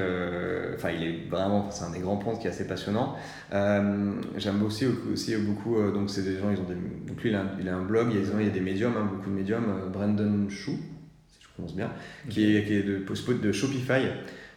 enfin, 0.74 0.90
il 0.90 1.02
est 1.04 1.30
vraiment, 1.30 1.70
c'est 1.70 1.85
un 1.85 1.90
des 1.90 2.00
grands 2.00 2.16
ponts 2.18 2.37
qui 2.37 2.46
est 2.46 2.50
assez 2.50 2.66
passionnant. 2.66 3.16
J'aime 3.50 4.62
aussi, 4.62 4.85
aussi 5.11 5.37
beaucoup, 5.37 5.80
donc 5.90 6.11
c'est 6.11 6.22
des 6.22 6.37
gens, 6.38 6.50
ils 6.50 6.59
ont 6.59 6.64
des, 6.64 6.74
donc 7.07 7.22
lui, 7.22 7.30
il 7.30 7.37
a, 7.37 7.40
un, 7.40 7.50
il 7.61 7.68
a 7.68 7.76
un 7.76 7.83
blog, 7.83 8.09
il 8.11 8.16
y 8.16 8.18
a, 8.18 8.40
il 8.40 8.46
y 8.46 8.50
a 8.50 8.52
des 8.52 8.61
médiums, 8.61 8.94
hein, 8.98 9.09
beaucoup 9.11 9.30
de 9.30 9.37
médiums, 9.37 9.90
Brandon 9.90 10.48
Chou, 10.50 10.76
prononce 11.55 11.75
bien, 11.75 11.90
qui, 12.29 12.57
est, 12.57 12.64
qui 12.64 12.75
est 12.75 12.83
de, 12.83 12.99
de 13.43 13.53
Shopify, 13.53 14.03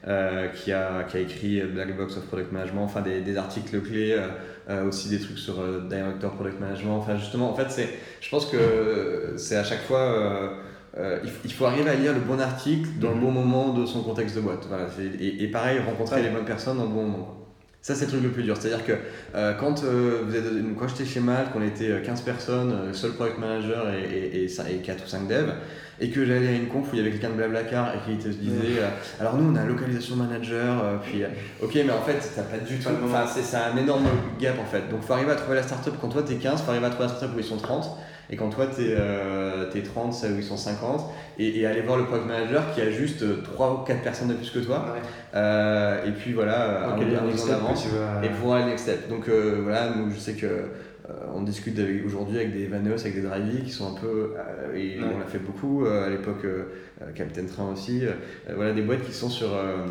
euh, 0.08 0.48
qui, 0.50 0.72
a, 0.72 1.04
qui 1.04 1.18
a 1.18 1.20
écrit 1.20 1.62
Black 1.62 1.96
Box 1.96 2.18
of 2.18 2.26
Product 2.28 2.52
Management, 2.52 2.84
enfin 2.84 3.02
des, 3.02 3.22
des 3.22 3.38
articles 3.38 3.80
clés, 3.82 4.14
euh, 4.14 4.28
euh, 4.70 4.88
aussi 4.88 5.10
des 5.10 5.20
trucs 5.20 5.38
sur 5.40 5.56
Director 5.88 6.32
Product 6.34 6.60
Management. 6.60 6.98
Enfin, 6.98 7.18
justement, 7.18 7.50
en 7.52 7.56
fait, 7.56 7.70
c'est, 7.70 7.90
je 8.22 8.30
pense 8.30 8.46
que 8.48 9.34
c'est 9.38 9.56
à 9.56 9.64
chaque 9.64 9.84
fois 9.84 10.54
euh, 10.98 11.20
il, 11.46 11.54
faut 11.54 11.66
arriver 11.66 11.90
à 11.90 11.96
lire 11.96 12.14
le 12.14 12.20
bon 12.20 12.40
article 12.40 12.90
dans 13.00 13.10
le 13.10 13.16
Mhm. 13.16 13.22
bon 13.22 13.32
moment 13.32 13.74
de 13.74 13.86
son 13.86 14.02
contexte 14.02 14.36
de 14.36 14.42
boîte. 14.42 14.66
Voilà, 14.68 14.88
et, 15.20 15.44
et 15.44 15.48
pareil, 15.48 15.80
rencontrer 15.80 16.18
Ouais. 16.18 16.24
les 16.24 16.30
bonnes 16.30 16.46
personnes 16.46 16.78
dans 16.78 16.86
le 16.86 16.90
bon 16.90 17.04
moment. 17.04 17.47
Ça, 17.82 17.96
c'est 17.96 18.06
le 18.06 18.12
truc 18.12 18.24
le 18.24 18.30
plus 18.30 18.44
dur. 18.44 18.58
C'est-à-dire 18.60 18.86
que 18.86 18.94
euh, 19.36 19.54
quand, 19.54 19.84
euh, 19.84 20.22
vous 20.28 20.36
êtes, 20.36 20.44
quand 20.78 20.88
j'étais 20.90 21.06
chez 21.06 21.20
Malte, 21.22 21.54
qu'on 21.54 21.62
était 21.64 21.90
euh, 21.92 22.02
15 22.04 22.22
personnes, 22.22 22.72
euh, 22.74 22.94
seul 22.94 23.12
product 23.12 23.40
manager 23.40 23.86
et, 23.94 24.02
et, 24.04 24.44
et, 24.44 24.48
cin- 24.48 24.68
et 24.70 24.78
4 24.82 25.06
ou 25.06 25.08
5 25.08 25.28
devs, 25.28 25.54
et 26.02 26.10
que 26.10 26.26
j'allais 26.26 26.50
à 26.50 26.52
une 26.52 26.68
conf 26.68 26.88
où 26.92 26.96
il 26.96 26.98
y 26.98 27.02
avait 27.02 27.12
quelqu'un 27.12 27.30
de 27.30 27.36
Blablacar 27.36 27.94
et 27.96 28.00
qui 28.12 28.18
te 28.22 28.28
disait 28.28 28.80
euh, 28.82 28.90
Alors, 29.22 29.38
nous, 29.38 29.50
on 29.52 29.56
a 29.56 29.64
localisation 29.64 30.18
manager, 30.18 31.00
puis 31.02 31.24
ok, 31.62 31.72
mais 31.76 31.92
en 31.92 32.02
fait, 32.02 32.18
t'as 32.36 32.42
pas 32.44 32.58
du 32.58 32.78
tout. 32.78 32.90
Enfin, 33.06 33.26
c'est 33.34 33.42
c'est 33.44 33.56
un 33.58 33.78
énorme 33.78 34.06
gap 34.40 34.60
en 34.60 34.66
fait. 34.66 34.90
Donc, 34.92 35.04
faut 35.04 35.14
arriver 35.14 35.32
à 35.32 35.36
trouver 35.36 35.56
la 35.56 35.64
startup. 35.64 35.94
Quand 36.02 36.10
toi, 36.10 36.24
t'es 36.24 36.36
15, 36.36 36.62
faut 36.64 36.72
arriver 36.72 36.88
à 36.88 36.90
trouver 36.90 37.08
la 37.08 37.14
startup 37.16 37.36
où 37.38 37.40
ils 37.40 37.46
sont 37.46 37.58
30. 37.58 37.86
Et 38.30 38.36
quand 38.36 38.50
toi, 38.50 38.68
t'es 38.68 38.94
euh, 38.98 39.70
t'es 39.72 39.82
30, 39.82 40.14
celle 40.14 40.34
où 40.34 40.38
ils 40.38 40.44
sont 40.44 40.58
50. 40.58 41.02
Et, 41.40 41.60
et 41.60 41.66
aller 41.66 41.82
voir 41.82 41.98
le 41.98 42.06
product 42.06 42.28
manager 42.28 42.74
qui 42.74 42.82
a 42.82 42.90
juste 42.92 43.24
3 43.44 43.74
ou 43.74 43.86
4 43.86 44.02
personnes 44.02 44.28
de 44.28 44.34
plus 44.34 44.50
que 44.52 44.60
toi. 44.60 44.94
Ouais. 44.94 45.00
Euh, 45.36 46.06
et 46.06 46.12
puis 46.12 46.34
voilà, 46.34 46.90
un, 46.90 46.98
Ok, 46.98 47.04
un 47.04 47.48
d'avance 47.50 47.84
tu 47.84 48.26
et 48.26 48.30
pouvoir 48.30 48.58
aller 48.62 48.72
next 48.72 48.84
step. 48.88 49.10
Donc 49.10 49.30
euh, 49.30 49.60
voilà, 49.64 49.92
nous, 49.96 50.10
je 50.12 50.18
sais 50.20 50.34
que 50.34 50.46
euh, 50.46 51.14
on 51.34 51.42
discute 51.44 51.80
aujourd'hui 52.06 52.38
avec 52.38 52.52
des 52.54 52.66
Vaneos, 52.68 53.00
avec 53.00 53.16
des 53.16 53.22
Drivey 53.22 53.62
qui 53.64 53.72
sont 53.72 53.96
un 53.96 54.00
peu, 54.00 54.34
euh, 54.36 54.76
et 54.76 54.98
Ouais. 55.00 55.06
on 55.16 55.20
l'a 55.20 55.26
fait 55.26 55.40
beaucoup 55.40 55.86
euh, 55.86 56.08
à 56.08 56.10
l'époque, 56.10 56.44
euh, 56.44 56.64
euh, 57.02 57.12
Captain 57.16 57.46
Train 57.46 57.72
aussi, 57.72 58.06
euh, 58.06 58.12
voilà 58.56 58.74
des 58.74 58.82
boîtes 58.82 59.04
qui 59.04 59.14
sont 59.14 59.30
sur 59.30 59.54
euh, 59.56 59.86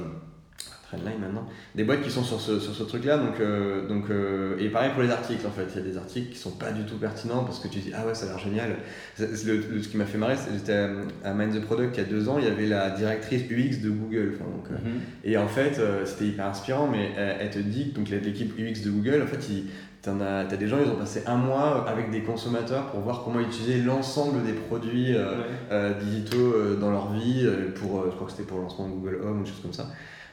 Trendline 0.88 1.18
maintenant, 1.20 1.49
des 1.75 1.83
boîtes 1.83 2.03
qui 2.03 2.11
sont 2.11 2.22
sur 2.22 2.40
ce, 2.40 2.61
sur 2.61 2.72
ce 2.75 2.85
truc-là. 2.85 3.18
Donc, 3.18 3.40
euh, 3.40 3.88
donc, 3.88 4.09
euh, 4.09 4.57
et 4.61 4.68
pareil 4.68 4.90
pour 4.92 5.03
les 5.03 5.11
articles 5.11 5.44
en 5.46 5.51
fait, 5.51 5.66
il 5.75 5.77
y 5.77 5.85
a 5.85 5.90
des 5.90 5.96
articles 5.96 6.31
qui 6.33 6.38
sont 6.38 6.53
pas 6.53 6.70
du 6.70 6.85
tout 6.85 6.96
pertinents 6.96 7.42
parce 7.42 7.59
que 7.59 7.66
tu 7.66 7.81
dis 7.81 7.90
ah 7.92 8.07
ouais 8.07 8.14
ça 8.14 8.27
a 8.27 8.29
l'air 8.29 8.38
génial. 8.38 8.77
Le- 9.18 9.27
le- 9.27 9.83
ce 9.83 9.88
qui 9.88 9.96
m'a 9.96 10.05
fait 10.05 10.16
marrer, 10.18 10.37
c'est 10.37 10.53
j'étais 10.57 10.88
à 11.25 11.33
Mind 11.35 11.55
the 11.61 11.64
Product 11.64 11.96
il 11.96 12.03
y 12.03 12.07
a 12.07 12.09
deux 12.09 12.29
ans, 12.29 12.37
il 12.38 12.44
y 12.44 12.49
avait 12.49 12.66
la 12.66 12.90
directrice 12.90 13.42
UX 13.51 13.81
de 13.83 13.90
Google. 13.90 14.35
Enfin, 14.37 14.44
donc, 14.51 14.66
euh, 14.70 14.75
Mhm. 14.88 15.01
et 15.25 15.37
en 15.37 15.49
fait, 15.49 15.81
c'était 16.05 16.27
hyper 16.27 16.46
inspirant, 16.46 16.87
mais 16.87 17.11
elle, 17.16 17.37
elle 17.40 17.51
te 17.51 17.59
dit 17.59 17.87
donc, 17.87 18.09
l'équipe 18.09 18.57
UX 18.57 18.83
de 18.85 18.90
Google, 18.90 19.22
en 19.25 19.27
fait, 19.27 19.44
il, 19.51 19.64
t'en 20.03 20.20
as, 20.20 20.44
t'as 20.44 20.57
des 20.57 20.68
gens, 20.68 20.77
ils 20.81 20.88
ont 20.88 20.94
passé 20.96 21.22
un 21.27 21.37
mois 21.37 21.85
avec 21.88 22.12
des 22.12 22.20
consommateurs 22.20 22.87
pour 22.92 23.01
voir 23.01 23.22
comment 23.25 23.40
utiliser 23.40 23.79
l'ensemble 23.83 24.44
des 24.44 24.53
produits 24.53 25.16
euh, 25.16 25.31
Ouais. 25.38 25.44
euh, 25.72 25.94
digitaux 26.01 26.53
euh, 26.55 26.77
dans 26.77 26.92
leur 26.92 27.12
vie, 27.12 27.44
pour, 27.75 28.05
je 28.09 28.14
crois 28.14 28.27
que 28.29 28.33
c'était 28.33 28.44
pour 28.46 28.59
le 28.59 28.62
lancement 28.64 28.87
de 28.88 28.92
Google 28.92 29.18
Home 29.25 29.40
ou 29.40 29.42
des 29.42 29.51
choses 29.51 29.62
comme 29.62 29.72
ça. 29.72 29.88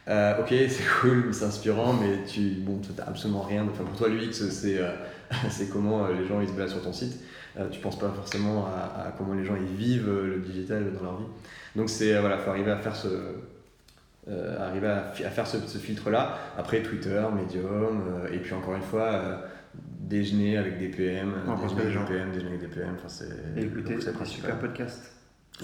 Euh, 0.08 0.42
ok, 0.42 0.50
c'est 0.70 0.84
cool, 1.02 1.34
c'est 1.34 1.46
inspirant, 1.46 1.94
mais 1.94 2.24
tu 2.26 2.42
bon, 2.60 2.80
t'as 2.96 3.04
absolument 3.04 3.42
rien. 3.42 3.66
Enfin, 3.70 3.84
pour 3.84 3.98
toi, 3.98 4.10
l'UX, 4.10 4.32
c'est 4.32 4.78
euh, 4.80 4.92
comment 5.72 6.06
euh, 6.06 6.14
les 6.14 6.28
gens 6.28 6.42
ils 6.42 6.48
se 6.48 6.54
baladent 6.54 6.70
sur 6.70 6.82
ton 6.82 6.94
site. 6.94 7.20
Euh, 7.58 7.70
tu 7.70 7.80
penses 7.80 8.00
pas 8.00 8.10
forcément 8.10 8.66
à, 8.66 9.08
à 9.08 9.12
comment 9.18 9.34
les 9.34 9.46
gens 9.46 9.56
ils 9.56 9.76
vivent 9.76 10.10
euh, 10.10 10.36
le 10.36 10.40
digital 10.40 10.92
dans 10.94 11.04
leur 11.04 11.18
vie. 11.18 11.28
Donc, 11.76 11.90
c'est 11.90 12.20
voilà, 12.20 12.38
faut 12.38 12.50
arriver 12.50 12.72
à 12.72 12.78
faire 12.78 12.96
ce, 12.96 13.08
arriver 14.60 14.88
à, 14.88 15.12
faire 15.12 15.48
ce, 15.48 15.58
ce 15.60 15.78
filtre-là. 15.78 16.38
Après, 16.58 16.82
Twitter, 16.82 17.22
Medium, 17.36 18.04
et 18.32 18.38
puis 18.38 18.54
encore 18.54 18.76
une 18.76 18.84
fois, 18.84 19.42
déjeuner 19.74 20.58
avec 20.58 20.78
des 20.78 20.90
PM, 20.90 21.34
On 21.48 21.56
pense 21.58 21.76
déjeuner 21.76 21.96
avec 21.96 22.08
des 22.08 22.14
PM, 22.14 22.32
déjeuner 22.32 22.56
avec 22.56 22.62
des 22.62 22.76
PM. 22.76 22.96
Enfin, 22.96 23.10
c'est 23.10 23.30
Et 23.58 23.66
écoutez, 23.66 23.98
c'est 24.00 24.16
un 24.16 24.26
super 24.26 24.60
podcast. 24.60 25.12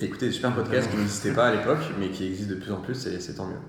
Écoutez, 0.01 0.31
super 0.31 0.53
podcasts 0.53 0.89
qui 0.89 0.97
n'existaient 0.97 1.33
pas 1.33 1.47
à 1.47 1.55
l'époque, 1.55 1.79
mais 1.99 2.09
qui 2.09 2.25
existent 2.27 2.55
de 2.55 2.59
plus 2.59 2.71
en 2.71 2.81
plus, 2.81 3.05
et 3.07 3.19
c'est 3.19 3.33
tant 3.35 3.47
mieux. 3.47 3.59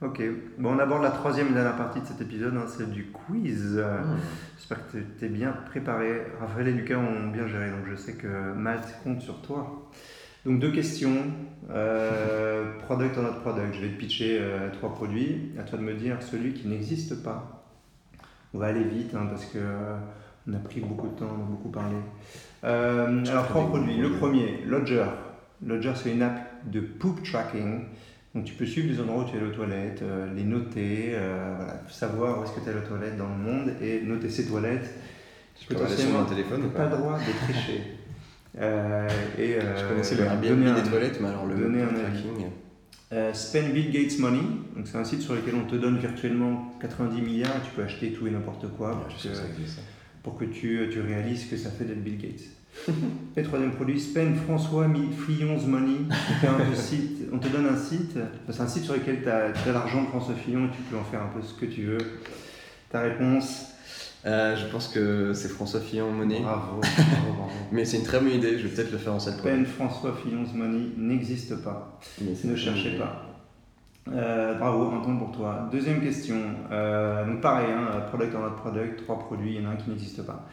Ok, 0.00 0.22
bon, 0.58 0.76
on 0.76 0.78
aborde 0.78 1.02
la 1.02 1.10
troisième 1.10 1.48
et 1.48 1.52
dernière 1.54 1.76
partie 1.76 2.00
de 2.00 2.06
cet 2.06 2.20
épisode, 2.20 2.54
hein, 2.56 2.66
celle 2.68 2.90
du 2.90 3.06
quiz. 3.10 3.74
Euh, 3.78 3.98
J'espère 4.56 4.86
que 4.86 4.98
tu 5.18 5.24
es 5.24 5.28
bien 5.28 5.50
préparé. 5.50 6.22
Raphaël 6.38 6.68
et 6.68 6.72
Lucas 6.72 6.98
ont 6.98 7.28
bien 7.30 7.48
géré, 7.48 7.68
donc 7.70 7.80
je 7.90 7.96
sais 7.96 8.12
que 8.12 8.52
Malte 8.52 8.94
compte 9.02 9.20
sur 9.22 9.42
toi. 9.42 9.90
Donc 10.46 10.60
deux 10.60 10.70
questions, 10.70 11.24
euh, 11.70 12.78
product 12.84 13.18
or 13.18 13.24
not 13.24 13.40
product? 13.40 13.74
Je 13.74 13.80
vais 13.80 13.88
te 13.88 13.98
pitcher 13.98 14.38
euh, 14.40 14.70
trois 14.72 14.94
produits. 14.94 15.50
À 15.58 15.64
toi 15.64 15.78
de 15.78 15.82
me 15.82 15.94
dire 15.94 16.22
celui 16.22 16.52
qui 16.52 16.68
n'existe 16.68 17.20
pas. 17.24 17.66
On 18.54 18.58
va 18.58 18.66
aller 18.66 18.84
vite 18.84 19.16
hein, 19.16 19.26
parce 19.28 19.46
que 19.46 19.58
euh, 19.58 19.96
on 20.48 20.54
a 20.54 20.58
pris 20.58 20.78
beaucoup 20.78 21.08
de 21.08 21.14
temps, 21.14 21.26
on 21.26 21.42
a 21.42 21.46
beaucoup 21.46 21.70
parlé. 21.70 21.96
Euh, 22.62 23.24
alors 23.26 23.48
trois 23.48 23.66
produits. 23.66 23.96
Le 23.96 24.12
premier, 24.12 24.62
Lodger. 24.64 25.06
Lodger, 25.66 25.94
c'est 25.96 26.12
une 26.12 26.22
app 26.22 26.70
de 26.70 26.80
poop 26.80 27.20
tracking. 27.24 27.86
Donc 28.38 28.46
tu 28.46 28.54
peux 28.54 28.66
suivre 28.66 28.88
les 28.88 29.00
endroits 29.00 29.24
où 29.24 29.28
tu 29.28 29.36
es 29.36 29.42
aux 29.42 29.50
toilettes, 29.50 30.00
euh, 30.02 30.32
les 30.32 30.44
noter, 30.44 31.10
euh, 31.14 31.54
voilà, 31.56 31.82
savoir 31.88 32.38
où 32.38 32.44
est-ce 32.44 32.52
que 32.52 32.60
tu 32.60 32.70
es 32.70 32.72
aux 32.72 32.86
toilettes 32.86 33.16
dans 33.16 33.26
le 33.26 33.34
monde 33.34 33.72
et 33.82 34.00
noter 34.02 34.30
ces 34.30 34.46
toilettes. 34.46 34.94
Je 35.60 35.66
peux 35.66 35.74
regarder 35.74 35.96
sur 35.96 36.10
mon 36.10 36.24
téléphone 36.24 36.62
ou 36.62 36.68
tu 36.68 36.74
n'as 36.74 36.84
pas 36.84 36.88
pas 36.88 36.96
le 36.96 37.02
droit 37.02 37.18
de 37.18 37.52
tricher. 37.52 37.82
Euh, 38.60 39.06
et, 39.38 39.58
Je 39.60 39.88
connaissais 39.88 40.16
le 40.16 40.24
Airbnb 40.24 40.74
des 40.74 40.88
toilettes, 40.88 41.20
mais 41.20 41.28
alors 41.28 41.46
le 41.46 41.54
donner 41.54 41.82
un 41.82 41.88
tracking. 41.88 42.46
Spend 43.34 43.72
Bill 43.72 43.90
Gates 43.92 44.18
Money, 44.18 44.40
donc 44.74 44.86
c'est 44.88 44.96
un 44.96 45.04
site 45.04 45.20
sur 45.20 45.34
lequel 45.34 45.54
on 45.54 45.68
te 45.68 45.76
donne 45.76 45.98
virtuellement 45.98 46.74
90 46.80 47.20
milliards 47.20 47.54
et 47.56 47.60
tu 47.64 47.70
peux 47.76 47.82
acheter 47.82 48.10
tout 48.10 48.26
et 48.26 48.30
n'importe 48.30 48.66
quoi 48.76 48.88
Ouais, 48.88 48.94
pour, 49.06 49.22
que, 49.22 49.28
que 49.28 49.34
ça 49.34 49.42
existe. 49.46 49.80
pour 50.24 50.38
que 50.38 50.46
tu, 50.46 50.88
tu 50.90 51.00
réalises 51.00 51.44
ce 51.44 51.50
que 51.50 51.56
ça 51.56 51.70
fait 51.70 51.84
d'être 51.84 52.02
Bill 52.02 52.18
Gates. 52.18 52.48
Et 53.36 53.42
troisième 53.42 53.72
produit, 53.72 54.00
Spend 54.00 54.36
François 54.36 54.86
Fillon's 55.26 55.66
Money. 55.66 55.98
C'est 56.40 56.46
un 56.46 56.74
site, 56.74 57.28
on 57.32 57.38
te 57.38 57.48
donne 57.48 57.66
un 57.66 57.76
site, 57.76 58.18
c'est 58.48 58.60
un 58.60 58.66
site 58.68 58.84
sur 58.84 58.94
lequel 58.94 59.22
tu 59.22 59.28
as, 59.28 59.72
l'argent 59.72 60.02
de 60.02 60.08
François 60.08 60.34
Fillon 60.34 60.66
et 60.66 60.70
tu 60.70 60.82
peux 60.82 60.96
en 60.96 61.04
faire 61.04 61.22
un 61.22 61.28
peu 61.28 61.42
ce 61.42 61.54
que 61.54 61.66
tu 61.66 61.84
veux. 61.84 61.98
Ta 62.90 63.00
réponse 63.00 63.66
Euh, 64.26 64.56
je 64.56 64.66
pense 64.66 64.88
que 64.88 65.32
c'est 65.32 65.48
François 65.48 65.80
Fillon 65.80 66.10
Monnaie. 66.10 66.40
Bravo, 66.40 66.80
bravo, 66.80 67.32
bravo. 67.36 67.50
Mais 67.70 67.84
c'est 67.84 67.98
une 67.98 68.04
très 68.04 68.18
bonne 68.18 68.32
idée, 68.32 68.58
je 68.58 68.66
vais 68.66 68.74
peut-être 68.74 68.90
le 68.90 68.98
faire 68.98 69.14
en 69.14 69.20
cette 69.20 69.38
Spend 69.38 69.64
François 69.66 70.12
Fillon's 70.12 70.52
Money 70.52 70.88
n'existe 70.96 71.62
pas. 71.62 72.00
Ne 72.20 72.56
cherchez 72.56 72.88
idée. 72.88 72.98
pas. 72.98 73.28
Euh, 74.12 74.54
bravo, 74.54 74.90
un 74.90 75.00
point 75.00 75.16
pour 75.16 75.32
toi. 75.32 75.68
Deuxième 75.70 76.00
question. 76.00 76.36
Euh, 76.72 77.26
donc 77.26 77.40
pareil, 77.40 77.70
hein, 77.70 78.00
product 78.08 78.34
or 78.34 78.42
not 78.42 78.56
product, 78.56 79.04
trois 79.04 79.18
produits, 79.18 79.56
il 79.56 79.62
y 79.62 79.66
en 79.66 79.70
a 79.70 79.72
un 79.74 79.76
qui 79.76 79.90
n'existe 79.90 80.22
pas. 80.22 80.46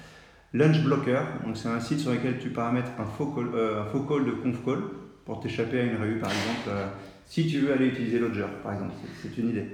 Lunch 0.55 0.81
Blocker, 0.83 1.19
donc 1.45 1.57
c'est 1.57 1.67
un 1.67 1.79
site 1.81 1.99
sur 1.99 2.11
lequel 2.11 2.37
tu 2.39 2.49
paramètres 2.49 2.91
un 2.97 3.05
faux 3.05 3.25
call, 3.27 3.47
euh, 3.53 3.81
un 3.81 3.85
faux 3.85 4.01
call 4.01 4.25
de 4.25 4.31
conf 4.31 4.63
call 4.63 4.79
pour 5.25 5.39
t'échapper 5.41 5.81
à 5.81 5.83
une 5.83 5.97
réu, 6.01 6.17
par 6.19 6.29
exemple. 6.29 6.69
euh, 6.69 6.85
si 7.25 7.47
tu 7.47 7.59
veux 7.59 7.73
aller 7.73 7.87
utiliser 7.87 8.19
Lodger, 8.19 8.45
par 8.63 8.73
exemple, 8.73 8.93
c'est- 9.21 9.35
une 9.41 9.49
idée. 9.49 9.65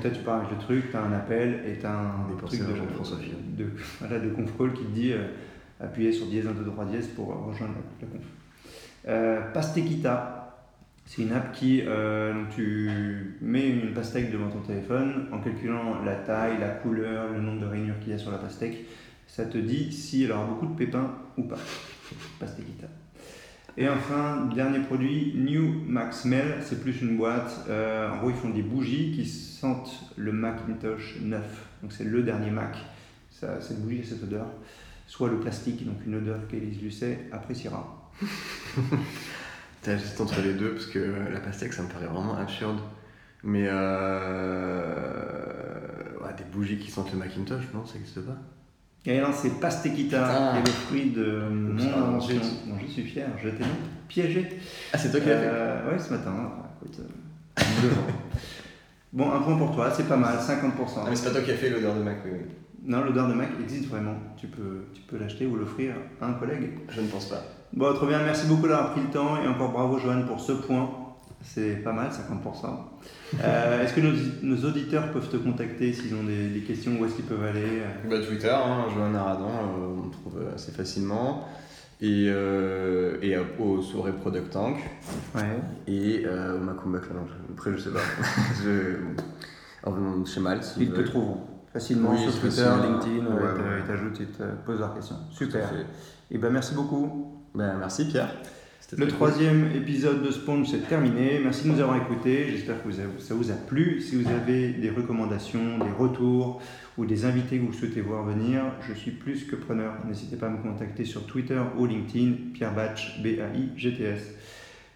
Toi, 0.00 0.10
tu 0.10 0.20
paramètres 0.20 0.52
le 0.52 0.58
truc, 0.58 0.90
tu 0.90 0.96
as 0.96 1.02
un 1.02 1.12
appel 1.12 1.60
et 1.68 1.78
tu 1.78 1.84
as 1.86 1.92
un 1.98 2.12
truc 2.46 2.60
de, 3.58 3.64
voilà, 4.00 4.18
de 4.20 4.30
conf 4.30 4.56
call 4.56 4.72
qui 4.72 4.84
te 4.84 4.90
dit 4.92 5.12
euh, 5.12 5.26
appuyer 5.80 6.12
sur 6.12 6.26
dièse 6.26 6.46
1, 6.46 6.52
2, 6.52 6.64
3 6.64 6.84
dièse 6.86 7.08
pour 7.08 7.26
rejoindre 7.48 7.74
la, 8.00 8.06
la 8.06 8.12
conf. 8.12 9.52
Pastequita, 9.52 10.45
c'est 11.06 11.22
une 11.22 11.32
app 11.32 11.52
qui, 11.52 11.82
euh, 11.86 12.34
tu 12.54 13.36
mets 13.40 13.68
une 13.68 13.94
pastèque 13.94 14.32
devant 14.32 14.48
ton 14.48 14.58
téléphone 14.60 15.28
en 15.32 15.38
calculant 15.38 16.02
la 16.04 16.16
taille, 16.16 16.58
la 16.58 16.70
couleur, 16.70 17.32
le 17.32 17.40
nombre 17.40 17.60
de 17.60 17.66
rainures 17.66 17.98
qu'il 18.00 18.10
y 18.10 18.14
a 18.14 18.18
sur 18.18 18.32
la 18.32 18.38
pastèque. 18.38 18.84
Ça 19.28 19.44
te 19.44 19.56
dit 19.56 19.92
si 19.92 20.24
elle 20.24 20.32
aura 20.32 20.46
beaucoup 20.46 20.66
de 20.66 20.76
pépins 20.76 21.14
ou 21.36 21.44
pas. 21.44 21.58
Pastequita. 22.40 22.88
Et 23.78 23.88
enfin, 23.88 24.48
dernier 24.54 24.80
produit, 24.80 25.34
New 25.36 25.84
Max 25.86 26.22
Smell, 26.22 26.56
c'est 26.62 26.82
plus 26.82 27.00
une 27.02 27.16
boîte. 27.16 27.66
euh, 27.68 28.10
en 28.10 28.18
gros, 28.18 28.30
ils 28.30 28.36
font 28.36 28.48
des 28.48 28.62
bougies 28.62 29.12
qui 29.14 29.26
sentent 29.26 30.12
le 30.16 30.32
Macintosh 30.32 31.18
neuf. 31.20 31.68
Donc 31.82 31.92
c'est 31.92 32.04
le 32.04 32.22
dernier 32.22 32.50
Mac. 32.50 32.76
Ça, 33.30 33.60
cette 33.60 33.80
bougie 33.80 34.00
a 34.00 34.04
cette 34.04 34.24
odeur. 34.24 34.46
Soit 35.06 35.28
le 35.28 35.38
plastique, 35.38 35.86
donc 35.86 35.98
une 36.04 36.16
odeur 36.16 36.48
qu'Élise 36.48 36.82
Lucet 36.82 37.28
appréciera. 37.30 38.10
J'hésite 39.86 40.20
entre 40.20 40.40
les 40.42 40.54
deux 40.54 40.72
parce 40.72 40.86
que 40.86 41.14
la 41.32 41.40
pastèque 41.40 41.72
ça 41.72 41.82
me 41.82 41.88
paraît 41.88 42.06
vraiment 42.06 42.36
absurde. 42.36 42.78
Mais 43.42 43.66
euh... 43.68 45.06
ouais, 46.20 46.34
des 46.36 46.44
bougies 46.44 46.78
qui 46.78 46.90
sentent 46.90 47.12
le 47.12 47.18
Macintosh, 47.18 47.64
non, 47.72 47.86
ça 47.86 47.94
n'existe 47.94 48.20
pas? 48.20 48.36
Et 49.08 49.20
là, 49.20 49.30
c'est 49.32 49.60
Pastequita, 49.60 50.52
qui 50.52 50.58
est 50.58 50.66
le 50.66 50.72
fruit 50.72 51.10
de 51.10 51.48
mon 51.48 51.78
invention. 51.80 52.40
dont 52.66 52.76
je 52.84 52.90
suis 52.90 53.04
fier. 53.04 53.28
Je 53.40 53.50
t'ai 53.50 53.58
donc 53.58 53.68
piégé. 54.08 54.48
Ah, 54.92 54.98
c'est 54.98 55.12
toi 55.12 55.20
qui 55.20 55.28
l'as 55.28 55.38
fait? 55.38 55.46
Euh, 55.48 55.92
ouais, 55.92 55.98
ce 55.98 56.12
matin. 56.12 56.32
Enfin, 56.32 56.68
écoute, 56.82 57.00
euh, 57.00 57.62
deux. 57.82 57.90
Bon, 59.12 59.30
un 59.32 59.40
point 59.40 59.56
pour 59.56 59.72
toi, 59.74 59.90
c'est 59.90 60.08
pas 60.08 60.16
mal, 60.16 60.36
50%. 60.36 60.72
Ah, 60.96 61.06
mais 61.08 61.14
c'est 61.16 61.26
pas 61.26 61.30
toi 61.30 61.40
qui 61.40 61.52
as 61.52 61.54
fait 61.54 61.70
l'odeur 61.70 61.94
de 61.94 62.02
Mac, 62.02 62.18
oui, 62.24 62.32
oui. 62.34 62.40
Non, 62.84 63.02
l'odeur 63.02 63.28
de 63.28 63.34
Mac 63.34 63.48
existe 63.62 63.88
vraiment. 63.88 64.16
Tu 64.36 64.48
peux, 64.48 64.88
tu 64.92 65.02
peux 65.02 65.16
l'acheter 65.16 65.46
ou 65.46 65.56
l'offrir 65.56 65.94
à 66.20 66.26
un 66.26 66.32
collègue. 66.34 66.70
Je 66.90 67.00
ne 67.00 67.06
pense 67.06 67.26
pas. 67.28 67.42
Bon, 67.72 67.92
trop 67.94 68.06
bien, 68.06 68.22
merci 68.22 68.46
beaucoup 68.46 68.68
d'avoir 68.68 68.92
pris 68.92 69.02
le 69.02 69.08
temps 69.10 69.36
et 69.42 69.46
encore 69.46 69.72
bravo 69.72 69.98
Joanne 69.98 70.26
pour 70.26 70.40
ce 70.40 70.52
point. 70.52 70.88
C'est 71.42 71.76
pas 71.84 71.92
mal, 71.92 72.08
50%. 72.10 72.12
Euh, 73.42 73.82
est-ce 73.82 73.92
que 73.92 74.00
nos, 74.00 74.12
nos 74.42 74.68
auditeurs 74.68 75.10
peuvent 75.10 75.28
te 75.28 75.36
contacter 75.36 75.92
s'ils 75.92 76.14
ont 76.14 76.22
des, 76.22 76.46
des 76.48 76.60
questions 76.60 76.92
Où 76.98 77.04
est-ce 77.04 77.14
qu'ils 77.16 77.24
peuvent 77.24 77.42
aller? 77.42 77.82
Bah, 78.08 78.18
Twitter, 78.24 78.48
hein, 78.54 78.84
Johan 78.94 79.12
Aradan, 79.16 79.48
euh, 79.48 79.96
on 80.06 80.10
trouve 80.10 80.44
assez 80.54 80.70
facilement. 80.70 81.44
Et, 82.00 82.26
euh, 82.28 83.16
et 83.22 83.34
euh, 83.34 83.42
au 83.58 83.82
Soirée 83.82 84.12
Product 84.12 84.48
Tank. 84.50 84.76
Ouais. 85.34 85.42
Et 85.88 86.22
euh, 86.24 86.56
au 86.56 86.60
Macumba. 86.62 86.98
Après, 87.52 87.72
je 87.72 87.78
sais 87.78 87.90
pas. 87.90 87.98
je... 88.64 88.96
en- 89.90 90.24
chez 90.24 90.40
Malte. 90.40 90.76
Ils 90.78 90.92
te 90.92 91.00
trouveront 91.00 91.40
facilement 91.72 92.10
Oui, 92.12 92.18
sur 92.22 92.40
Twitter, 92.40 92.62
facile. 92.62 92.90
LinkedIn, 92.92 93.26
Ouais, 93.34 93.42
ouais, 93.42 93.78
ils 93.80 93.86
t'ajoutent, 93.86 94.20
ils 94.20 94.26
te 94.28 94.42
posent 94.64 94.78
leurs 94.78 94.94
questions. 94.94 95.16
Super. 95.32 95.68
Et 96.30 96.38
ben 96.38 96.50
merci 96.50 96.74
beaucoup. 96.76 97.35
Ben, 97.56 97.74
merci 97.78 98.04
Pierre. 98.04 98.28
Le 98.98 99.08
troisième 99.08 99.74
épisode 99.74 100.22
de 100.22 100.30
Sponge, 100.30 100.68
c'est 100.70 100.86
terminé. 100.86 101.40
Merci 101.42 101.64
de 101.66 101.72
nous 101.72 101.80
avoir 101.80 101.96
écoutés. 101.96 102.48
J'espère 102.50 102.84
que 102.84 102.90
ça 102.92 103.34
vous 103.34 103.50
a 103.50 103.54
plu. 103.54 104.02
Si 104.02 104.14
vous 104.14 104.28
avez 104.30 104.74
des 104.74 104.90
recommandations, 104.90 105.78
des 105.78 105.90
retours 105.90 106.60
ou 106.98 107.06
des 107.06 107.24
invités 107.24 107.58
que 107.58 107.64
vous 107.64 107.72
souhaitez 107.72 108.02
voir 108.02 108.24
venir, 108.24 108.60
je 108.86 108.92
suis 108.92 109.10
plus 109.10 109.44
que 109.44 109.56
preneur. 109.56 109.94
N'hésitez 110.06 110.36
pas 110.36 110.48
à 110.48 110.50
me 110.50 110.58
contacter 110.58 111.06
sur 111.06 111.24
Twitter 111.24 111.58
ou 111.78 111.86
LinkedIn, 111.86 112.52
Pierre 112.52 112.74
Batch, 112.74 113.22
B-A-I-G-T-S. 113.22 114.34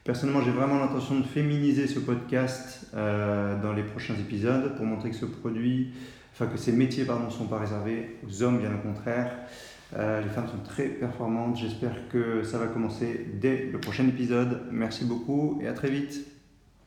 Personnellement, 0.05 0.43
j'ai 0.43 0.51
vraiment 0.51 0.81
l'intention 0.81 1.19
de 1.19 1.25
féminiser 1.25 1.87
ce 1.87 1.99
podcast 1.99 2.91
euh, 2.93 3.59
dans 3.63 3.73
les 3.73 3.85
prochains 3.85 4.17
épisodes 4.17 4.77
pour 4.77 4.85
montrer 4.85 5.09
que 5.09 5.17
ce 5.17 5.25
produit, 5.25 5.93
enfin 6.35 6.45
que 6.45 6.59
ces 6.59 6.73
métiers 6.73 7.07
pardon, 7.07 7.25
ne 7.25 7.31
sont 7.31 7.47
pas 7.47 7.59
réservés 7.59 8.19
aux 8.29 8.43
hommes, 8.43 8.59
bien 8.59 8.75
au 8.75 8.87
contraire. 8.87 9.31
Euh, 9.97 10.21
les 10.21 10.29
femmes 10.29 10.49
sont 10.49 10.63
très 10.65 10.87
performantes. 10.87 11.57
J'espère 11.57 12.09
que 12.09 12.43
ça 12.43 12.59
va 12.59 12.67
commencer 12.67 13.27
dès 13.41 13.69
le 13.73 13.79
prochain 13.79 14.07
épisode. 14.07 14.63
Merci 14.71 15.05
beaucoup 15.05 15.59
et 15.61 15.67
à 15.67 15.73
très 15.73 15.91
vite. 15.91 16.30